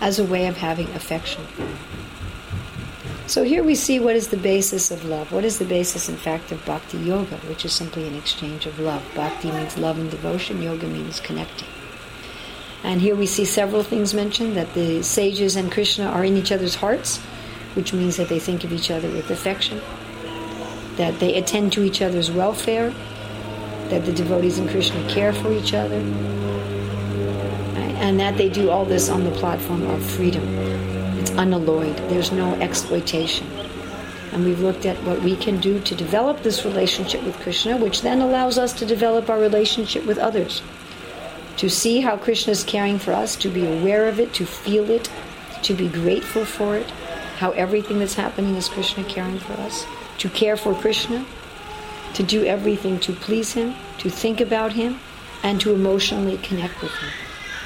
as 0.00 0.18
a 0.18 0.24
way 0.24 0.46
of 0.46 0.56
having 0.56 0.88
affection. 0.90 1.44
So 3.26 3.44
here 3.44 3.62
we 3.62 3.74
see 3.74 3.98
what 3.98 4.16
is 4.16 4.28
the 4.28 4.36
basis 4.36 4.90
of 4.90 5.04
love. 5.04 5.32
What 5.32 5.44
is 5.44 5.58
the 5.58 5.64
basis, 5.64 6.08
in 6.08 6.16
fact, 6.16 6.52
of 6.52 6.64
bhakti 6.66 6.98
yoga, 6.98 7.36
which 7.48 7.64
is 7.64 7.72
simply 7.72 8.06
an 8.06 8.14
exchange 8.14 8.66
of 8.66 8.78
love. 8.78 9.02
Bhakti 9.14 9.50
means 9.50 9.78
love 9.78 9.98
and 9.98 10.10
devotion, 10.10 10.60
yoga 10.60 10.86
means 10.86 11.20
connecting. 11.20 11.68
And 12.84 13.00
here 13.00 13.14
we 13.14 13.26
see 13.26 13.44
several 13.44 13.84
things 13.84 14.12
mentioned 14.12 14.56
that 14.56 14.74
the 14.74 15.02
sages 15.02 15.56
and 15.56 15.70
Krishna 15.70 16.06
are 16.06 16.24
in 16.24 16.36
each 16.36 16.50
other's 16.50 16.74
hearts, 16.74 17.18
which 17.74 17.92
means 17.92 18.16
that 18.16 18.28
they 18.28 18.40
think 18.40 18.64
of 18.64 18.72
each 18.72 18.90
other 18.90 19.08
with 19.08 19.30
affection, 19.30 19.80
that 20.96 21.20
they 21.20 21.36
attend 21.36 21.72
to 21.72 21.84
each 21.84 22.02
other's 22.02 22.30
welfare, 22.30 22.92
that 23.92 24.06
the 24.06 24.12
devotees 24.12 24.58
and 24.58 24.70
Krishna 24.70 25.06
care 25.06 25.34
for 25.34 25.52
each 25.52 25.74
other, 25.74 26.00
and 28.00 28.18
that 28.18 28.38
they 28.38 28.48
do 28.48 28.70
all 28.70 28.86
this 28.86 29.10
on 29.10 29.22
the 29.22 29.30
platform 29.32 29.82
of 29.82 30.02
freedom 30.02 30.42
It's 31.18 31.30
unalloyed. 31.32 31.94
There's 32.08 32.32
no 32.32 32.54
exploitation. 32.54 33.46
And 34.32 34.46
we've 34.46 34.60
looked 34.60 34.86
at 34.86 34.96
what 35.04 35.20
we 35.20 35.36
can 35.36 35.60
do 35.60 35.78
to 35.80 35.94
develop 35.94 36.42
this 36.42 36.64
relationship 36.64 37.22
with 37.22 37.38
Krishna, 37.40 37.76
which 37.76 38.00
then 38.00 38.22
allows 38.22 38.56
us 38.56 38.72
to 38.78 38.86
develop 38.86 39.28
our 39.28 39.38
relationship 39.38 40.06
with 40.06 40.16
others. 40.16 40.62
To 41.58 41.68
see 41.68 42.00
how 42.00 42.16
Krishna 42.16 42.52
is 42.52 42.64
caring 42.64 42.98
for 42.98 43.12
us, 43.12 43.36
to 43.36 43.50
be 43.50 43.66
aware 43.66 44.08
of 44.08 44.18
it, 44.18 44.32
to 44.34 44.46
feel 44.46 44.90
it, 44.90 45.10
to 45.64 45.74
be 45.74 45.88
grateful 45.88 46.46
for 46.46 46.76
it, 46.76 46.90
how 47.36 47.50
everything 47.50 47.98
that's 47.98 48.14
happening 48.14 48.56
is 48.56 48.70
Krishna 48.70 49.04
caring 49.04 49.38
for 49.38 49.52
us, 49.60 49.84
to 50.16 50.30
care 50.30 50.56
for 50.56 50.74
Krishna, 50.74 51.26
to 52.14 52.22
do 52.22 52.44
everything 52.44 52.98
to 53.00 53.12
please 53.12 53.52
Him, 53.52 53.74
to 53.98 54.10
think 54.10 54.40
about 54.40 54.72
Him, 54.72 54.98
and 55.42 55.60
to 55.60 55.72
emotionally 55.72 56.38
connect 56.38 56.80
with 56.82 56.92
Him. 56.92 57.10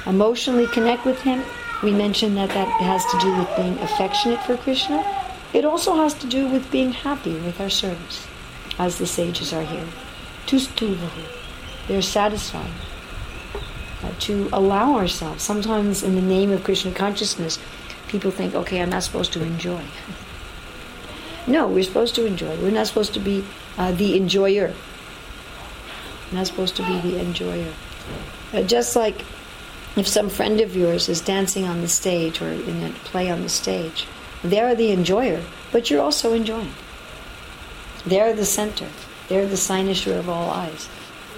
Emotionally 0.05 0.67
connect 0.67 1.05
with 1.05 1.21
Him 1.21 1.43
we 1.83 1.91
mentioned 1.91 2.37
that 2.37 2.49
that 2.49 2.67
has 2.81 3.05
to 3.05 3.19
do 3.19 3.35
with 3.37 3.55
being 3.55 3.77
affectionate 3.79 4.41
for 4.43 4.57
Krishna. 4.57 5.05
It 5.53 5.63
also 5.63 5.95
has 5.95 6.15
to 6.15 6.27
do 6.27 6.47
with 6.47 6.71
being 6.71 6.91
happy 6.91 7.33
with 7.33 7.61
our 7.61 7.69
service, 7.69 8.27
as 8.79 8.97
the 8.97 9.05
sages 9.05 9.53
are 9.53 9.63
here. 9.63 9.85
Tustuvahu. 10.47 11.23
They're 11.87 12.01
satisfied. 12.01 12.71
Uh, 14.03 14.11
to 14.19 14.49
allow 14.51 14.95
ourselves, 14.95 15.43
sometimes 15.43 16.01
in 16.01 16.15
the 16.15 16.21
name 16.21 16.51
of 16.51 16.63
Krishna 16.63 16.91
consciousness, 16.91 17.59
people 18.07 18.31
think, 18.31 18.55
okay, 18.55 18.81
I'm 18.81 18.89
not 18.89 19.03
supposed 19.03 19.33
to 19.33 19.43
enjoy. 19.43 19.83
no, 21.47 21.67
we're 21.67 21.83
supposed 21.83 22.15
to 22.15 22.25
enjoy. 22.25 22.59
We're 22.59 22.71
not 22.71 22.87
supposed 22.87 23.13
to 23.13 23.19
be 23.19 23.45
uh, 23.77 23.91
the 23.91 24.17
enjoyer. 24.17 24.73
Not 26.31 26.47
supposed 26.47 26.75
to 26.77 26.85
be 26.85 26.99
the 26.99 27.19
enjoyer. 27.19 27.73
Uh, 28.53 28.63
just 28.63 28.95
like 28.95 29.23
if 29.95 30.07
some 30.07 30.29
friend 30.29 30.61
of 30.61 30.75
yours 30.75 31.09
is 31.09 31.21
dancing 31.21 31.65
on 31.65 31.81
the 31.81 31.87
stage 31.87 32.41
or 32.41 32.51
in 32.51 32.83
a 32.83 32.89
play 33.05 33.29
on 33.31 33.41
the 33.41 33.49
stage, 33.49 34.07
they're 34.43 34.75
the 34.75 34.91
enjoyer, 34.91 35.41
but 35.71 35.89
you're 35.89 36.01
also 36.01 36.33
enjoying. 36.33 36.73
They're 38.05 38.33
the 38.33 38.45
center. 38.45 38.87
They're 39.27 39.47
the 39.47 39.57
cynosure 39.57 40.17
of 40.17 40.29
all 40.29 40.49
eyes. 40.49 40.87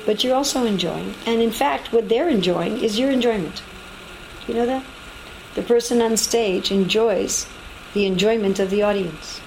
But 0.05 0.23
you're 0.23 0.35
also 0.35 0.65
enjoying. 0.65 1.15
And 1.25 1.41
in 1.41 1.51
fact, 1.51 1.91
what 1.91 2.09
they're 2.09 2.29
enjoying 2.29 2.83
is 2.83 2.99
your 2.99 3.09
enjoyment. 3.09 3.63
Do 4.45 4.53
you 4.53 4.59
know 4.59 4.65
that? 4.65 4.83
The 5.55 5.63
person 5.63 6.01
on 6.01 6.17
stage 6.17 6.71
enjoys 6.71 7.47
the 7.93 8.05
enjoyment 8.05 8.59
of 8.59 8.69
the 8.69 8.83
audience. 8.83 9.41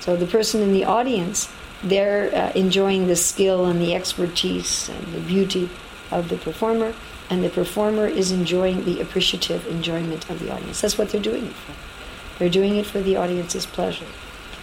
So 0.00 0.16
the 0.16 0.26
person 0.26 0.62
in 0.62 0.72
the 0.72 0.84
audience, 0.84 1.50
they're 1.82 2.34
uh, 2.34 2.52
enjoying 2.54 3.06
the 3.06 3.16
skill 3.16 3.66
and 3.66 3.80
the 3.80 3.94
expertise 3.94 4.88
and 4.88 5.06
the 5.12 5.20
beauty 5.20 5.70
of 6.10 6.28
the 6.28 6.36
performer, 6.36 6.94
and 7.28 7.44
the 7.44 7.50
performer 7.50 8.06
is 8.06 8.32
enjoying 8.32 8.84
the 8.84 9.00
appreciative 9.00 9.66
enjoyment 9.66 10.28
of 10.28 10.40
the 10.40 10.52
audience. 10.52 10.80
That's 10.80 10.98
what 10.98 11.10
they're 11.10 11.20
doing 11.20 11.46
it 11.46 11.52
for. 11.52 11.74
They're 12.38 12.48
doing 12.48 12.76
it 12.76 12.86
for 12.86 13.00
the 13.00 13.16
audience's 13.16 13.66
pleasure. 13.66 14.06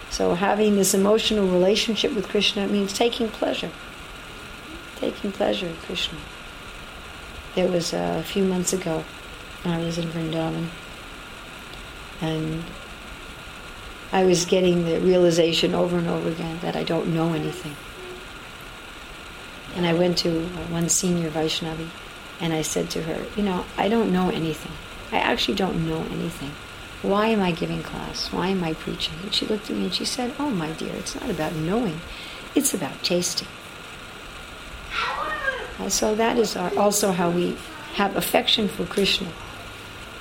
So 0.10 0.34
having 0.34 0.76
this 0.76 0.94
emotional 0.94 1.48
relationship 1.48 2.14
with 2.14 2.28
Krishna 2.28 2.68
means 2.68 2.94
taking 2.94 3.30
pleasure. 3.30 3.72
Taking 4.96 5.32
pleasure 5.32 5.68
in 5.68 5.76
Krishna. 5.78 6.18
It 7.56 7.70
was 7.70 7.94
uh, 7.94 8.18
a 8.20 8.24
few 8.24 8.44
months 8.44 8.74
ago, 8.74 9.04
I 9.64 9.80
was 9.80 9.98
in 9.98 10.10
Vrindavan, 10.10 10.68
and 12.22 12.64
I 14.12 14.24
was 14.24 14.46
getting 14.46 14.86
the 14.86 15.00
realization 15.00 15.76
over 15.76 15.98
and 15.98 16.08
over 16.08 16.30
again 16.30 16.60
that 16.62 16.76
I 16.76 16.84
don't 16.84 17.14
know 17.14 17.34
anything. 17.34 17.76
And 19.76 19.86
I 19.86 19.94
went 19.94 20.18
to 20.20 20.46
one 20.70 20.90
senior 20.90 21.30
Vaishnavi 21.30 21.90
and 22.40 22.54
I 22.54 22.62
said 22.62 22.90
to 22.92 23.04
her, 23.04 23.26
You 23.36 23.44
know, 23.44 23.66
I 23.78 23.90
don't 23.90 24.12
know 24.12 24.30
anything. 24.30 24.72
I 25.12 25.20
actually 25.20 25.56
don't 25.56 25.88
know 25.88 26.04
anything. 26.12 26.52
Why 27.02 27.28
am 27.28 27.42
I 27.42 27.52
giving 27.52 27.84
class? 27.84 28.32
Why 28.32 28.48
am 28.48 28.64
I 28.64 28.74
preaching? 28.74 29.14
And 29.24 29.34
she 29.34 29.46
looked 29.46 29.70
at 29.70 29.76
me 29.76 29.84
and 29.84 29.94
she 29.94 30.06
said, 30.06 30.34
Oh, 30.40 30.50
my 30.50 30.72
dear, 30.72 30.94
it's 30.96 31.20
not 31.20 31.30
about 31.30 31.54
knowing, 31.54 32.02
it's 32.56 32.74
about 32.74 33.04
tasting. 33.04 33.48
So 35.90 36.16
that 36.16 36.38
is 36.38 36.58
also 36.58 37.12
how 37.12 37.30
we 37.30 37.56
have 37.94 38.16
affection 38.16 38.68
for 38.68 38.86
Krishna. 38.86 39.28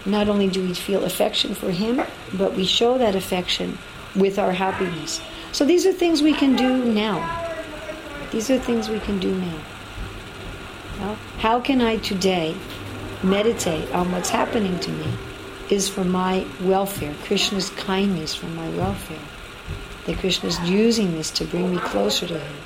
Not 0.07 0.28
only 0.28 0.48
do 0.48 0.62
we 0.62 0.72
feel 0.72 1.04
affection 1.04 1.54
for 1.54 1.70
him, 1.70 2.00
but 2.34 2.54
we 2.54 2.64
show 2.64 2.96
that 2.98 3.14
affection 3.14 3.76
with 4.14 4.38
our 4.38 4.52
happiness. 4.52 5.20
So 5.52 5.64
these 5.64 5.84
are 5.84 5.92
things 5.92 6.22
we 6.22 6.32
can 6.32 6.57
do 6.57 6.84
now. 6.84 7.42
These 8.30 8.50
are 8.50 8.59
things 8.59 8.88
we 8.88 9.00
can 9.00 9.18
do 9.18 9.34
now. 9.34 9.59
How 11.38 11.61
can 11.61 11.82
I 11.82 11.96
today 11.98 12.54
meditate 13.22 13.90
on 13.92 14.12
what's 14.12 14.30
happening 14.30 14.78
to 14.80 14.90
me 14.90 15.12
is 15.70 15.88
for 15.88 16.04
my 16.04 16.46
welfare, 16.62 17.14
Krishna's 17.24 17.70
kindness 17.70 18.34
for 18.34 18.46
my 18.46 18.68
welfare. 18.70 19.18
That 20.07 20.18
Krishna 20.18 20.48
is 20.48 20.61
using 20.61 21.12
this 21.12 21.30
to 21.32 21.44
bring 21.44 21.72
me 21.72 21.78
closer 21.78 22.26
to 22.28 22.38
Him. 22.38 22.57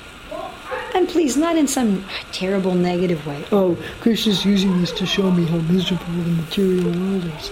And 0.93 1.07
please, 1.07 1.37
not 1.37 1.57
in 1.57 1.67
some 1.67 2.05
terrible 2.31 2.75
negative 2.75 3.25
way. 3.25 3.45
Oh, 3.51 3.77
Krishna's 4.01 4.45
using 4.45 4.79
this 4.79 4.91
to 4.93 5.05
show 5.05 5.31
me 5.31 5.45
how 5.45 5.57
miserable 5.57 6.05
the 6.05 6.31
material 6.31 6.91
world 6.91 7.25
is. 7.39 7.51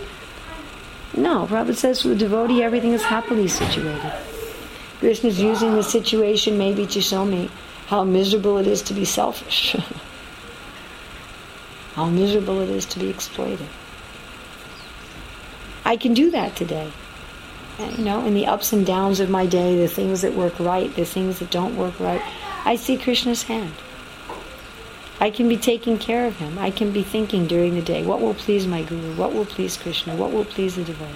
No, 1.15 1.47
Prabhupada 1.47 1.75
says 1.75 2.01
for 2.01 2.09
the 2.09 2.15
devotee, 2.15 2.63
everything 2.63 2.93
is 2.93 3.03
happily 3.03 3.47
situated. 3.47 4.13
Krishna's 4.99 5.39
using 5.39 5.73
the 5.73 5.83
situation 5.83 6.57
maybe 6.57 6.85
to 6.87 7.01
show 7.01 7.25
me 7.25 7.49
how 7.87 8.03
miserable 8.03 8.57
it 8.57 8.67
is 8.67 8.81
to 8.83 8.93
be 8.93 9.05
selfish. 9.05 9.75
how 11.93 12.05
miserable 12.05 12.61
it 12.61 12.69
is 12.69 12.85
to 12.85 12.99
be 12.99 13.09
exploited. 13.09 13.67
I 15.85 15.97
can 15.97 16.13
do 16.13 16.29
that 16.31 16.55
today. 16.55 16.91
You 17.97 18.03
know, 18.03 18.25
in 18.25 18.33
the 18.33 18.45
ups 18.45 18.73
and 18.73 18.85
downs 18.85 19.21
of 19.21 19.29
my 19.29 19.45
day, 19.45 19.77
the 19.77 19.87
things 19.87 20.21
that 20.21 20.33
work 20.33 20.59
right, 20.59 20.93
the 20.95 21.05
things 21.05 21.39
that 21.39 21.49
don't 21.49 21.77
work 21.77 21.97
right, 21.99 22.21
I 22.65 22.75
see 22.75 22.97
Krishna's 22.97 23.43
hand. 23.43 23.73
I 25.19 25.29
can 25.29 25.49
be 25.49 25.57
taking 25.57 25.97
care 25.97 26.25
of 26.25 26.37
him. 26.37 26.57
I 26.57 26.71
can 26.71 26.91
be 26.91 27.03
thinking 27.03 27.45
during 27.45 27.75
the 27.75 27.81
day, 27.81 28.05
what 28.05 28.21
will 28.21 28.33
please 28.33 28.65
my 28.65 28.83
Guru? 28.83 29.15
What 29.15 29.33
will 29.33 29.45
please 29.45 29.75
Krishna? 29.75 30.15
What 30.15 30.31
will 30.31 30.45
please 30.45 30.75
the 30.75 30.83
devotees? 30.83 31.15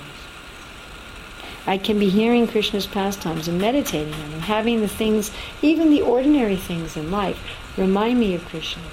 I 1.65 1.77
can 1.77 1.97
be 1.97 2.09
hearing 2.09 2.47
Krishna's 2.47 2.85
pastimes 2.85 3.47
and 3.47 3.59
meditating 3.59 4.13
on 4.13 4.31
them, 4.31 4.41
having 4.41 4.81
the 4.81 4.87
things, 4.89 5.31
even 5.61 5.89
the 5.89 6.01
ordinary 6.01 6.57
things 6.57 6.97
in 6.97 7.09
life, 7.09 7.39
remind 7.77 8.19
me 8.19 8.35
of 8.35 8.43
Krishna. 8.45 8.83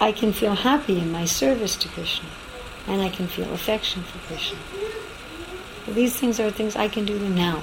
I 0.00 0.12
can 0.12 0.32
feel 0.32 0.54
happy 0.54 0.98
in 0.98 1.12
my 1.12 1.26
service 1.26 1.76
to 1.76 1.88
Krishna, 1.88 2.28
and 2.86 3.02
I 3.02 3.10
can 3.10 3.26
feel 3.26 3.52
affection 3.52 4.02
for 4.02 4.18
Krishna. 4.26 4.58
These 5.88 6.16
things 6.16 6.40
are 6.40 6.50
things 6.50 6.74
I 6.74 6.88
can 6.88 7.04
do 7.04 7.18
now. 7.18 7.62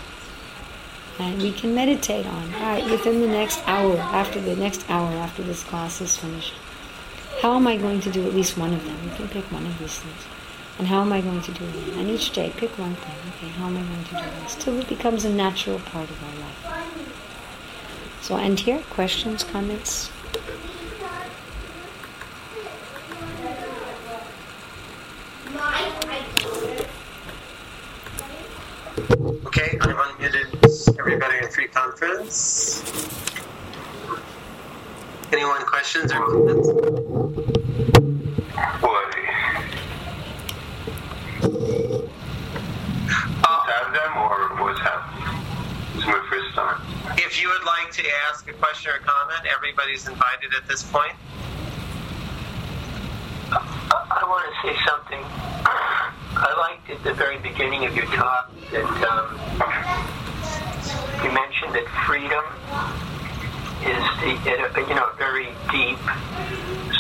And 1.19 1.41
we 1.41 1.51
can 1.51 1.75
meditate 1.75 2.25
on, 2.25 2.51
right, 2.53 2.83
within 2.89 3.21
the 3.21 3.27
next 3.27 3.61
hour, 3.67 3.97
after 3.97 4.41
the 4.41 4.55
next 4.55 4.89
hour 4.89 5.09
after 5.09 5.43
this 5.43 5.63
class 5.63 6.01
is 6.01 6.17
finished. 6.17 6.53
How 7.41 7.55
am 7.55 7.67
I 7.67 7.77
going 7.77 7.99
to 8.01 8.11
do 8.11 8.25
at 8.25 8.33
least 8.33 8.57
one 8.57 8.73
of 8.73 8.83
them? 8.83 8.97
You 9.03 9.11
can 9.11 9.27
pick 9.27 9.51
one 9.51 9.65
of 9.65 9.77
these 9.79 9.99
things. 9.99 10.25
And 10.79 10.87
how 10.87 11.01
am 11.01 11.13
I 11.13 11.21
going 11.21 11.41
to 11.41 11.51
do 11.51 11.65
it? 11.65 11.93
And 11.97 12.09
each 12.09 12.31
day, 12.31 12.51
pick 12.57 12.77
one 12.79 12.95
thing. 12.95 13.15
Okay, 13.35 13.49
how 13.49 13.67
am 13.67 13.77
I 13.77 13.83
going 13.83 14.03
to 14.05 14.15
do 14.15 14.41
this? 14.41 14.55
Till 14.55 14.79
it 14.79 14.89
becomes 14.89 15.23
a 15.23 15.29
natural 15.31 15.79
part 15.79 16.09
of 16.09 16.23
our 16.23 16.35
life. 16.39 16.83
So 18.21 18.35
I'll 18.35 18.41
end 18.41 18.61
here. 18.61 18.81
Questions, 18.89 19.43
comments? 19.43 20.09
Okay, 29.45 29.77
I'm 29.81 29.95
unmuted 29.95 30.62
everybody 30.97 31.37
in 31.37 31.49
free 31.51 31.67
conference. 31.67 32.81
Anyone 35.31 35.63
questions 35.65 36.11
or 36.11 36.25
comments? 36.25 36.67
Boy. 38.81 39.13
have 43.63 43.93
them 43.93 44.17
or 44.17 44.63
was 44.63 44.79
have? 44.79 45.03
This 45.93 46.01
is 46.01 46.07
my 46.07 46.25
first 46.27 46.55
time. 46.55 46.81
If 47.19 47.39
you 47.39 47.49
would 47.49 47.65
like 47.65 47.91
to 47.91 48.03
ask 48.29 48.49
a 48.49 48.53
question 48.53 48.93
or 48.93 48.97
comment, 48.97 49.41
everybody's 49.55 50.07
invited 50.07 50.53
at 50.55 50.67
this 50.67 50.81
point. 50.81 51.13
I 53.51 54.23
want 54.25 54.49
to 54.49 54.67
say 54.67 54.75
something. 54.87 55.19
I 56.35 56.55
liked 56.57 56.89
at 56.89 57.03
the 57.03 57.13
very 57.13 57.37
beginning 57.37 57.85
of 57.85 57.95
your 57.95 58.05
talk 58.07 58.51
that 58.71 58.83
um, 59.07 60.12
you 61.23 61.31
mentioned 61.31 61.73
that 61.73 61.87
freedom 62.05 62.43
is 63.83 64.03
the 64.19 64.81
you 64.87 64.95
know 64.95 65.07
a 65.07 65.15
very 65.15 65.47
deep 65.71 65.99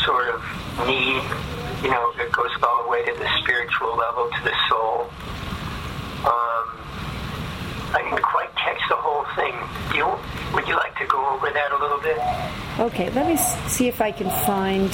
sort 0.05 0.29
of 0.33 0.41
need. 0.87 1.23
You 1.83 1.91
know, 1.91 2.13
it 2.17 2.31
goes 2.31 2.51
all 2.63 2.83
the 2.83 2.89
way 2.89 3.03
to 3.03 3.13
the 3.19 3.27
spiritual 3.41 3.97
level, 3.97 4.29
to 4.31 4.43
the 4.43 4.55
soul. 4.69 5.09
Um, 6.23 6.65
I 7.91 8.01
didn't 8.03 8.23
quite 8.23 8.55
catch 8.55 8.79
the 8.87 8.95
whole 8.95 9.25
thing. 9.35 9.53
Do 9.91 9.97
you, 9.97 10.07
would 10.55 10.67
you 10.67 10.75
like 10.75 10.97
to 10.99 11.05
go 11.05 11.35
over 11.35 11.49
that 11.49 11.71
a 11.71 11.77
little 11.77 11.99
bit? 11.99 12.17
Okay, 12.79 13.09
let 13.11 13.27
me 13.27 13.35
see 13.67 13.87
if 13.89 13.99
I 13.99 14.11
can 14.13 14.29
find 14.45 14.89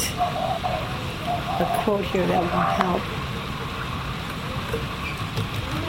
a 1.62 1.82
quote 1.84 2.06
here 2.06 2.26
that 2.26 2.42
will 2.42 2.48
help. 2.50 3.02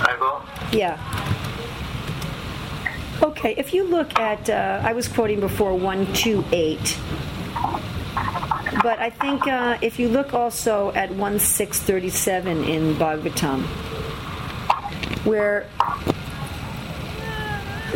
I 0.07 0.17
will. 0.21 0.79
Yeah. 0.79 1.30
Okay, 3.23 3.55
if 3.59 3.75
you 3.75 3.85
look 3.85 4.19
at, 4.19 4.49
uh, 4.49 4.81
I 4.83 4.95
was 4.95 5.07
quoting 5.07 5.41
before 5.41 5.75
128, 5.75 6.99
but 8.83 8.99
I 8.99 9.11
think 9.11 9.47
uh, 9.47 9.77
if 9.83 9.99
you 9.99 10.09
look 10.09 10.33
also 10.33 10.89
at 10.93 11.11
1637 11.11 12.65
in 12.65 12.95
Bhagavatam, 12.95 13.63
where 15.27 15.67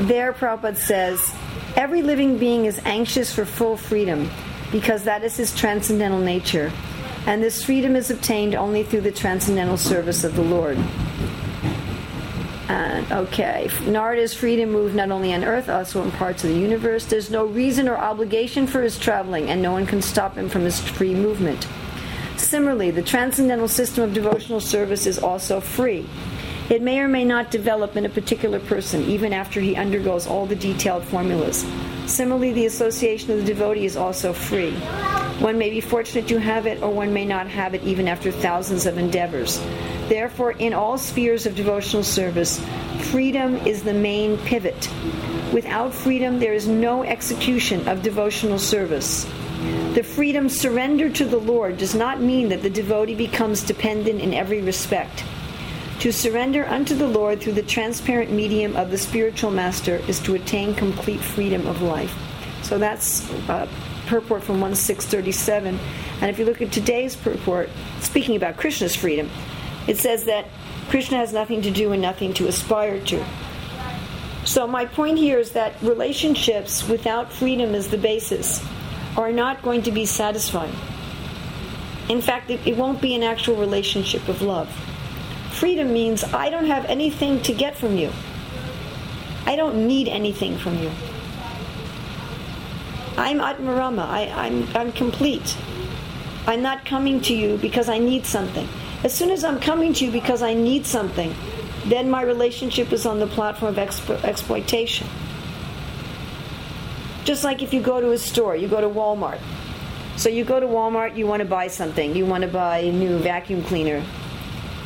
there 0.01 0.35
Prabhupada 0.35 0.77
says, 0.77 1.35
every 1.75 2.03
living 2.03 2.37
being 2.37 2.67
is 2.67 2.79
anxious 2.85 3.35
for 3.35 3.47
full 3.47 3.79
freedom 3.79 4.29
because 4.73 5.05
that 5.05 5.25
is 5.25 5.39
his 5.39 5.57
transcendental 5.57 6.21
nature, 6.21 6.71
and 7.27 7.43
this 7.43 7.65
freedom 7.65 7.97
is 7.97 8.11
obtained 8.11 8.55
only 8.55 8.83
through 8.83 9.01
the 9.01 9.13
transcendental 9.13 9.79
service 9.79 10.23
of 10.23 10.37
the 10.37 10.43
Lord. 10.43 10.77
And 12.69 13.11
okay, 13.13 13.69
free 13.69 14.57
to 14.57 14.67
move 14.67 14.95
not 14.95 15.11
only 15.11 15.35
on 15.35 15.45
Earth, 15.45 15.69
also 15.69 16.03
in 16.03 16.11
parts 16.13 16.45
of 16.45 16.51
the 16.51 16.59
universe. 16.59 17.05
There's 17.05 17.31
no 17.31 17.45
reason 17.45 17.89
or 17.89 17.97
obligation 17.97 18.67
for 18.67 18.83
his 18.83 18.99
traveling, 18.99 19.51
and 19.51 19.61
no 19.61 19.73
one 19.73 19.87
can 19.87 20.01
stop 20.01 20.37
him 20.37 20.49
from 20.49 20.63
his 20.63 20.81
free 20.81 21.15
movement. 21.15 21.67
Similarly, 22.37 22.91
the 22.91 23.03
transcendental 23.03 23.69
system 23.69 24.05
of 24.05 24.15
devotional 24.15 24.61
service 24.61 25.07
is 25.07 25.19
also 25.19 25.61
free. 25.61 26.07
It 26.71 26.81
may 26.81 27.01
or 27.01 27.09
may 27.09 27.25
not 27.25 27.51
develop 27.51 27.97
in 27.97 28.07
a 28.07 28.09
particular 28.09 28.59
person, 28.59 29.05
even 29.05 29.35
after 29.35 29.61
he 29.61 29.77
undergoes 29.77 30.27
all 30.27 30.47
the 30.47 30.57
detailed 30.57 31.05
formulas. 31.05 31.67
Similarly, 32.07 32.53
the 32.53 32.67
association 32.67 33.31
of 33.31 33.39
the 33.39 33.55
devotee 33.55 33.87
is 33.87 33.97
also 33.97 34.33
free. 34.33 34.73
One 35.41 35.59
may 35.59 35.71
be 35.71 35.81
fortunate 35.81 36.29
to 36.29 36.39
have 36.39 36.67
it, 36.67 36.83
or 36.83 36.91
one 36.91 37.13
may 37.13 37.25
not 37.25 37.49
have 37.49 37.75
it 37.75 37.83
even 37.83 38.09
after 38.09 38.31
thousands 38.31 38.87
of 38.87 38.99
endeavors. 38.99 39.59
Therefore, 40.09 40.53
in 40.53 40.75
all 40.75 40.99
spheres 40.99 41.47
of 41.47 41.57
devotional 41.57 42.05
service, 42.05 42.61
freedom 43.11 43.57
is 43.67 43.83
the 43.83 43.95
main 43.95 44.37
pivot. 44.39 44.89
Without 45.53 45.95
freedom, 45.95 46.39
there 46.39 46.53
is 46.53 46.69
no 46.69 47.05
execution 47.05 47.89
of 47.89 48.03
devotional 48.03 48.59
service. 48.59 49.25
The 49.95 50.03
freedom 50.03 50.49
surrendered 50.49 51.15
to 51.17 51.25
the 51.25 51.39
Lord 51.39 51.79
does 51.79 51.95
not 51.95 52.21
mean 52.21 52.51
that 52.51 52.63
the 52.63 52.71
devotee 52.71 53.15
becomes 53.15 53.63
dependent 53.63 54.21
in 54.21 54.35
every 54.35 54.61
respect. 54.61 55.25
To 56.05 56.13
surrender 56.13 56.67
unto 56.67 56.95
the 56.95 57.09
Lord 57.09 57.41
through 57.41 57.55
the 57.55 57.63
transparent 57.63 58.31
medium 58.31 58.77
of 58.77 58.91
the 58.91 58.99
spiritual 58.99 59.51
master 59.51 60.03
is 60.07 60.21
to 60.21 60.35
attain 60.35 60.75
complete 60.75 61.19
freedom 61.19 61.67
of 61.67 61.81
life. 61.81 62.15
So 62.61 62.77
that's 62.77 63.27
uh, 63.49 63.67
purport 64.05 64.43
from 64.43 64.61
1637. 64.61 65.81
And 66.21 66.31
if 66.31 66.39
you 66.39 66.45
look 66.45 66.61
at 66.61 66.71
today's 66.71 67.17
purport, 67.17 67.71
speaking 68.01 68.37
about 68.37 68.59
Krishna's 68.59 68.95
freedom, 68.95 69.31
it 69.89 69.97
says 69.97 70.27
that 70.27 70.45
Krishna 70.91 71.17
has 71.17 71.33
nothing 71.33 71.63
to 71.63 71.71
do 71.71 71.93
and 71.93 72.03
nothing 72.03 72.35
to 72.35 72.49
aspire 72.49 73.01
to. 73.07 73.25
So, 74.45 74.67
my 74.67 74.85
point 74.85 75.17
here 75.17 75.39
is 75.39 75.53
that 75.53 75.73
relationships 75.81 76.87
without 76.87 77.33
freedom 77.33 77.75
as 77.75 77.89
the 77.89 77.97
basis 77.97 78.63
are 79.17 79.33
not 79.33 79.63
going 79.63 79.81
to 79.85 79.91
be 79.91 80.05
satisfying. 80.05 80.77
In 82.11 82.21
fact, 82.21 82.51
it, 82.51 82.61
it 82.67 82.77
won't 82.77 83.01
be 83.01 83.15
an 83.15 83.23
actual 83.23 83.57
relationship 83.57 84.29
of 84.29 84.43
love. 84.43 84.69
Freedom 85.55 85.93
means 85.93 86.25
I 86.25 86.51
don't 86.51 86.67
have 86.67 86.85
anything 86.87 87.41
to 87.43 87.55
get 87.55 87.77
from 87.77 87.97
you. 87.97 88.11
I 89.47 89.55
don't 89.55 89.87
need 89.87 90.09
anything 90.09 90.59
from 90.59 90.79
you. 90.79 90.91
I'm 93.17 93.39
Atmarama. 93.39 94.05
I, 94.05 94.29
I'm, 94.35 94.67
I'm 94.75 94.91
complete. 94.91 95.57
I'm 96.49 96.61
not 96.61 96.85
coming 96.85 97.21
to 97.23 97.35
you 97.35 97.57
because 97.59 97.89
I 97.89 97.99
need 97.99 98.27
something. 98.27 98.69
As 99.05 99.15
soon 99.15 99.31
as 99.31 99.45
I'm 99.45 99.61
coming 99.61 99.93
to 99.95 100.05
you 100.05 100.11
because 100.11 100.43
I 100.43 100.55
need 100.55 100.87
something, 100.87 101.33
then 101.87 102.11
my 102.11 102.23
relationship 102.23 102.93
is 102.93 103.07
on 103.07 103.21
the 103.21 103.29
platform 103.29 103.79
of 103.79 103.89
expo- 103.89 104.23
exploitation. 104.25 105.07
Just 107.23 107.45
like 107.45 107.63
if 107.63 107.73
you 107.73 107.81
go 107.81 108.01
to 108.01 108.11
a 108.11 108.19
store, 108.19 108.57
you 108.57 108.67
go 108.67 108.81
to 108.81 108.89
Walmart. 108.89 109.39
So 110.17 110.29
you 110.29 110.45
go 110.45 110.59
to 110.59 110.67
Walmart, 110.67 111.17
you 111.17 111.29
want 111.29 111.41
to 111.41 111.49
buy 111.49 111.69
something. 111.69 112.17
You 112.17 112.27
want 112.27 112.43
to 112.43 112.49
buy 112.49 112.79
a 112.79 112.93
new 112.93 113.19
vacuum 113.19 113.63
cleaner. 113.63 114.03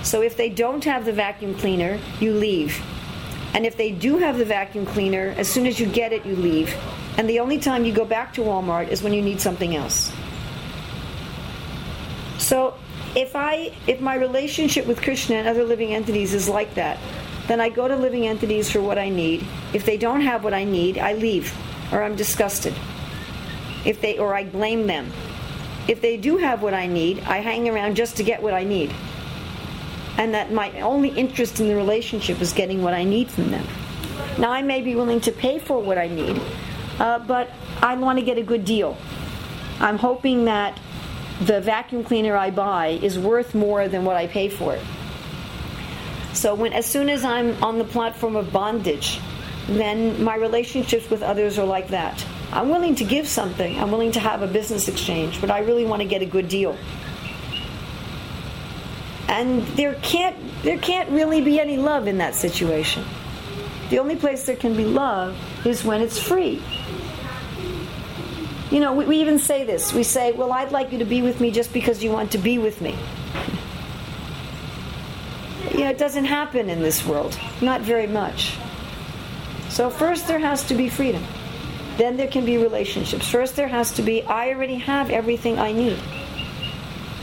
So 0.02 0.22
if 0.22 0.36
they 0.36 0.48
don't 0.48 0.84
have 0.84 1.04
the 1.04 1.12
vacuum 1.12 1.54
cleaner, 1.54 1.98
you 2.20 2.32
leave. 2.32 2.80
And 3.54 3.66
if 3.66 3.76
they 3.76 3.90
do 3.90 4.18
have 4.18 4.38
the 4.38 4.44
vacuum 4.44 4.86
cleaner, 4.86 5.34
as 5.36 5.48
soon 5.48 5.66
as 5.66 5.80
you 5.80 5.86
get 5.86 6.12
it, 6.12 6.24
you 6.24 6.36
leave. 6.36 6.74
And 7.16 7.28
the 7.28 7.40
only 7.40 7.58
time 7.58 7.84
you 7.84 7.92
go 7.92 8.04
back 8.04 8.32
to 8.34 8.42
Walmart 8.42 8.88
is 8.88 9.02
when 9.02 9.12
you 9.12 9.22
need 9.22 9.40
something 9.40 9.74
else. 9.74 10.12
So 12.38 12.74
if 13.16 13.34
I 13.34 13.72
if 13.86 14.00
my 14.00 14.14
relationship 14.14 14.86
with 14.86 15.02
Krishna 15.02 15.36
and 15.36 15.48
other 15.48 15.64
living 15.64 15.94
entities 15.94 16.34
is 16.34 16.48
like 16.48 16.74
that, 16.74 16.98
then 17.48 17.60
I 17.60 17.68
go 17.68 17.88
to 17.88 17.96
living 17.96 18.26
entities 18.26 18.70
for 18.70 18.80
what 18.80 18.98
I 18.98 19.08
need. 19.08 19.44
If 19.72 19.84
they 19.84 19.96
don't 19.96 20.20
have 20.20 20.44
what 20.44 20.54
I 20.54 20.64
need, 20.64 20.98
I 20.98 21.14
leave 21.14 21.52
or 21.92 22.02
I'm 22.02 22.14
disgusted. 22.14 22.74
If 23.84 24.00
they 24.00 24.18
or 24.18 24.34
I 24.34 24.44
blame 24.44 24.86
them. 24.86 25.10
If 25.88 26.02
they 26.02 26.18
do 26.18 26.36
have 26.36 26.62
what 26.62 26.74
I 26.74 26.86
need, 26.86 27.20
I 27.20 27.38
hang 27.38 27.68
around 27.68 27.96
just 27.96 28.16
to 28.18 28.22
get 28.22 28.42
what 28.42 28.52
I 28.52 28.62
need. 28.62 28.94
And 30.18 30.34
that 30.34 30.52
my 30.52 30.80
only 30.80 31.08
interest 31.08 31.60
in 31.60 31.68
the 31.68 31.76
relationship 31.76 32.42
is 32.42 32.52
getting 32.52 32.82
what 32.82 32.92
I 32.92 33.04
need 33.04 33.30
from 33.30 33.50
them. 33.50 33.66
Now 34.36 34.52
I 34.52 34.62
may 34.62 34.82
be 34.82 34.94
willing 34.94 35.20
to 35.22 35.32
pay 35.32 35.58
for 35.58 35.80
what 35.80 35.96
I 35.96 36.08
need, 36.08 36.40
uh, 36.98 37.20
but 37.20 37.50
I 37.80 37.94
want 37.94 38.18
to 38.18 38.24
get 38.24 38.36
a 38.36 38.42
good 38.42 38.64
deal. 38.64 38.98
I'm 39.80 39.96
hoping 39.96 40.44
that 40.44 40.78
the 41.40 41.60
vacuum 41.60 42.04
cleaner 42.04 42.36
I 42.36 42.50
buy 42.50 42.98
is 43.00 43.18
worth 43.18 43.54
more 43.54 43.88
than 43.88 44.04
what 44.04 44.16
I 44.16 44.26
pay 44.26 44.48
for 44.48 44.74
it. 44.74 44.82
So 46.32 46.54
when 46.54 46.72
as 46.72 46.86
soon 46.86 47.08
as 47.08 47.24
I'm 47.24 47.62
on 47.62 47.78
the 47.78 47.84
platform 47.84 48.36
of 48.36 48.52
bondage, 48.52 49.20
then 49.68 50.22
my 50.22 50.36
relationships 50.36 51.10
with 51.10 51.22
others 51.22 51.58
are 51.58 51.66
like 51.66 51.88
that. 51.88 52.24
I'm 52.52 52.70
willing 52.70 52.94
to 52.96 53.04
give 53.04 53.28
something. 53.28 53.78
I'm 53.78 53.90
willing 53.90 54.12
to 54.12 54.20
have 54.20 54.42
a 54.42 54.46
business 54.46 54.88
exchange, 54.88 55.40
but 55.40 55.50
I 55.50 55.60
really 55.60 55.84
want 55.84 56.02
to 56.02 56.08
get 56.08 56.22
a 56.22 56.26
good 56.26 56.48
deal. 56.48 56.76
And 59.28 59.62
there 59.68 59.94
can't 59.96 60.36
there 60.62 60.78
can't 60.78 61.10
really 61.10 61.40
be 61.40 61.60
any 61.60 61.76
love 61.76 62.06
in 62.08 62.18
that 62.18 62.34
situation. 62.34 63.04
The 63.90 63.98
only 63.98 64.16
place 64.16 64.44
there 64.44 64.56
can 64.56 64.76
be 64.76 64.84
love 64.84 65.36
is 65.64 65.84
when 65.84 66.02
it's 66.02 66.18
free. 66.18 66.62
You 68.70 68.80
know, 68.80 68.92
we, 68.92 69.06
we 69.06 69.20
even 69.20 69.38
say 69.38 69.64
this. 69.64 69.94
We 69.94 70.02
say, 70.02 70.32
Well, 70.32 70.52
I'd 70.52 70.72
like 70.72 70.92
you 70.92 70.98
to 70.98 71.04
be 71.04 71.22
with 71.22 71.40
me 71.40 71.50
just 71.50 71.72
because 71.72 72.02
you 72.02 72.10
want 72.10 72.32
to 72.32 72.38
be 72.38 72.58
with 72.58 72.80
me. 72.80 72.96
You 75.72 75.84
know, 75.84 75.90
it 75.90 75.98
doesn't 75.98 76.24
happen 76.24 76.68
in 76.68 76.82
this 76.82 77.06
world. 77.06 77.38
Not 77.62 77.80
very 77.82 78.06
much. 78.06 78.56
So, 79.68 79.90
first 79.90 80.26
there 80.26 80.38
has 80.38 80.64
to 80.64 80.74
be 80.74 80.88
freedom. 80.88 81.22
Then 81.96 82.16
there 82.16 82.28
can 82.28 82.44
be 82.44 82.58
relationships. 82.58 83.28
First 83.28 83.56
there 83.56 83.68
has 83.68 83.92
to 83.92 84.02
be, 84.02 84.22
I 84.22 84.50
already 84.50 84.76
have 84.76 85.10
everything 85.10 85.58
I 85.58 85.72
need. 85.72 85.98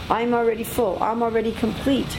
I'm 0.09 0.33
already 0.33 0.63
full. 0.63 1.01
I'm 1.01 1.23
already 1.23 1.51
complete. 1.51 2.17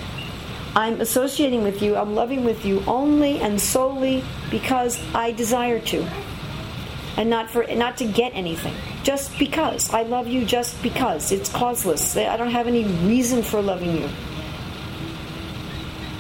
I'm 0.74 1.00
associating 1.00 1.62
with 1.62 1.80
you, 1.80 1.96
I'm 1.96 2.14
loving 2.14 2.44
with 2.44 2.66
you 2.66 2.82
only 2.86 3.40
and 3.40 3.58
solely 3.58 4.22
because 4.50 5.02
I 5.14 5.32
desire 5.32 5.80
to. 5.80 6.06
And 7.16 7.30
not 7.30 7.48
for 7.48 7.66
not 7.74 7.96
to 7.98 8.04
get 8.04 8.34
anything. 8.34 8.74
Just 9.02 9.38
because. 9.38 9.88
I 9.94 10.02
love 10.02 10.26
you 10.26 10.44
just 10.44 10.82
because. 10.82 11.32
It's 11.32 11.48
causeless. 11.48 12.14
I 12.14 12.36
don't 12.36 12.50
have 12.50 12.66
any 12.66 12.84
reason 12.84 13.42
for 13.42 13.62
loving 13.62 13.96
you. 13.96 14.08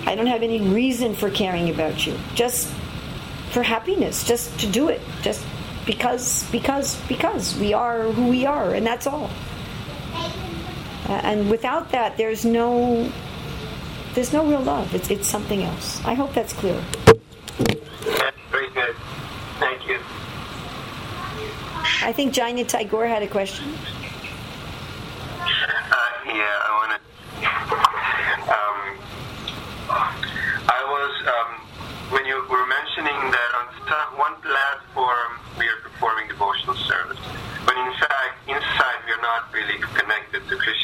I 0.06 0.14
don't 0.14 0.26
have 0.26 0.42
any 0.42 0.60
reason 0.60 1.14
for 1.14 1.28
caring 1.28 1.68
about 1.68 2.06
you. 2.06 2.16
Just 2.34 2.72
for 3.50 3.62
happiness, 3.62 4.24
just 4.24 4.58
to 4.60 4.66
do 4.66 4.88
it. 4.88 5.02
Just 5.20 5.44
because 5.84 6.50
because 6.50 6.96
because 7.08 7.58
we 7.58 7.74
are 7.74 8.04
who 8.04 8.28
we 8.28 8.46
are 8.46 8.72
and 8.72 8.86
that's 8.86 9.06
all. 9.06 9.30
And 11.08 11.50
without 11.50 11.90
that 11.92 12.16
there's 12.16 12.44
no 12.44 13.10
there's 14.14 14.32
no 14.32 14.46
real 14.46 14.62
love. 14.62 14.94
It's, 14.94 15.10
it's 15.10 15.28
something 15.28 15.62
else. 15.62 16.02
I 16.04 16.14
hope 16.14 16.32
that's 16.32 16.54
clear. 16.54 16.82
That's 17.06 18.36
very 18.50 18.70
good. 18.70 18.96
Thank 19.60 19.86
you. 19.86 19.98
I 22.02 22.12
think 22.12 22.32
Janya 22.32 22.66
Tagore 22.66 23.06
had 23.06 23.22
a 23.22 23.26
question. 23.26 23.68
Uh, 25.38 25.46
yeah, 26.26 26.64
I 26.64 26.70
want 26.80 26.90
to. 26.92 26.98
Um, 28.46 28.78
I 30.68 30.80
was 30.88 31.12
um, 31.28 31.60
when 32.10 32.24
you 32.24 32.36
were 32.48 32.66
mentioning 32.66 33.30
that 33.30 33.50
on 33.54 33.66
one 34.18 34.34
platform 34.40 35.38
we 35.58 35.68
are 35.68 35.80
performing 35.82 36.26
devotional 36.28 36.74
service, 36.74 37.18
but 37.64 37.76
in 37.76 37.92
fact 38.00 38.48
inside 38.48 38.98
we 39.06 39.12
are 39.12 39.22
not 39.22 39.52
really 39.52 39.78
connected 39.94 40.48
to 40.48 40.56
Krishna. 40.56 40.75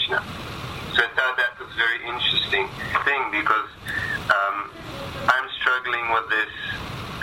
So 0.93 1.01
I 1.01 1.09
thought 1.17 1.37
that 1.41 1.57
was 1.57 1.73
very 1.73 2.05
interesting 2.05 2.69
thing 3.09 3.23
because 3.33 3.69
um, 4.29 4.69
I'm 5.25 5.49
struggling 5.57 6.05
with 6.13 6.29
this 6.29 6.53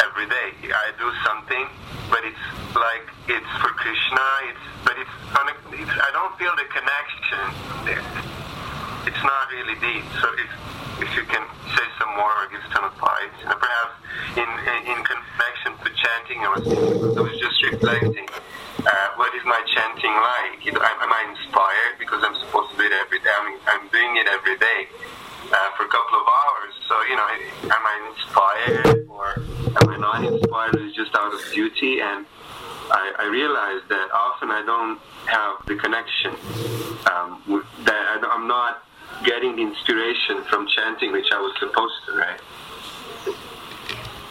every 0.01 0.25
day. 0.25 0.73
I 0.73 0.89
do 0.97 1.05
something, 1.21 1.69
but 2.09 2.25
it's 2.25 2.45
like 2.73 3.05
it's 3.29 3.53
for 3.61 3.69
Krishna. 3.77 4.25
It's 4.49 4.65
but 4.81 4.97
it's, 4.97 5.13
a, 5.37 5.53
it's 5.85 5.95
I 6.01 6.09
don't 6.17 6.33
feel 6.41 6.49
the 6.57 6.65
connection 6.65 7.45
there. 7.85 8.01
It's 9.05 9.21
not 9.21 9.53
really 9.53 9.77
deep. 9.77 10.05
So 10.17 10.33
if 10.33 10.49
if 11.05 11.09
you 11.13 11.29
can 11.29 11.45
say 11.69 11.85
some 12.01 12.09
more 12.17 12.33
or 12.41 12.49
give 12.49 12.65
some 12.73 12.89
advice, 12.89 13.37
and 13.45 13.53
perhaps 13.53 13.93
in 14.33 14.49
in, 14.49 14.97
in 14.97 14.99
connection 15.05 15.77
to 15.77 15.89
chanting, 15.93 16.41
I 16.41 16.49
was 16.57 16.65
I 16.65 17.21
was 17.21 17.37
just 17.37 17.57
reflecting. 17.69 18.25
Uh, 18.81 19.09
what 19.21 19.29
is 19.37 19.45
my 19.45 19.61
chanting 19.77 20.09
like? 20.09 20.65
You 20.65 20.73
know, 20.73 20.81
am, 20.81 20.97
am 21.05 21.13
I 21.13 21.21
inspired 21.37 22.01
because 22.01 22.25
I'm 22.25 22.33
supposed 22.41 22.68
it 22.89 22.97
every 23.05 23.19
day? 23.19 23.29
I'm, 23.29 23.59
I'm 23.67 23.87
doing 23.89 24.17
it 24.17 24.27
every 24.27 24.57
day 24.57 24.87
uh, 25.51 25.69
for 25.77 25.85
a 25.85 25.89
couple 25.89 26.19
of 26.19 26.27
hours. 26.27 26.73
So 26.87 26.95
you 27.09 27.15
know, 27.15 27.27
am 27.69 27.83
I 27.85 27.95
inspired 28.09 29.07
or 29.07 29.27
am 29.81 29.89
I 29.89 29.97
not 29.97 30.25
inspired? 30.25 30.75
It's 30.75 30.95
just 30.95 31.15
out 31.15 31.33
of 31.33 31.41
duty, 31.53 32.01
and 32.01 32.25
I, 32.91 33.13
I 33.19 33.25
realize 33.25 33.81
that 33.89 34.09
often 34.11 34.49
I 34.51 34.63
don't 34.65 34.99
have 35.27 35.65
the 35.67 35.75
connection. 35.75 36.33
Um, 37.09 37.41
with 37.47 37.65
that 37.85 38.21
I'm 38.23 38.47
not 38.47 38.83
getting 39.23 39.55
the 39.55 39.61
inspiration 39.63 40.43
from 40.49 40.67
chanting, 40.67 41.11
which 41.11 41.31
I 41.31 41.39
was 41.39 41.53
supposed 41.59 41.93
to. 42.07 42.17
Right. 42.17 42.39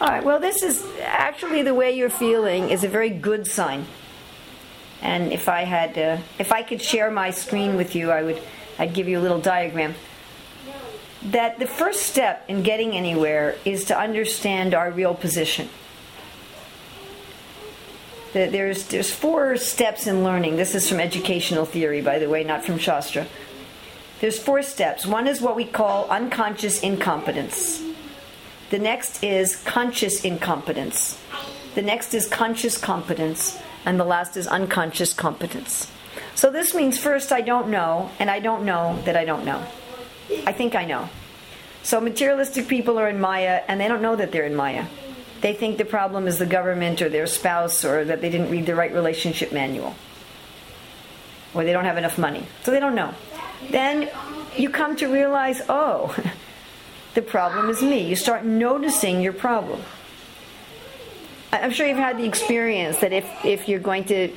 All 0.01 0.07
right, 0.07 0.23
well, 0.23 0.39
this 0.39 0.63
is 0.63 0.85
actually 1.01 1.61
the 1.61 1.73
way 1.73 1.91
you're 1.91 2.09
feeling 2.09 2.69
is 2.69 2.85
a 2.85 2.87
very 2.87 3.09
good 3.09 3.45
sign. 3.45 3.85
And 5.01 5.31
if 5.31 5.47
I 5.47 5.63
had, 5.63 5.97
uh, 5.97 6.17
if 6.37 6.51
I 6.51 6.61
could 6.63 6.81
share 6.81 7.09
my 7.09 7.31
screen 7.31 7.75
with 7.75 7.95
you, 7.95 8.11
I 8.11 8.23
would, 8.23 8.41
I'd 8.77 8.93
give 8.93 9.07
you 9.07 9.19
a 9.19 9.21
little 9.21 9.39
diagram. 9.39 9.95
That 11.23 11.59
the 11.59 11.67
first 11.67 12.03
step 12.03 12.45
in 12.47 12.63
getting 12.63 12.93
anywhere 12.93 13.55
is 13.65 13.85
to 13.85 13.97
understand 13.97 14.73
our 14.73 14.91
real 14.91 15.13
position. 15.13 15.69
There's, 18.33 18.85
there's 18.87 19.11
four 19.11 19.57
steps 19.57 20.05
in 20.05 20.23
learning. 20.23 20.55
This 20.55 20.75
is 20.75 20.87
from 20.87 20.99
educational 20.99 21.65
theory, 21.65 22.01
by 22.01 22.19
the 22.19 22.29
way, 22.29 22.43
not 22.43 22.63
from 22.63 22.77
Shastra. 22.77 23.25
There's 24.21 24.37
four 24.37 24.61
steps. 24.61 25.05
One 25.05 25.27
is 25.27 25.41
what 25.41 25.55
we 25.55 25.65
call 25.65 26.07
unconscious 26.09 26.81
incompetence. 26.81 27.81
The 28.69 28.77
next 28.77 29.23
is 29.23 29.55
conscious 29.63 30.23
incompetence. 30.23 31.19
The 31.73 31.81
next 31.81 32.13
is 32.13 32.27
conscious 32.27 32.77
competence. 32.77 33.57
And 33.89 33.99
the 33.99 34.05
last 34.05 34.37
is 34.37 34.45
unconscious 34.45 35.13
competence. 35.13 35.91
So 36.35 36.51
this 36.51 36.75
means 36.75 36.99
first 36.99 37.31
I 37.31 37.41
don't 37.41 37.69
know, 37.69 38.11
and 38.19 38.29
I 38.29 38.39
don't 38.39 38.63
know 38.63 39.01
that 39.05 39.17
I 39.17 39.25
don't 39.25 39.45
know. 39.45 39.65
I 40.45 40.51
think 40.51 40.75
I 40.75 40.85
know. 40.85 41.09
So 41.81 41.99
materialistic 41.99 42.67
people 42.67 42.99
are 42.99 43.09
in 43.09 43.19
Maya, 43.19 43.63
and 43.67 43.81
they 43.81 43.87
don't 43.87 44.03
know 44.03 44.15
that 44.15 44.31
they're 44.31 44.45
in 44.45 44.53
Maya. 44.53 44.85
They 45.41 45.55
think 45.55 45.79
the 45.79 45.85
problem 45.85 46.27
is 46.27 46.37
the 46.37 46.45
government 46.45 47.01
or 47.01 47.09
their 47.09 47.25
spouse 47.25 47.83
or 47.83 48.05
that 48.05 48.21
they 48.21 48.29
didn't 48.29 48.51
read 48.51 48.67
the 48.67 48.75
right 48.75 48.93
relationship 48.93 49.51
manual. 49.51 49.95
Or 51.55 51.63
they 51.63 51.73
don't 51.73 51.85
have 51.85 51.97
enough 51.97 52.19
money. 52.19 52.45
So 52.61 52.69
they 52.69 52.79
don't 52.79 52.93
know. 52.93 53.15
Then 53.71 54.07
you 54.55 54.69
come 54.69 54.97
to 54.97 55.07
realize, 55.07 55.63
oh, 55.67 56.15
the 57.15 57.23
problem 57.23 57.71
is 57.71 57.81
me. 57.81 58.07
You 58.07 58.15
start 58.15 58.45
noticing 58.45 59.21
your 59.21 59.33
problem. 59.33 59.81
I'm 61.51 61.71
sure 61.71 61.87
you've 61.87 61.97
had 61.97 62.17
the 62.17 62.25
experience 62.25 62.99
that 62.99 63.11
if, 63.11 63.27
if 63.43 63.67
you're 63.67 63.79
going 63.79 64.05
to 64.05 64.31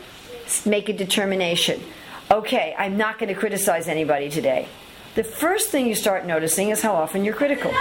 make 0.65 0.89
a 0.89 0.93
determination, 0.93 1.83
okay, 2.31 2.75
I'm 2.79 2.97
not 2.97 3.19
going 3.19 3.29
to 3.29 3.35
criticize 3.35 3.89
anybody 3.89 4.31
today, 4.31 4.69
the 5.15 5.25
first 5.25 5.71
thing 5.71 5.87
you 5.87 5.95
start 5.95 6.25
noticing 6.25 6.71
is 6.71 6.81
how 6.81 6.95
often 6.95 7.25
you're 7.25 7.35
critical. 7.35 7.73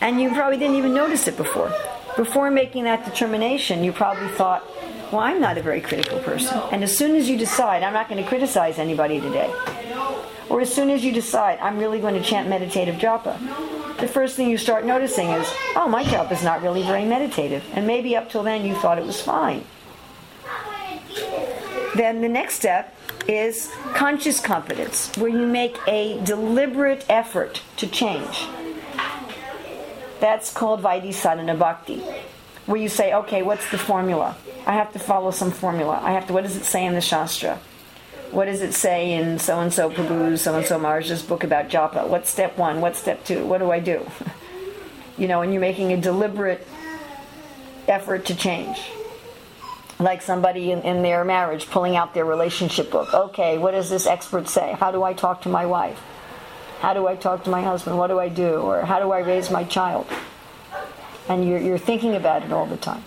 And 0.00 0.20
you 0.20 0.30
probably 0.32 0.58
didn't 0.58 0.76
even 0.76 0.92
notice 0.92 1.26
it 1.26 1.36
before. 1.36 1.72
Before 2.16 2.50
making 2.50 2.84
that 2.84 3.04
determination, 3.04 3.82
you 3.82 3.92
probably 3.92 4.28
thought, 4.28 4.62
well, 5.10 5.22
I'm 5.22 5.40
not 5.40 5.56
a 5.56 5.62
very 5.62 5.80
critical 5.80 6.18
person. 6.18 6.60
And 6.70 6.84
as 6.84 6.96
soon 6.96 7.16
as 7.16 7.28
you 7.28 7.38
decide, 7.38 7.82
I'm 7.82 7.94
not 7.94 8.08
going 8.08 8.22
to 8.22 8.28
criticize 8.28 8.78
anybody 8.78 9.20
today, 9.20 9.52
or 10.50 10.60
as 10.60 10.72
soon 10.72 10.90
as 10.90 11.04
you 11.04 11.12
decide, 11.12 11.58
I'm 11.60 11.78
really 11.78 12.00
going 12.00 12.14
to 12.14 12.22
chant 12.22 12.48
meditative 12.48 12.96
japa, 12.96 13.38
the 14.04 14.12
first 14.12 14.36
thing 14.36 14.50
you 14.50 14.58
start 14.58 14.84
noticing 14.84 15.28
is, 15.28 15.46
oh, 15.76 15.88
my 15.88 16.04
japa 16.04 16.32
is 16.32 16.42
not 16.42 16.62
really 16.62 16.82
very 16.82 17.06
meditative. 17.06 17.64
And 17.72 17.86
maybe 17.86 18.16
up 18.16 18.28
till 18.28 18.42
then 18.42 18.66
you 18.66 18.74
thought 18.74 18.98
it 18.98 19.06
was 19.06 19.20
fine. 19.20 19.64
Then 21.96 22.20
the 22.20 22.28
next 22.28 22.56
step 22.56 22.94
is 23.26 23.72
conscious 23.94 24.40
competence, 24.40 25.10
where 25.16 25.30
you 25.30 25.46
make 25.46 25.78
a 25.86 26.20
deliberate 26.24 27.06
effort 27.08 27.62
to 27.78 27.86
change. 27.86 28.46
That's 30.20 30.52
called 30.52 30.82
Vaidhi 30.82 31.14
Sadhana 31.14 31.54
Bhakti, 31.54 32.00
where 32.66 32.80
you 32.80 32.90
say, 32.90 33.14
okay, 33.14 33.42
what's 33.42 33.70
the 33.70 33.78
formula? 33.78 34.36
I 34.66 34.74
have 34.74 34.92
to 34.92 34.98
follow 34.98 35.30
some 35.30 35.50
formula. 35.50 35.98
I 36.02 36.12
have 36.12 36.26
to, 36.26 36.32
what 36.34 36.44
does 36.44 36.56
it 36.56 36.64
say 36.64 36.84
in 36.84 36.94
the 36.94 37.00
Shastra? 37.00 37.58
What 38.34 38.46
does 38.46 38.62
it 38.62 38.74
say 38.74 39.12
in 39.12 39.38
so 39.38 39.60
and 39.60 39.72
so 39.72 39.88
Prabhu's, 39.88 40.42
so 40.42 40.56
and 40.56 40.66
so 40.66 40.76
Maharaj's 40.76 41.22
book 41.22 41.44
about 41.44 41.68
japa? 41.68 42.08
What's 42.08 42.28
step 42.28 42.58
one? 42.58 42.80
What's 42.80 42.98
step 42.98 43.24
two? 43.24 43.46
What 43.46 43.58
do 43.58 43.70
I 43.70 43.78
do? 43.78 44.04
you 45.16 45.28
know, 45.28 45.42
and 45.42 45.52
you're 45.52 45.60
making 45.60 45.92
a 45.92 45.96
deliberate 45.96 46.66
effort 47.86 48.24
to 48.26 48.34
change. 48.34 48.82
Like 50.00 50.20
somebody 50.20 50.72
in, 50.72 50.82
in 50.82 51.02
their 51.02 51.24
marriage 51.24 51.70
pulling 51.70 51.94
out 51.94 52.12
their 52.12 52.24
relationship 52.24 52.90
book. 52.90 53.14
Okay, 53.14 53.56
what 53.56 53.70
does 53.70 53.88
this 53.88 54.04
expert 54.04 54.48
say? 54.48 54.76
How 54.80 54.90
do 54.90 55.04
I 55.04 55.12
talk 55.12 55.42
to 55.42 55.48
my 55.48 55.64
wife? 55.64 56.00
How 56.80 56.92
do 56.92 57.06
I 57.06 57.14
talk 57.14 57.44
to 57.44 57.50
my 57.50 57.62
husband? 57.62 57.96
What 57.98 58.08
do 58.08 58.18
I 58.18 58.30
do? 58.30 58.56
Or 58.56 58.84
how 58.84 58.98
do 58.98 59.12
I 59.12 59.20
raise 59.20 59.48
my 59.48 59.62
child? 59.62 60.08
And 61.28 61.48
you're, 61.48 61.60
you're 61.60 61.78
thinking 61.78 62.16
about 62.16 62.42
it 62.42 62.52
all 62.52 62.66
the 62.66 62.76
time. 62.78 63.04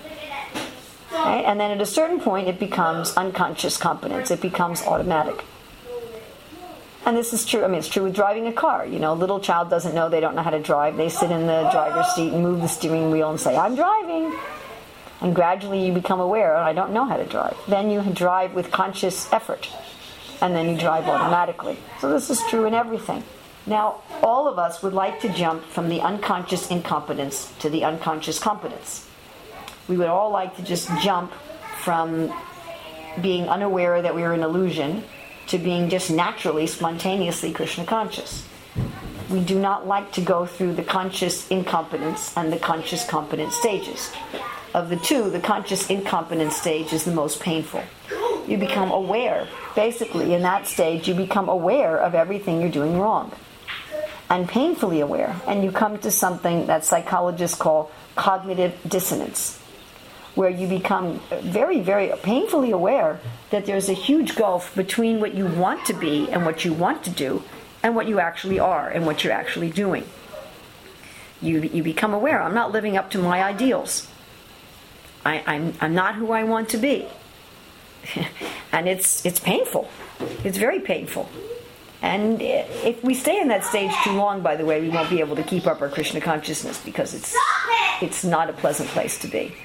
Right? 1.12 1.44
And 1.46 1.60
then 1.60 1.72
at 1.72 1.82
a 1.82 1.86
certain 1.86 2.20
point, 2.20 2.48
it 2.48 2.60
becomes 2.60 3.16
unconscious 3.16 3.78
competence. 3.78 4.30
It 4.32 4.42
becomes 4.42 4.82
automatic. 4.84 5.46
And 7.06 7.16
this 7.16 7.32
is 7.32 7.46
true. 7.46 7.64
I 7.64 7.68
mean, 7.68 7.80
it's 7.80 7.88
true 7.88 8.04
with 8.04 8.16
driving 8.16 8.48
a 8.48 8.52
car. 8.52 8.86
You 8.86 9.00
know, 9.00 9.14
a 9.14 9.16
little 9.16 9.40
child 9.40 9.70
doesn't 9.70 9.96
know 9.96 10.10
they 10.10 10.20
don't 10.20 10.36
know 10.36 10.42
how 10.42 10.50
to 10.50 10.60
drive. 10.60 10.98
They 10.98 11.08
sit 11.08 11.32
in 11.32 11.48
the 11.48 11.70
driver's 11.72 12.08
seat 12.08 12.34
and 12.34 12.44
move 12.44 12.62
the 12.62 12.68
steering 12.68 13.12
wheel 13.12 13.30
and 13.30 13.40
say, 13.40 13.56
"I'm 13.56 13.76
driving." 13.76 14.34
And 15.22 15.34
gradually, 15.34 15.86
you 15.86 15.94
become 15.94 16.20
aware, 16.20 16.58
"I 16.58 16.74
don't 16.74 16.92
know 16.92 17.06
how 17.06 17.16
to 17.16 17.26
drive." 17.26 17.56
Then 17.68 17.90
you 17.90 18.02
drive 18.02 18.54
with 18.54 18.72
conscious 18.72 19.32
effort, 19.32 19.70
and 20.42 20.54
then 20.54 20.70
you 20.70 20.78
drive 20.78 21.08
automatically. 21.08 21.78
So 22.02 22.10
this 22.10 22.30
is 22.30 22.44
true 22.50 22.66
in 22.66 22.74
everything. 22.74 23.24
Now, 23.66 23.96
all 24.22 24.48
of 24.48 24.60
us 24.60 24.84
would 24.84 24.94
like 24.94 25.22
to 25.22 25.30
jump 25.30 25.64
from 25.66 25.88
the 25.88 26.02
unconscious 26.02 26.68
incompetence 26.70 27.54
to 27.60 27.70
the 27.70 27.86
unconscious 27.86 28.38
competence 28.38 29.06
we 29.88 29.98
would 29.98 30.08
all 30.08 30.32
like 30.32 30.56
to 30.58 30.64
just 30.64 30.90
jump 31.02 31.32
from 31.82 32.34
being 33.22 33.48
unaware 33.50 34.02
that 34.02 34.14
we 34.16 34.24
are 34.24 34.34
an 34.34 34.44
illusion 34.44 35.04
to 35.48 35.58
being 35.58 35.90
just 35.90 36.12
naturally, 36.12 36.68
spontaneously 36.68 37.52
Krishna 37.52 37.86
conscious. 37.86 38.48
We 39.30 39.44
do 39.44 39.60
not 39.60 39.88
like 39.88 40.12
to 40.14 40.22
go 40.22 40.46
through 40.46 40.74
the 40.76 40.84
conscious 40.84 41.48
incompetence 41.50 42.36
and 42.38 42.52
the 42.52 42.60
conscious 42.60 43.06
competence 43.06 43.56
stages. 43.56 44.12
Of 44.74 44.90
the 44.90 44.98
two, 44.98 45.30
the 45.30 45.40
conscious 45.40 45.90
incompetence 45.90 46.56
stage 46.56 46.94
is 46.94 47.06
the 47.06 47.12
most 47.12 47.42
painful. 47.42 47.84
You 48.48 48.58
become 48.58 48.92
aware. 48.92 49.48
Basically, 49.76 50.34
in 50.34 50.44
that 50.44 50.68
stage, 50.68 51.08
you 51.08 51.14
become 51.14 51.50
aware 51.50 51.98
of 51.98 52.16
everything 52.16 52.62
you're 52.62 52.70
doing 52.70 53.00
wrong 53.00 53.32
and 54.30 54.48
painfully 54.48 55.02
aware. 55.02 55.36
And 55.48 55.64
you 55.64 55.72
come 55.72 55.98
to 56.00 56.12
something 56.12 56.68
that 56.68 56.86
psychologists 56.86 57.58
call 57.58 57.92
cognitive 58.16 58.76
dissonance, 58.88 59.60
where 60.38 60.52
you 60.52 60.68
become 60.68 61.20
very, 61.42 61.80
very 61.80 62.12
painfully 62.22 62.70
aware 62.70 63.20
that 63.50 63.66
there's 63.66 63.90
a 63.90 63.94
huge 63.94 64.36
gulf 64.36 64.74
between 64.76 65.20
what 65.20 65.34
you 65.34 65.48
want 65.48 65.84
to 65.84 65.94
be 65.94 66.30
and 66.30 66.46
what 66.46 66.64
you 66.64 66.72
want 66.72 67.04
to 67.04 67.10
do 67.10 67.42
and 67.82 67.96
what 67.96 68.08
you 68.08 68.20
actually 68.20 68.60
are 68.60 68.88
and 68.88 69.04
what 69.04 69.24
you're 69.24 69.34
actually 69.34 69.72
doing. 69.72 70.06
You, 71.42 71.62
you 71.62 71.82
become 71.82 72.14
aware 72.14 72.40
I'm 72.40 72.54
not 72.54 72.72
living 72.72 72.98
up 72.98 73.10
to 73.12 73.18
my 73.18 73.44
ideals. 73.44 74.08
I, 75.26 75.44
I'm, 75.48 75.74
I'm 75.82 75.96
not 75.96 76.14
who 76.14 76.32
I 76.32 76.44
want 76.44 76.70
to 76.70 76.78
be. 76.78 77.08
and 78.72 78.88
it's, 78.88 79.26
it's 79.26 79.40
painful. 79.40 79.90
It's 80.44 80.58
very 80.60 80.82
painful. 80.82 81.28
And 82.04 82.44
if 82.44 83.04
we 83.04 83.16
stay 83.16 83.42
in 83.42 83.48
that 83.48 83.64
stage 83.64 83.92
too 84.04 84.12
long, 84.12 84.42
by 84.42 84.56
the 84.56 84.66
way, 84.66 84.82
we 84.82 84.90
won't 84.90 85.10
be 85.10 85.20
able 85.20 85.36
to 85.36 85.44
keep 85.44 85.66
up 85.66 85.82
our 85.82 85.90
Krishna 85.90 86.22
consciousness 86.22 86.80
because 86.86 87.16
it's, 87.16 87.36
it's 88.04 88.24
not 88.24 88.52
a 88.52 88.54
pleasant 88.54 88.88
place 88.90 89.18
to 89.22 89.28
be. 89.28 89.56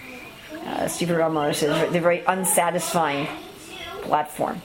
Uh, 0.64 0.88
Stephen 0.88 1.16
Ramar 1.16 1.52
says 1.52 1.90
they're 1.92 2.00
very 2.00 2.24
unsatisfying 2.24 3.26
platform. 4.02 4.60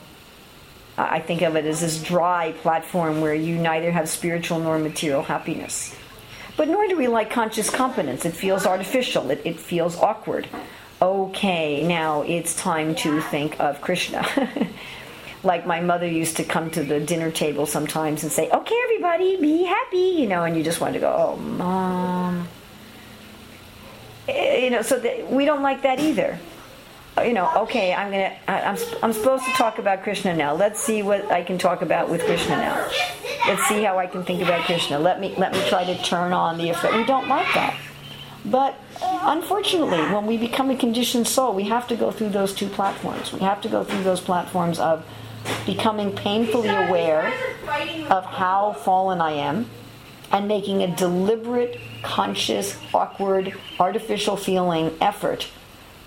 I 0.98 1.20
think 1.20 1.44
of 1.44 1.56
it 1.56 1.66
as 1.66 1.82
this 1.82 2.02
dry 2.02 2.54
platform 2.54 3.22
where 3.22 3.34
you 3.34 3.56
neither 3.58 3.92
have 3.92 4.10
spiritual 4.10 4.60
nor 4.60 4.80
material 4.80 5.22
happiness. 5.22 5.96
But 6.56 6.70
nor 6.70 6.88
do 6.88 6.98
we 6.98 7.08
like 7.08 7.30
conscious 7.30 7.70
competence. 7.70 8.26
It 8.26 8.34
feels 8.34 8.66
artificial, 8.66 9.30
it, 9.30 9.42
it 9.46 9.60
feels 9.60 9.96
awkward. 9.98 10.48
Okay, 11.00 11.88
now 11.88 12.24
it's 12.24 12.56
time 12.56 12.96
to 12.96 13.22
think 13.22 13.60
of 13.60 13.80
Krishna. 13.82 14.26
like 15.44 15.68
my 15.68 15.80
mother 15.82 16.08
used 16.08 16.38
to 16.38 16.44
come 16.44 16.72
to 16.72 16.84
the 16.84 17.00
dinner 17.00 17.30
table 17.30 17.68
sometimes 17.68 18.24
and 18.24 18.32
say, 18.32 18.50
Okay, 18.50 18.76
everybody, 18.86 19.40
be 19.40 19.64
happy, 19.64 20.16
you 20.18 20.28
know, 20.28 20.44
and 20.44 20.58
you 20.58 20.64
just 20.64 20.82
want 20.82 20.96
to 20.96 21.00
go, 21.00 21.14
Oh, 21.16 21.36
mom. 21.38 22.48
Eh, 24.28 24.64
you 24.64 24.70
know, 24.70 24.82
so 24.82 25.00
that 25.00 25.32
we 25.32 25.46
don't 25.46 25.62
like 25.62 25.82
that 25.84 26.00
either 26.00 26.40
you 27.24 27.34
know, 27.34 27.50
okay, 27.56 27.94
I'm 27.94 28.12
gonna, 28.12 28.36
I, 28.48 28.62
I'm, 28.62 28.78
I'm 29.02 29.14
supposed 29.14 29.46
to 29.46 29.52
talk 29.52 29.80
about 29.80 30.04
Krishna 30.04 30.36
now. 30.36 30.54
Let's 30.54 30.82
see 30.82 31.02
what 31.02 31.32
I 31.32 31.44
can 31.44 31.58
talk 31.58 31.82
about 31.82 32.10
with 32.10 32.22
Krishna 32.24 32.58
now. 32.58 32.90
Let's 33.48 33.66
see 33.68 33.82
how 33.84 33.98
I 33.98 34.08
can 34.08 34.24
think 34.24 34.42
about 34.42 34.66
Krishna. 34.66 35.00
Let 35.00 35.20
me, 35.20 35.34
let 35.38 35.54
me 35.54 35.68
try 35.68 35.84
to 35.86 35.98
turn 36.04 36.34
on 36.34 36.58
the 36.58 36.70
effect. 36.70 36.96
We 36.96 37.06
don't 37.06 37.28
like 37.28 37.48
that. 37.54 37.76
But 38.46 38.76
unfortunately, 39.02 40.00
when 40.14 40.26
we 40.26 40.38
become 40.38 40.70
a 40.70 40.78
conditioned 40.78 41.28
soul, 41.28 41.54
we 41.54 41.64
have 41.64 41.88
to 41.88 41.96
go 41.96 42.12
through 42.12 42.30
those 42.30 42.54
two 42.54 42.68
platforms. 42.68 43.34
We 43.34 43.40
have 43.40 43.62
to 43.62 43.70
go 43.70 43.84
through 43.84 44.04
those 44.04 44.22
platforms 44.22 44.80
of 44.80 45.06
becoming 45.66 46.16
painfully 46.16 46.70
aware 46.70 47.34
of 48.10 48.26
how 48.26 48.74
fallen 48.74 49.22
I 49.22 49.32
am 49.32 49.70
and 50.32 50.48
making 50.48 50.84
a 50.84 50.96
deliberate, 50.96 51.80
conscious, 52.04 52.78
awkward, 52.94 53.54
artificial 53.80 54.36
feeling 54.36 54.96
effort 55.00 55.50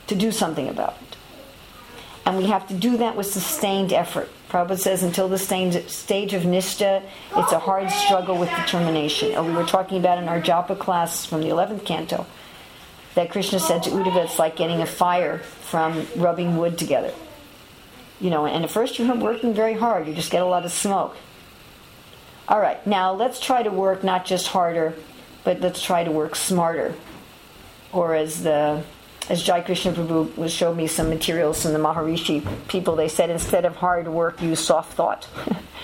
to 0.06 0.14
do 0.14 0.30
something 0.30 0.68
about 0.68 0.96
it. 1.00 1.16
And 2.26 2.36
we 2.36 2.46
have 2.46 2.68
to 2.68 2.74
do 2.74 2.98
that 2.98 3.16
with 3.16 3.26
sustained 3.26 3.92
effort. 3.92 4.28
Prabhupada 4.50 4.78
says 4.78 5.02
until 5.02 5.28
the 5.28 5.38
stage 5.38 5.74
of 5.74 6.42
nishta, 6.42 7.02
it's 7.36 7.52
a 7.52 7.58
hard 7.58 7.90
struggle 7.90 8.36
with 8.36 8.50
determination. 8.50 9.34
Or 9.36 9.42
we 9.42 9.52
were 9.52 9.64
talking 9.64 9.98
about 9.98 10.18
in 10.18 10.28
our 10.28 10.40
japa 10.40 10.78
class 10.78 11.24
from 11.24 11.40
the 11.40 11.48
11th 11.48 11.84
canto 11.84 12.26
that 13.14 13.30
Krishna 13.30 13.58
said 13.58 13.82
to 13.84 13.90
Uddhava, 13.90 14.24
it's 14.24 14.38
like 14.38 14.56
getting 14.56 14.82
a 14.82 14.86
fire 14.86 15.38
from 15.38 16.06
rubbing 16.16 16.56
wood 16.56 16.76
together. 16.78 17.12
You 18.20 18.30
know, 18.30 18.44
and 18.44 18.64
at 18.64 18.70
first 18.70 18.98
you're 18.98 19.14
working 19.16 19.54
very 19.54 19.74
hard, 19.74 20.06
you 20.06 20.14
just 20.14 20.30
get 20.30 20.42
a 20.42 20.46
lot 20.46 20.64
of 20.64 20.72
smoke. 20.72 21.16
All 22.51 22.61
right, 22.61 22.84
now 22.84 23.12
let's 23.12 23.38
try 23.38 23.62
to 23.62 23.70
work 23.70 24.03
not 24.03 24.26
just 24.26 24.48
harder, 24.48 24.94
but 25.44 25.61
let's 25.61 25.80
try 25.80 26.03
to 26.03 26.11
work 26.11 26.34
smarter. 26.34 26.96
Or 27.92 28.16
as 28.16 28.42
the 28.42 28.82
as 29.28 29.40
Jai 29.44 29.61
Krishna 29.61 29.92
Prabhu 29.92 30.51
showed 30.51 30.76
me 30.76 30.88
some 30.88 31.09
materials 31.09 31.62
from 31.62 31.72
the 31.72 31.78
Maharishi 31.78 32.44
people, 32.66 32.96
they 32.96 33.07
said 33.07 33.30
instead 33.30 33.64
of 33.64 33.76
hard 33.76 34.09
work, 34.09 34.42
use 34.42 34.59
soft 34.59 34.94
thought. 34.94 35.28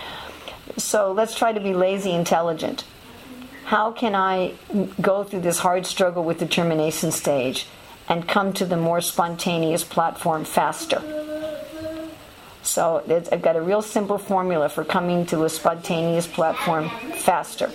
so 0.76 1.12
let's 1.12 1.36
try 1.36 1.52
to 1.52 1.60
be 1.60 1.72
lazy 1.72 2.10
intelligent. 2.10 2.82
How 3.66 3.92
can 3.92 4.16
I 4.16 4.54
go 5.00 5.22
through 5.22 5.42
this 5.42 5.60
hard 5.60 5.86
struggle 5.86 6.24
with 6.24 6.40
the 6.40 6.46
determination 6.46 7.12
stage 7.12 7.68
and 8.08 8.26
come 8.26 8.52
to 8.54 8.64
the 8.64 8.76
more 8.76 9.00
spontaneous 9.00 9.84
platform 9.84 10.44
faster? 10.44 11.25
So 12.66 13.02
I've 13.08 13.42
got 13.42 13.56
a 13.56 13.62
real 13.62 13.80
simple 13.80 14.18
formula 14.18 14.68
for 14.68 14.84
coming 14.84 15.24
to 15.26 15.44
a 15.44 15.48
spontaneous 15.48 16.26
platform 16.26 16.90
faster. 17.14 17.70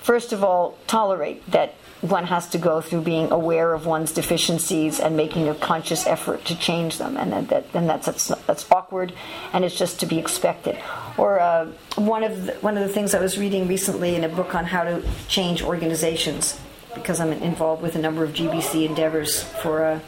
First 0.00 0.32
of 0.32 0.44
all, 0.44 0.78
tolerate 0.86 1.44
that 1.50 1.74
one 2.00 2.26
has 2.26 2.48
to 2.50 2.58
go 2.58 2.80
through 2.80 3.00
being 3.00 3.32
aware 3.32 3.72
of 3.72 3.86
one's 3.86 4.12
deficiencies 4.12 5.00
and 5.00 5.16
making 5.16 5.48
a 5.48 5.54
conscious 5.54 6.06
effort 6.06 6.44
to 6.44 6.58
change 6.58 6.98
them, 6.98 7.16
and 7.16 7.48
that, 7.48 7.64
and 7.72 7.88
that's, 7.88 8.06
that's 8.06 8.28
that's 8.46 8.70
awkward, 8.70 9.14
and 9.54 9.64
it's 9.64 9.76
just 9.76 10.00
to 10.00 10.06
be 10.06 10.18
expected. 10.18 10.78
Or 11.16 11.40
uh, 11.40 11.66
one 11.96 12.22
of 12.22 12.46
the, 12.46 12.52
one 12.54 12.76
of 12.76 12.86
the 12.86 12.92
things 12.92 13.14
I 13.14 13.20
was 13.20 13.38
reading 13.38 13.66
recently 13.66 14.14
in 14.14 14.22
a 14.22 14.28
book 14.28 14.54
on 14.54 14.66
how 14.66 14.84
to 14.84 15.02
change 15.28 15.62
organizations, 15.62 16.60
because 16.94 17.20
I'm 17.20 17.32
involved 17.32 17.82
with 17.82 17.96
a 17.96 18.00
number 18.00 18.22
of 18.22 18.34
GBC 18.34 18.86
endeavors 18.86 19.42
for 19.42 19.84
uh, 19.84 20.00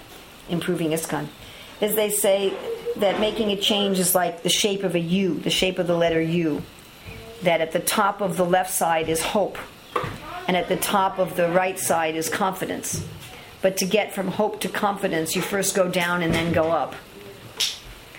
improving 0.50 0.90
ISKCON, 0.90 1.28
is 1.80 1.94
they 1.94 2.10
say 2.10 2.54
that 3.00 3.20
making 3.20 3.50
a 3.50 3.56
change 3.56 3.98
is 3.98 4.14
like 4.14 4.42
the 4.42 4.48
shape 4.48 4.82
of 4.82 4.94
a 4.94 5.00
U, 5.00 5.34
the 5.34 5.50
shape 5.50 5.78
of 5.78 5.86
the 5.86 5.96
letter 5.96 6.20
U. 6.20 6.62
That 7.42 7.60
at 7.60 7.72
the 7.72 7.80
top 7.80 8.20
of 8.20 8.36
the 8.36 8.44
left 8.44 8.72
side 8.72 9.08
is 9.08 9.20
hope 9.20 9.58
and 10.48 10.56
at 10.56 10.68
the 10.68 10.76
top 10.76 11.18
of 11.18 11.36
the 11.36 11.48
right 11.50 11.78
side 11.78 12.14
is 12.14 12.28
confidence. 12.28 13.04
But 13.62 13.78
to 13.78 13.86
get 13.86 14.14
from 14.14 14.28
hope 14.28 14.60
to 14.60 14.68
confidence, 14.68 15.34
you 15.34 15.42
first 15.42 15.74
go 15.74 15.88
down 15.88 16.22
and 16.22 16.32
then 16.32 16.52
go 16.52 16.70
up, 16.70 16.94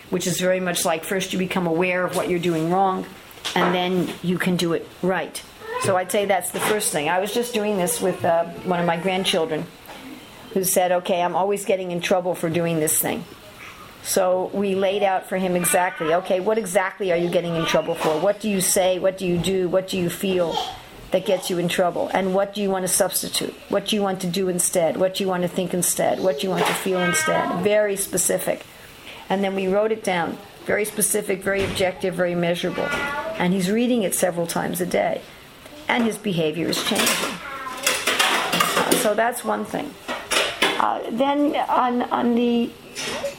which 0.10 0.28
is 0.28 0.40
very 0.40 0.60
much 0.60 0.84
like 0.84 1.04
first 1.04 1.32
you 1.32 1.40
become 1.40 1.68
aware 1.68 2.04
of 2.04 2.16
what 2.16 2.30
you're 2.30 2.40
doing 2.40 2.70
wrong, 2.70 3.06
and 3.56 3.74
then 3.74 4.14
you 4.24 4.38
can 4.38 4.58
do 4.58 4.74
it 4.74 4.88
right. 5.02 5.42
So 5.82 5.96
I'd 5.96 6.12
say 6.12 6.26
that's 6.26 6.52
the 6.52 6.60
first 6.60 6.92
thing. 6.92 7.08
I 7.08 7.20
was 7.20 7.34
just 7.34 7.54
doing 7.54 7.78
this 7.78 8.02
with 8.02 8.26
uh, 8.26 8.46
one 8.66 8.80
of 8.80 8.86
my 8.86 8.98
grandchildren 8.98 9.66
who 10.54 10.64
said, 10.64 10.92
Okay, 10.92 11.22
I'm 11.22 11.36
always 11.36 11.66
getting 11.66 11.92
in 11.92 12.02
trouble 12.02 12.36
for 12.36 12.50
doing 12.50 12.80
this 12.80 13.00
thing. 13.00 13.24
So 14.08 14.50
we 14.54 14.74
laid 14.74 15.04
out 15.04 15.28
for 15.28 15.36
him 15.36 15.58
exactly, 15.58 16.14
okay, 16.14 16.40
what 16.40 16.58
exactly 16.58 17.12
are 17.12 17.18
you 17.18 17.30
getting 17.30 17.56
in 17.58 17.66
trouble 17.66 17.94
for? 17.94 18.18
What 18.20 18.40
do 18.40 18.50
you 18.50 18.62
say? 18.62 19.00
What 19.00 19.18
do 19.18 19.28
you 19.28 19.38
do? 19.38 19.68
What 19.68 19.90
do 19.90 19.98
you 19.98 20.10
feel? 20.10 20.56
that 21.12 21.26
gets 21.26 21.50
you 21.50 21.58
in 21.58 21.68
trouble? 21.70 22.10
And 22.14 22.34
what 22.34 22.54
do 22.54 22.62
you 22.62 22.70
want 22.70 22.84
to 22.84 22.88
substitute? 22.88 23.54
What 23.70 23.88
do 23.88 23.96
you 23.96 24.02
want 24.02 24.22
to 24.22 24.28
do 24.28 24.50
instead? 24.50 24.98
What 24.98 25.16
do 25.16 25.24
you 25.24 25.30
want 25.30 25.44
to 25.44 25.48
think 25.48 25.74
instead? 25.74 26.20
What 26.20 26.40
do 26.40 26.48
you 26.48 26.50
want 26.50 26.66
to 26.66 26.74
feel 26.74 27.00
instead? 27.00 27.64
Very 27.64 27.96
specific. 27.96 28.66
And 29.30 29.44
then 29.44 29.56
we 29.56 29.68
wrote 29.68 29.92
it 29.92 30.04
down. 30.04 30.38
Very 30.66 30.84
specific, 30.84 31.42
very 31.44 31.64
objective, 31.64 32.14
very 32.14 32.36
measurable. 32.36 32.84
And 33.40 33.54
he's 33.54 33.72
reading 33.72 34.04
it 34.04 34.16
several 34.16 34.48
times 34.48 34.82
a 34.82 34.86
day. 34.86 35.22
And 35.88 36.04
his 36.04 36.18
behavior 36.18 36.68
is 36.68 36.84
changing. 36.84 37.08
so 39.00 39.14
that's 39.16 39.46
one 39.46 39.64
thing. 39.64 39.94
Uh, 40.78 41.02
then 41.12 41.56
on, 41.70 42.04
on 42.04 42.36
the 42.36 42.70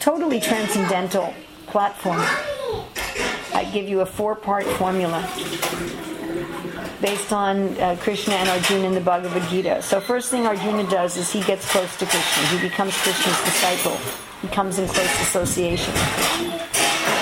totally 0.01 0.41
transcendental 0.41 1.32
platform, 1.66 2.20
I 3.55 3.68
give 3.72 3.89
you 3.89 4.01
a 4.01 4.07
four 4.07 4.34
part 4.34 4.66
formula 4.66 5.20
based 7.01 7.32
on 7.32 7.78
uh, 7.78 7.97
Krishna 8.01 8.34
and 8.34 8.49
Arjuna 8.49 8.89
in 8.89 8.95
the 8.95 9.01
Bhagavad 9.01 9.49
Gita. 9.49 9.82
So, 9.82 10.01
first 10.01 10.30
thing 10.30 10.47
Arjuna 10.47 10.89
does 10.91 11.16
is 11.16 11.32
he 11.32 11.43
gets 11.43 11.70
close 11.70 11.97
to 11.99 12.07
Krishna. 12.07 12.47
He 12.59 12.68
becomes 12.68 12.97
Krishna's 12.97 13.41
disciple. 13.45 13.97
He 14.43 14.49
comes 14.49 14.78
in 14.78 14.89
close 14.89 15.20
association. 15.20 15.95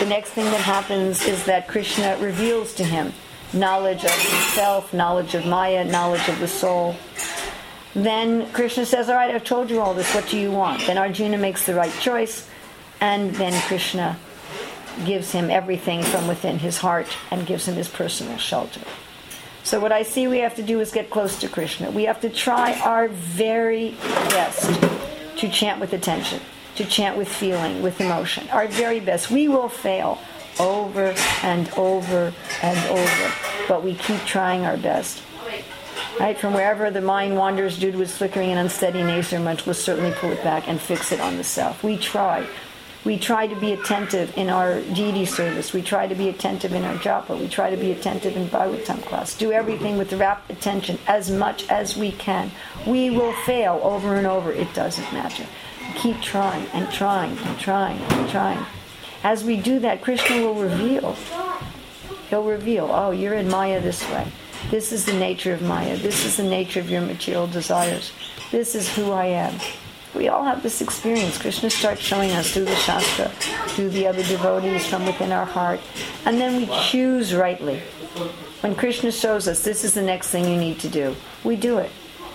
The 0.01 0.07
next 0.07 0.31
thing 0.31 0.45
that 0.47 0.61
happens 0.61 1.27
is 1.27 1.45
that 1.45 1.69
Krishna 1.69 2.17
reveals 2.21 2.75
to 2.75 2.85
him 2.85 3.12
knowledge 3.53 4.05
of 4.05 4.11
himself, 4.11 4.93
knowledge 4.93 5.35
of 5.35 5.47
Maya, 5.47 5.85
knowledge 5.85 6.29
of 6.29 6.39
the 6.41 6.49
soul. 6.49 6.97
Then 7.97 8.53
Krishna 8.53 8.84
says, 8.84 9.09
All 9.09 9.14
right, 9.14 9.34
I've 9.34 9.42
told 9.42 9.70
you 9.70 9.80
all 9.80 9.94
this. 9.94 10.14
What 10.14 10.28
do 10.28 10.38
you 10.38 10.53
want? 10.53 10.86
Then 10.86 10.99
Arjuna 10.99 11.38
makes 11.38 11.64
the 11.64 11.74
right 11.74 11.92
choice, 11.94 12.47
and 13.01 13.34
then 13.36 13.59
Krishna 13.62 14.18
gives 15.07 15.32
him 15.32 15.51
everything 15.51 16.03
from 16.03 16.28
within 16.28 16.59
his 16.59 16.76
heart 16.76 17.09
and 17.30 17.47
gives 17.47 17.66
him 17.66 17.74
his 17.74 17.88
personal 17.88 18.36
shelter. 18.36 18.82
So, 19.62 19.80
what 19.80 19.92
I 19.92 20.03
see 20.03 20.28
we 20.28 20.40
have 20.40 20.55
to 20.57 20.62
do 20.62 20.80
is 20.80 20.92
get 20.92 21.09
close 21.09 21.40
to 21.40 21.49
Krishna. 21.49 21.90
We 21.90 22.05
have 22.05 22.20
to 22.20 22.28
try 22.28 22.78
our 22.80 23.09
very 23.09 23.92
best 24.28 24.78
to 25.38 25.49
chant 25.49 25.80
with 25.80 25.94
attention, 25.94 26.42
to 26.74 26.84
chant 26.84 27.16
with 27.16 27.28
feeling, 27.28 27.80
with 27.80 27.99
emotion. 28.03 28.47
Our 28.51 28.68
very 28.68 29.01
best. 29.01 29.30
We 29.30 29.49
will 29.49 29.70
fail 29.70 30.18
over 30.61 31.14
and 31.42 31.70
over 31.78 32.34
and 32.62 32.90
over. 32.90 33.32
but 33.68 33.82
we 33.82 33.94
keep 33.94 34.20
trying 34.26 34.66
our 34.66 34.76
best. 34.76 35.22
Right? 36.19 36.39
From 36.39 36.55
wherever 36.55 36.91
the 36.91 37.03
mind 37.03 37.37
wanders 37.37 37.79
due 37.79 37.93
to 37.93 38.01
its 38.01 38.17
flickering 38.17 38.51
and 38.51 38.59
unsteady 38.59 39.03
nature, 39.03 39.39
much 39.39 39.67
will 39.67 39.75
certainly 39.75 40.12
pull 40.12 40.31
it 40.33 40.43
back 40.43 40.67
and 40.67 40.81
fix 40.81 41.12
it 41.12 41.21
on 41.21 41.37
the 41.37 41.45
self. 41.45 41.85
We 41.85 41.99
try. 41.99 42.47
We 43.05 43.19
try 43.19 43.47
to 43.47 43.55
be 43.55 43.73
attentive 43.73 44.37
in 44.37 44.49
our 44.49 44.81
deity 44.81 45.27
service. 45.27 45.73
We 45.73 45.83
try 45.83 46.09
to 46.09 46.14
be 46.14 46.29
attentive 46.29 46.73
in 46.73 46.85
our 46.85 46.95
japa. 46.95 47.39
We 47.39 47.49
try 47.49 47.71
to 47.71 47.77
be 47.77 47.93
attentive 47.93 48.37
in 48.37 48.49
Bhagavatam 48.49 49.03
class. 49.03 49.37
Do 49.37 49.53
everything 49.53 49.99
with 49.99 50.12
rapt 50.14 50.51
attention 50.51 50.99
as 51.07 51.31
much 51.31 51.69
as 51.69 51.97
we 51.97 52.12
can. 52.12 52.51
We 52.87 53.11
will 53.11 53.33
fail 53.45 53.79
over 53.83 54.17
and 54.17 54.27
over. 54.27 54.51
It 54.51 54.73
doesn't 54.75 55.12
matter. 55.12 55.47
Keep 55.97 56.21
trying 56.21 56.67
and 56.73 56.91
trying 56.91 57.39
and 57.39 57.59
trying 57.61 58.01
and 58.01 58.29
trying. 58.29 58.67
As 59.23 59.45
we 59.45 59.57
do 59.57 59.79
that, 59.81 60.03
Krishna 60.03 60.41
will 60.41 60.55
reveal. 60.55 61.14
He'll 62.29 62.43
reveal, 62.43 62.91
oh, 62.91 63.12
you're 63.12 63.35
in 63.35 63.49
Maya 63.49 63.81
this 63.81 64.03
way. 64.11 64.27
This 64.71 64.91
is 64.91 65.05
the 65.05 65.12
nature 65.12 65.55
of 65.55 65.62
Maya. 65.62 65.97
This 65.97 66.25
is 66.25 66.39
the 66.39 66.43
nature 66.43 66.81
of 66.81 66.91
your 66.91 67.01
material 67.01 67.47
desires. 67.47 68.12
This 68.51 68.75
is 68.75 68.93
who 68.93 69.12
I 69.12 69.27
am. 69.27 69.61
We 70.12 70.27
all 70.27 70.43
have 70.43 70.61
this 70.61 70.81
experience. 70.81 71.39
Krishna 71.39 71.71
starts 71.71 72.01
showing 72.01 72.33
us 72.33 72.53
through 72.53 72.64
the 72.64 72.75
Shastra, 72.75 73.29
through 73.69 73.91
the 73.91 74.09
other 74.09 74.25
devotees 74.25 74.85
from 74.85 75.07
within 75.07 75.31
our 75.31 75.45
heart, 75.45 75.79
and 76.25 76.41
then 76.41 76.57
we 76.57 76.67
choose 76.83 77.33
rightly. 77.33 77.79
When 78.61 78.75
Krishna 78.75 79.12
shows 79.12 79.47
us 79.47 79.62
this 79.62 79.85
is 79.85 79.95
the 79.95 80.03
next 80.03 80.31
thing 80.31 80.49
you 80.49 80.59
need 80.59 80.81
to 80.81 80.89
do, 80.89 81.14
we 81.45 81.55
do 81.55 81.79
it. 81.79 81.93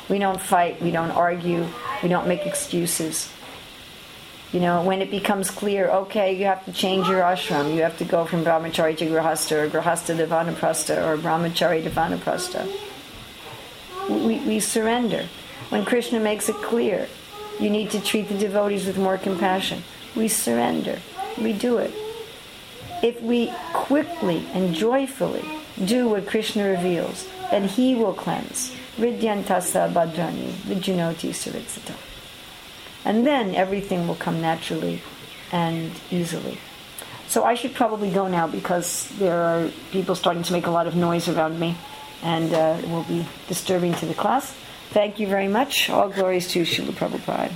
We 0.07 0.17
don't 0.17 0.39
fight, 0.39 0.81
we 0.81 0.91
don't 0.91 1.11
argue, 1.11 1.67
we 2.01 2.07
don't 2.07 2.29
make 2.29 2.45
excuses. 2.45 3.29
You 4.51 4.59
know, 4.59 4.83
when 4.83 5.01
it 5.01 5.09
becomes 5.09 5.49
clear, 5.49 5.87
okay, 5.89 6.33
you 6.35 6.45
have 6.45 6.65
to 6.65 6.73
change 6.73 7.07
your 7.07 7.21
ashram, 7.21 7.73
you 7.73 7.83
have 7.83 7.97
to 7.99 8.05
go 8.05 8.25
from 8.25 8.43
brahmachari 8.43 8.97
to 8.97 9.05
grihasta, 9.05 9.53
or 9.53 9.69
grihasta 9.69 10.17
to 10.17 10.27
vanaprastha, 10.27 10.97
or 11.05 11.17
brahmachari 11.17 11.81
to 11.83 11.89
vanaprastha. 11.89 12.67
We, 14.09 14.39
we 14.39 14.59
surrender. 14.59 15.27
When 15.69 15.85
Krishna 15.85 16.19
makes 16.19 16.49
it 16.49 16.55
clear, 16.55 17.07
you 17.61 17.69
need 17.69 17.91
to 17.91 18.01
treat 18.01 18.27
the 18.27 18.37
devotees 18.37 18.85
with 18.85 18.97
more 18.97 19.17
compassion. 19.17 19.83
We 20.17 20.27
surrender. 20.27 20.99
We 21.37 21.53
do 21.53 21.77
it. 21.77 21.93
If 23.01 23.21
we 23.21 23.53
quickly 23.71 24.45
and 24.53 24.75
joyfully 24.75 25.45
do 25.85 26.09
what 26.09 26.27
Krishna 26.27 26.67
reveals, 26.69 27.25
then 27.51 27.69
He 27.69 27.95
will 27.95 28.13
cleanse. 28.13 28.75
Ridyantasa 28.97 29.93
Bhadrani, 29.93 30.51
Vijunoti 30.67 31.29
Saritsata. 31.29 32.10
And 33.03 33.25
then 33.25 33.55
everything 33.55 34.07
will 34.07 34.15
come 34.15 34.41
naturally 34.41 35.01
and 35.51 35.91
easily. 36.11 36.57
So 37.27 37.43
I 37.43 37.55
should 37.55 37.73
probably 37.73 38.11
go 38.11 38.27
now 38.27 38.47
because 38.47 39.07
there 39.17 39.41
are 39.41 39.69
people 39.91 40.15
starting 40.15 40.43
to 40.43 40.53
make 40.53 40.67
a 40.67 40.71
lot 40.71 40.85
of 40.85 40.95
noise 40.95 41.29
around 41.29 41.59
me 41.59 41.77
and 42.21 42.53
uh, 42.53 42.77
it 42.79 42.89
will 42.89 43.03
be 43.03 43.25
disturbing 43.47 43.93
to 43.95 44.05
the 44.05 44.13
class. 44.13 44.53
Thank 44.89 45.19
you 45.19 45.27
very 45.27 45.47
much. 45.47 45.89
All 45.89 46.09
glories 46.09 46.49
to 46.49 46.63
Srila 46.63 46.91
Prabhupada. 46.91 47.51